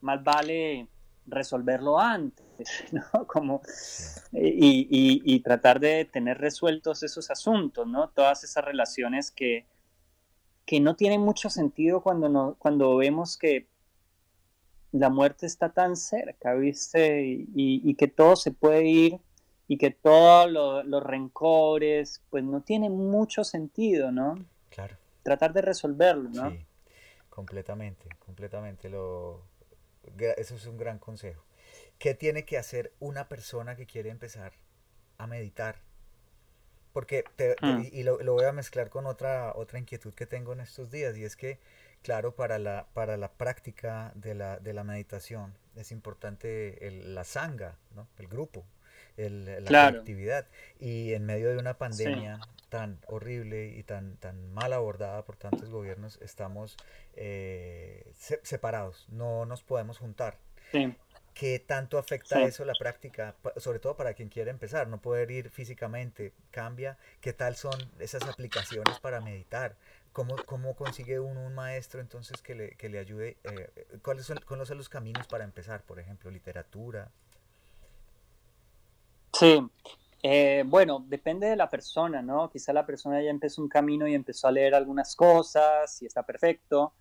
[0.02, 0.88] más vale
[1.26, 3.26] resolverlo antes, ¿no?
[3.28, 3.62] Como,
[4.32, 8.10] y, tratar de tener resueltos esos asuntos, ¿no?
[8.10, 9.66] Todas esas relaciones que,
[10.66, 13.68] que no tienen mucho sentido cuando, no, cuando vemos que
[14.94, 17.45] la muerte está tan cerca, ¿viste?
[17.56, 19.20] Y, que todo se puede ir
[19.68, 20.49] y que todos
[20.86, 24.45] los rencores, pues no tiene mucho sentido, ¿no?
[24.70, 24.95] Claro.
[25.24, 26.52] Tratar de resolverlo, ¿no?
[26.52, 26.65] Sí,
[27.30, 28.90] completamente, completamente.
[28.90, 29.41] Lo...
[30.38, 31.44] Eso es un gran consejo.
[31.98, 34.53] ¿Qué tiene que hacer una persona que quiere empezar
[35.18, 35.78] a meditar?
[36.91, 37.24] Porque,
[37.61, 37.82] hmm.
[37.91, 41.18] y, lo, lo, voy a mezclar con otra, otra inquietud que tengo en estos días,
[41.18, 41.60] y es que
[42.04, 47.24] Claro, para la, para la práctica de la, de la meditación es importante el, la
[47.24, 48.08] sanga, ¿no?
[48.20, 48.66] el grupo,
[49.18, 50.46] el, la actividad.
[50.80, 52.40] Y en medio de una pandemia
[52.70, 56.76] tan horrible y tan, tan mal abordada por tantos gobiernos, estamos
[57.16, 58.12] eh,
[58.44, 60.38] separados, no nos podemos juntar.
[60.72, 60.94] Sí.
[61.34, 65.50] ¿Qué tanto afecta eso la práctica, sobre todo para quien quiere empezar, no poder ir
[65.50, 66.32] físicamente?
[66.52, 66.98] ¿Cambia?
[67.22, 69.76] ¿Qué tal son esas aplicaciones para meditar?
[70.14, 73.38] ¿Cómo, ¿Cómo, consigue uno un maestro entonces que le, que le ayude?
[73.44, 76.30] Eh, ¿Cuáles son, son, los caminos para empezar, por ejemplo?
[76.30, 77.10] ¿Literatura?
[79.34, 79.60] Sí,
[80.22, 82.49] eh, bueno, depende de la persona, ¿no?
[82.49, 86.23] Quizá la persona ya empezó un camino y empezó a leer algunas cosas y está
[86.23, 86.94] perfecto.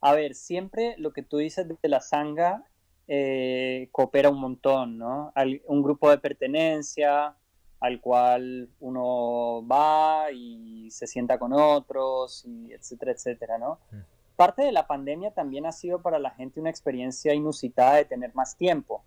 [0.00, 2.64] A ver, siempre lo que tú dices de la sanga
[3.06, 5.32] eh, coopera un montón, ¿no?
[5.66, 7.36] un grupo de pertenencia,
[7.80, 13.78] al cual uno va y se sienta con otros, y etcétera, etcétera, ¿no?
[13.90, 13.96] Mm.
[14.36, 18.34] Parte de la pandemia también ha sido para la gente una experiencia inusitada de tener
[18.34, 19.04] más tiempo.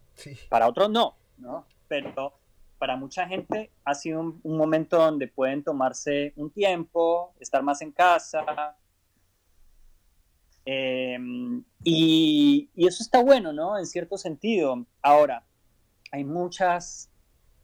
[0.50, 1.66] Para otros no, ¿no?
[1.88, 2.34] Pero
[2.78, 7.92] para mucha gente ha sido un, momento donde pueden tomarse un tiempo, estar más en
[7.92, 8.78] casa.
[10.64, 13.78] Em, y, y eso está bueno, ¿no?
[13.78, 14.86] En cierto sentido.
[15.02, 15.44] Ahora,
[16.12, 17.10] hay muchas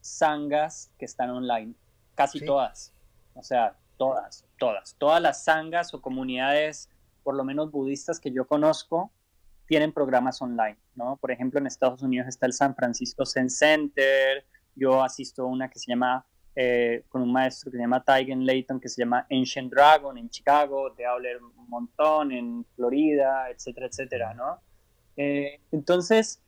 [0.04, 1.74] sangas que están online,
[2.16, 2.94] casi todas,
[3.34, 6.90] o sea, todas, todas, todas las sangas o comunidades,
[7.24, 9.12] por lo menos budistas que yo conozco,
[9.66, 11.18] tienen programas online, ¿no?
[11.18, 15.70] Por ejemplo, en Estados Unidos está el San Francisco Zen Center, yo asisto a una
[15.70, 16.26] que se llama,
[16.56, 20.30] eh, con un maestro que se llama Tigen Layton, que se llama Ancient Dragon en
[20.30, 24.60] Chicago, de hablar un montón en Florida, etcétera, etcétera, ¿no?
[25.16, 26.42] Eh, entonces,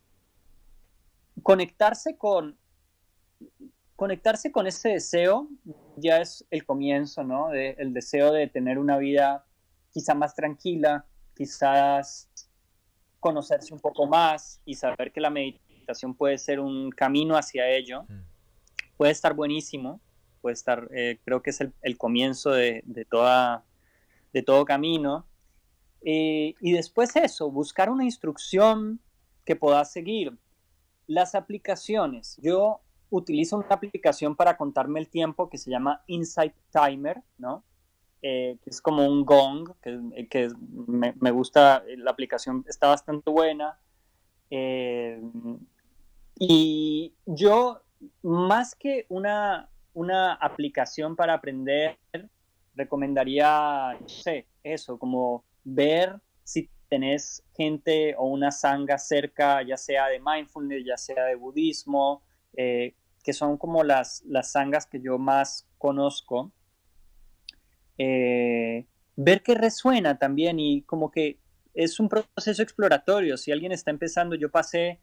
[1.42, 2.58] conectarse con
[3.96, 5.48] conectarse con ese deseo
[5.98, 7.52] ya es el comienzo, ¿no?
[7.54, 9.46] el deseo de tener una vida
[9.92, 11.06] quizá más tranquila,
[11.36, 12.30] quizás
[13.20, 18.06] conocerse un poco más y saber que la meditación puede ser un camino hacia ello,
[18.98, 20.02] puede estar buenísimo,
[20.42, 23.66] puede estar, eh, creo que es el, comienzo de, toda,
[24.32, 25.26] de todo camino.
[26.02, 29.00] Eh, y después eso, buscar una instrucción
[29.44, 30.38] que puedas seguir.
[31.08, 32.38] Las aplicaciones.
[32.42, 32.82] Yo
[33.18, 37.64] utilizo una aplicación para contarme el tiempo que se llama Insight Timer, ¿no?
[38.22, 40.50] Eh, que es como un gong, que, que
[40.88, 43.80] me, gusta, la aplicación está bastante buena.
[44.50, 45.22] Eh,
[46.40, 47.82] y yo,
[48.24, 51.98] más que una, una aplicación para aprender,
[52.76, 60.08] recomendaría, no sé, eso, como ver si tenés gente o una sanga cerca, ya sea
[60.08, 62.22] de mindfulness, ya sea de budismo,
[62.58, 62.96] eh,
[63.26, 66.52] que son como las, las sangas que yo más conozco.
[67.98, 68.86] Eh,
[69.16, 71.40] ver qué resuena también y como que
[71.74, 73.36] es un proceso exploratorio.
[73.36, 75.00] Si alguien está empezando, yo pasé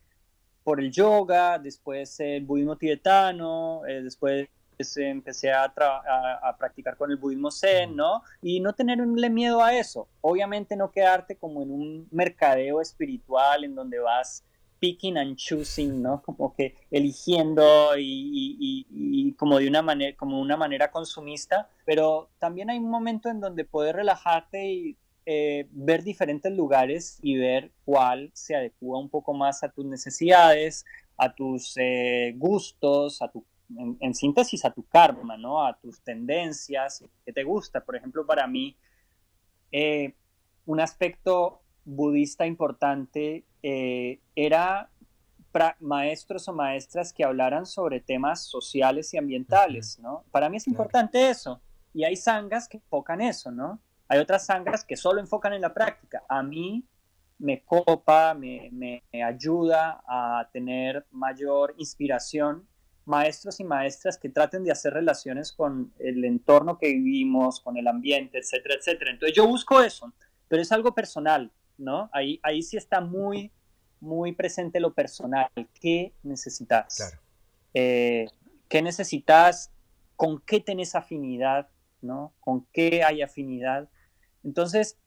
[0.62, 4.48] por el yoga, después el budismo tibetano, eh, después
[4.96, 8.22] empecé a, a, practicar con el budismo zen, ¿no?
[8.40, 10.08] Y no tenerle miedo a eso.
[10.20, 14.44] Obviamente no quedarte como en un mercadeo espiritual en donde vas
[14.82, 16.20] picking and choosing, ¿no?
[16.22, 22.68] Como que eligiendo y, y, como de una manera, como una manera consumista, pero también
[22.68, 28.32] hay un momento en donde puedes relajarte y eh, ver diferentes lugares y ver cuál
[28.34, 30.84] se adecua un poco más a tus necesidades,
[31.16, 33.44] a tus eh, gustos, a tu,
[34.00, 35.64] en, síntesis a tu karma, ¿no?
[35.64, 37.84] A tus tendencias, que te gusta.
[37.84, 38.76] Por ejemplo, para mí,
[39.70, 40.12] eh,
[40.66, 44.90] un aspecto budista importante era
[45.80, 50.24] maestros o maestras que hablaran sobre temas sociales y ambientales, ¿no?
[50.30, 51.60] Para mí es importante eso.
[51.94, 53.80] Y hay sangas que enfocan eso, ¿no?
[54.08, 56.22] Hay otras sangras que solo enfocan en la práctica.
[56.28, 56.84] A mí
[57.38, 62.66] me copa, me, me, ayuda a tener mayor inspiración
[63.04, 67.88] maestros y maestras que traten de hacer relaciones con el entorno que vivimos, con el
[67.88, 69.10] ambiente, etcétera, etcétera.
[69.10, 70.12] Entonces yo busco eso,
[70.46, 71.50] pero es algo personal,
[71.82, 72.08] ¿no?
[72.12, 73.50] Ahí, ahí sí está muy,
[74.00, 75.48] muy presente lo personal.
[75.80, 76.96] ¿Qué necesitas?
[76.96, 77.22] Claro.
[77.74, 78.26] Eh,
[78.68, 79.70] ¿Qué necesitas?
[80.16, 81.68] ¿Con qué tenés afinidad?
[82.02, 82.34] ¿no?
[82.40, 83.88] ¿Con qué hay afinidad?
[84.44, 84.98] Entonces,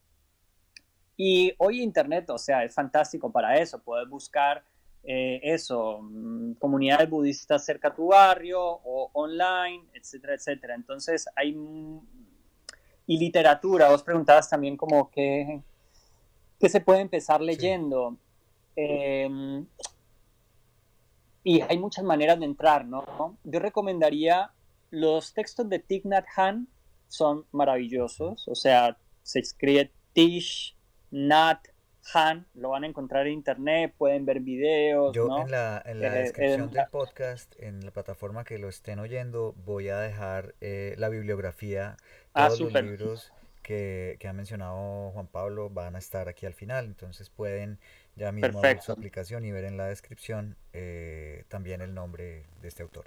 [1.17, 4.63] y hoy Internet, o sea, es fantástico para eso, puedes buscar
[5.03, 10.75] eh, eso, mm, comunidades budistas cerca a tu barrio o online, etcétera, etcétera.
[10.75, 11.55] Entonces, hay...
[13.07, 15.61] Y literatura, vos preguntabas también como que,
[16.59, 18.17] que se puede empezar leyendo.
[18.75, 19.65] Em,
[21.43, 23.37] y hay muchas maneras de entrar, ¿no?
[23.43, 24.51] Yo recomendaría
[24.89, 26.67] los textos de Thich Nhat Hanh
[27.07, 30.75] son maravillosos, o sea, se escribe Tish,
[31.11, 31.67] Nat,
[32.13, 35.15] Han, lo van a encontrar en internet, pueden ver videos.
[35.15, 38.99] Yo en la, en la eh, descripción del podcast, en la plataforma que lo estén
[38.99, 41.97] oyendo, voy a dejar eh, la bibliografía,
[42.33, 43.33] ah, todos los libros
[43.65, 47.79] que, que, ha mencionado Juan Pablo van a estar aquí al final, entonces pueden
[48.15, 52.67] ya mismo ver su aplicación y ver en la descripción eh, también el nombre de
[52.67, 53.05] este autor.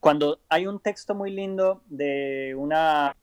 [0.00, 3.16] Cuando hay un texto muy lindo de una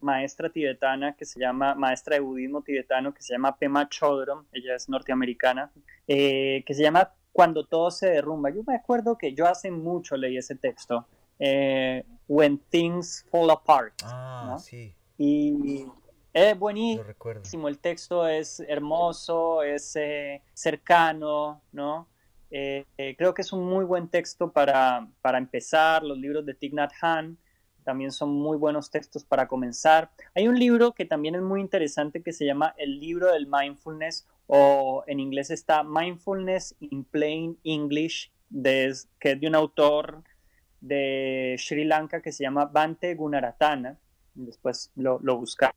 [0.00, 4.76] maestra tibetana que se llama, maestra de budismo tibetano que se llama Pema Chodron, ella
[4.76, 5.72] es norteamericana,
[6.06, 8.50] eh, que se llama Cuando todo se derrumba.
[8.50, 11.04] Yo me acuerdo que yo hace mucho leí ese texto,
[11.40, 13.94] eh, When Things Fall Apart.
[14.04, 14.94] Ah, sí.
[15.18, 15.86] Y
[16.32, 22.08] es buenísimo, el texto es hermoso, es eh, cercano, ¿no?
[23.18, 26.92] creo que es un muy buen texto para, para empezar, los libros de Thich Nhat
[27.00, 27.36] Hanh
[27.84, 30.10] también son muy buenos textos para comenzar.
[30.34, 34.26] Hay un libro que también es muy interesante que se llama El libro del mindfulness
[34.46, 40.22] o en inglés está Mindfulness in Plain English, de, que es de un autor
[40.86, 43.98] de Sri Lanka que se llama Bante Gunaratana.
[44.34, 45.72] Después lo, lo buscas,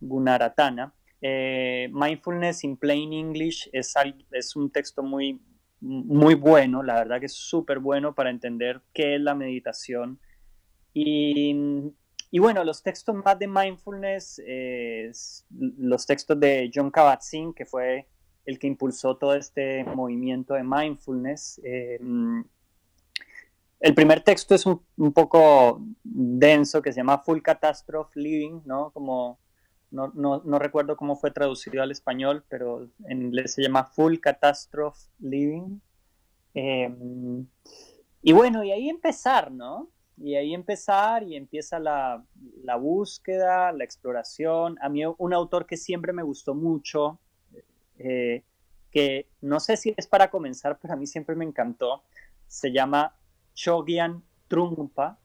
[0.00, 0.92] Gunaratana.
[1.22, 3.94] Eh, Mindfulness in Plain English es,
[4.32, 5.40] es un texto muy,
[5.80, 10.18] muy bueno, la verdad que es súper bueno para entender qué es la meditación
[10.92, 11.52] y,
[12.38, 14.42] bueno, los textos más de mindfulness,
[15.50, 18.08] los textos de John Kabat-Zinn, que fue
[18.44, 21.60] el que impulsó todo este movimiento de mindfulness.
[21.64, 21.98] Eh,
[23.80, 24.82] el primer texto es un,
[25.12, 28.90] poco denso, que se llama Full Catastrophe Living, ¿no?
[28.90, 29.38] Como,
[29.90, 34.18] no, no, no, recuerdo cómo fue traducido al español, pero en inglés se llama Full
[34.18, 35.80] Catastrophe Living.
[36.52, 36.94] Eh,
[38.22, 39.88] y bueno, y ahí empezar, ¿no?
[40.18, 42.22] Y ahí empezar y empieza la,
[42.62, 44.76] la, búsqueda, la exploración.
[44.82, 47.18] A mí un autor que siempre me gustó mucho,
[47.98, 48.44] eh,
[48.90, 52.02] que no sé si es para comenzar, pero a mí siempre me encantó,
[52.46, 53.14] se llama
[53.60, 55.18] Chogyan Trungpa,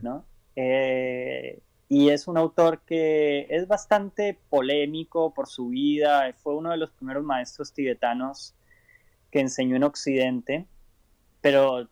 [0.00, 0.24] ¿no?
[0.54, 6.76] Eh, y es un autor que es bastante polémico por su vida, fue uno de
[6.76, 8.54] los primeros maestros tibetanos
[9.32, 10.68] que enseñó en Occidente,
[11.40, 11.88] pero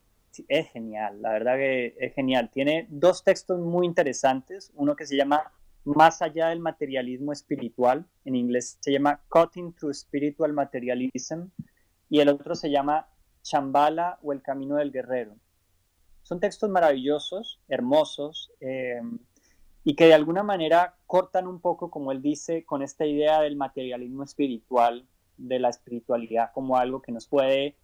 [0.47, 2.49] es genial, la verdad que es genial.
[2.53, 5.53] Tiene dos textos muy interesantes, uno que se llama
[5.85, 11.47] Más allá del materialismo espiritual, en inglés se llama Cutting Through Spiritual Materialism,
[12.09, 13.09] y el otro se llama
[13.43, 15.35] Chambala o El Camino del Guerrero.
[16.29, 19.01] Son textos maravillosos, hermosos, eh,
[19.83, 23.57] y que de alguna manera cortan un poco, como él dice, con esta idea del
[23.57, 25.07] materialismo espiritual,
[25.39, 27.77] de la espiritualidad como algo que nos puede,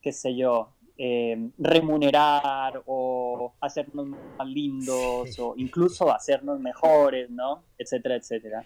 [0.00, 7.64] qué sé yo, eh, remunerar o hacernos más lindos o incluso hacernos mejores, ¿no?
[7.78, 8.64] Etcétera, etcétera.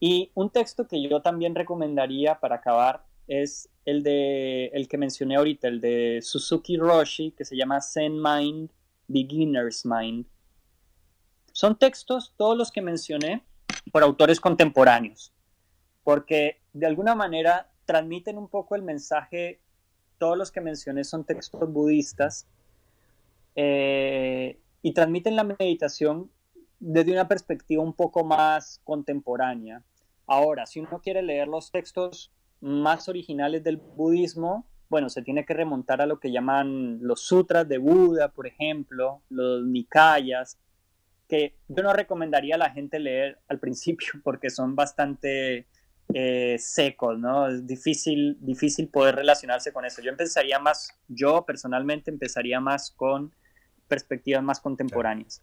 [0.00, 5.36] Y un texto que yo también recomendaría para acabar es el de el que mencioné
[5.36, 8.70] ahorita, el de Suzuki Roshi, que se llama Zen Mind,
[9.08, 10.26] Beginner's Mind.
[11.52, 13.44] Son textos, todos los que mencioné,
[13.92, 15.32] por autores contemporáneos,
[16.04, 19.60] porque de alguna manera transmiten un poco el mensaje,
[20.18, 22.46] todos los que mencioné son textos budistas,
[23.54, 26.30] eh, y transmiten la meditación
[26.78, 29.82] desde una perspectiva un poco más contemporánea.
[30.26, 35.54] Ahora, si uno quiere leer los textos más originales del budismo, bueno, se tiene que
[35.54, 40.58] remontar a lo que llaman los sutras de Buda, por ejemplo, los Nikayas,
[41.28, 45.66] que yo no recomendaría a la gente leer al principio porque son bastante
[46.14, 47.48] eh, secos, ¿no?
[47.48, 50.02] Es difícil, difícil poder relacionarse con eso.
[50.02, 53.34] Yo empezaría más, yo personalmente empezaría más con
[53.88, 55.42] perspectivas más contemporáneas.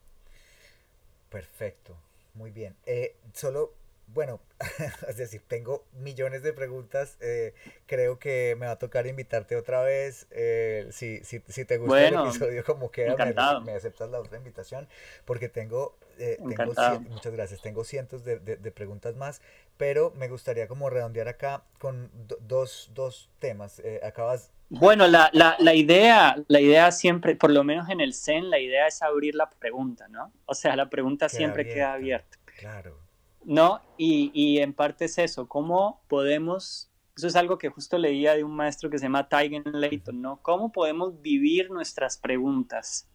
[1.30, 1.98] Perfecto,
[2.34, 2.76] muy bien.
[2.86, 3.74] Eh, solo
[4.14, 4.40] bueno,
[5.08, 7.18] es decir, tengo millones de preguntas.
[7.22, 7.54] Eh,
[7.86, 10.28] creo que me va a tocar invitarte otra vez.
[10.32, 14.38] Eh, si, si, si, te gusta el episodio como queda, me, me, aceptas la otra
[14.38, 14.88] invitación.
[15.26, 16.74] Porque tengo, eh, tengo
[17.10, 19.42] muchas gracias, tengo cientos de, de, preguntas más.
[19.78, 22.12] Pero me gustaría como redondear acá con
[22.42, 23.82] dos, dos temas.
[24.04, 24.52] acabas...
[24.70, 28.60] Bueno, la, la, la, idea, la idea siempre, por lo menos en el Zen, la
[28.60, 30.32] idea es abrir la pregunta, ¿no?
[30.46, 32.40] O sea, la pregunta siempre queda abierta.
[32.58, 33.03] Claro.
[33.46, 33.82] ¿No?
[33.98, 38.44] Y, y, en parte es eso, cómo podemos, eso es algo que justo leía de
[38.44, 40.42] un maestro que se llama Tigen Layton, ¿no?
[40.42, 43.08] ¿Cómo podemos vivir nuestras preguntas?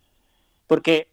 [0.66, 1.10] Porque,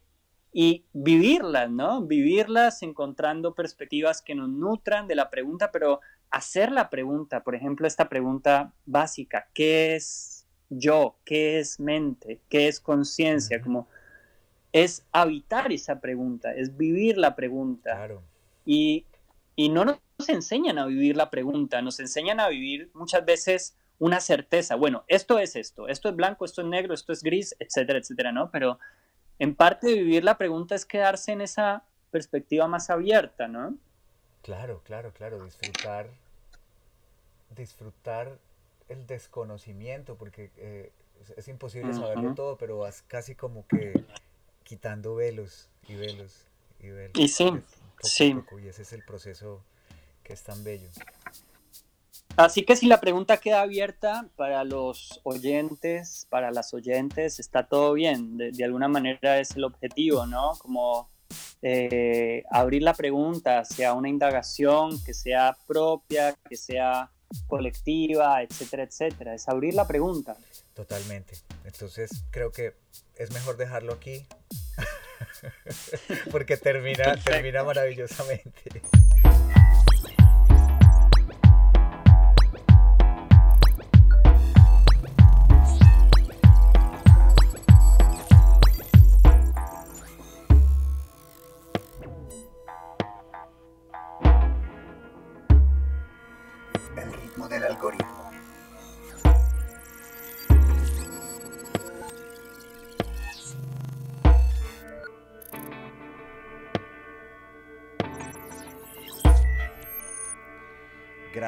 [0.52, 2.02] y vivirlas, ¿no?
[2.02, 7.88] Vivirlas encontrando perspectivas que nos nutran de la pregunta, pero hacer la pregunta, por ejemplo,
[7.88, 11.18] esta pregunta básica, ¿qué es yo?
[11.26, 12.42] ¿Qué es mente?
[12.50, 13.62] ¿Qué es conciencia?
[13.62, 13.88] Como
[14.72, 17.96] es habitar esa pregunta, es vivir la pregunta.
[17.96, 18.35] Claro
[18.66, 19.06] y,
[19.58, 24.76] no nos enseñan a vivir la pregunta, nos enseñan a vivir muchas veces una certeza.
[24.76, 28.32] Bueno, esto es esto, esto es blanco, esto es negro, esto es gris, etcétera, etcétera,
[28.32, 28.52] ¿no?
[28.52, 28.80] Pero
[29.40, 33.78] en parte vivir la pregunta es quedarse en esa perspectiva más abierta, ¿no?
[34.42, 36.08] Claro, claro, claro, disfrutar,
[37.56, 38.38] disfrutar
[38.90, 40.92] el desconocimiento, porque eh,
[41.36, 44.06] es, imposible saberlo todo, pero vas casi como que
[44.64, 46.46] quitando velos y velos
[46.80, 47.14] y velos.
[47.16, 47.52] Y sí,
[48.10, 48.36] sí.
[48.64, 49.64] y ese es el proceso
[50.24, 50.90] que es tan bello.
[52.38, 57.94] Así que si la pregunta queda abierta para los oyentes, para las oyentes, está todo
[57.94, 58.38] bien.
[58.38, 60.54] De, alguna manera es el objetivo, ¿no?
[60.58, 61.08] Como
[61.62, 67.10] eh, abrir la pregunta hacia una indagación que sea propia, que sea
[67.48, 69.34] colectiva, etcétera, etcétera.
[69.34, 70.36] Es abrir la pregunta.
[70.74, 71.38] Totalmente.
[71.64, 72.74] Entonces creo que
[73.16, 74.26] es mejor dejarlo aquí.
[76.32, 78.82] Porque termina, termina maravillosamente.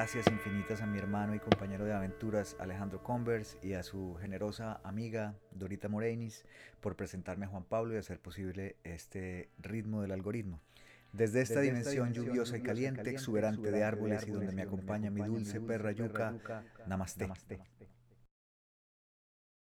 [0.07, 4.79] Gracias infinitas a mi hermano y compañero de aventuras Alejandro Converse y a su generosa
[4.85, 6.45] amiga Dorita Morenis
[6.79, 10.61] por presentarme a Juan Pablo y hacer posible este ritmo del algoritmo.
[11.11, 15.59] Desde esta, dimensión, lluviosa y caliente, exuberante de árboles y donde me acompaña mi dulce
[15.59, 16.33] perra yuca,
[16.87, 17.27] namaste.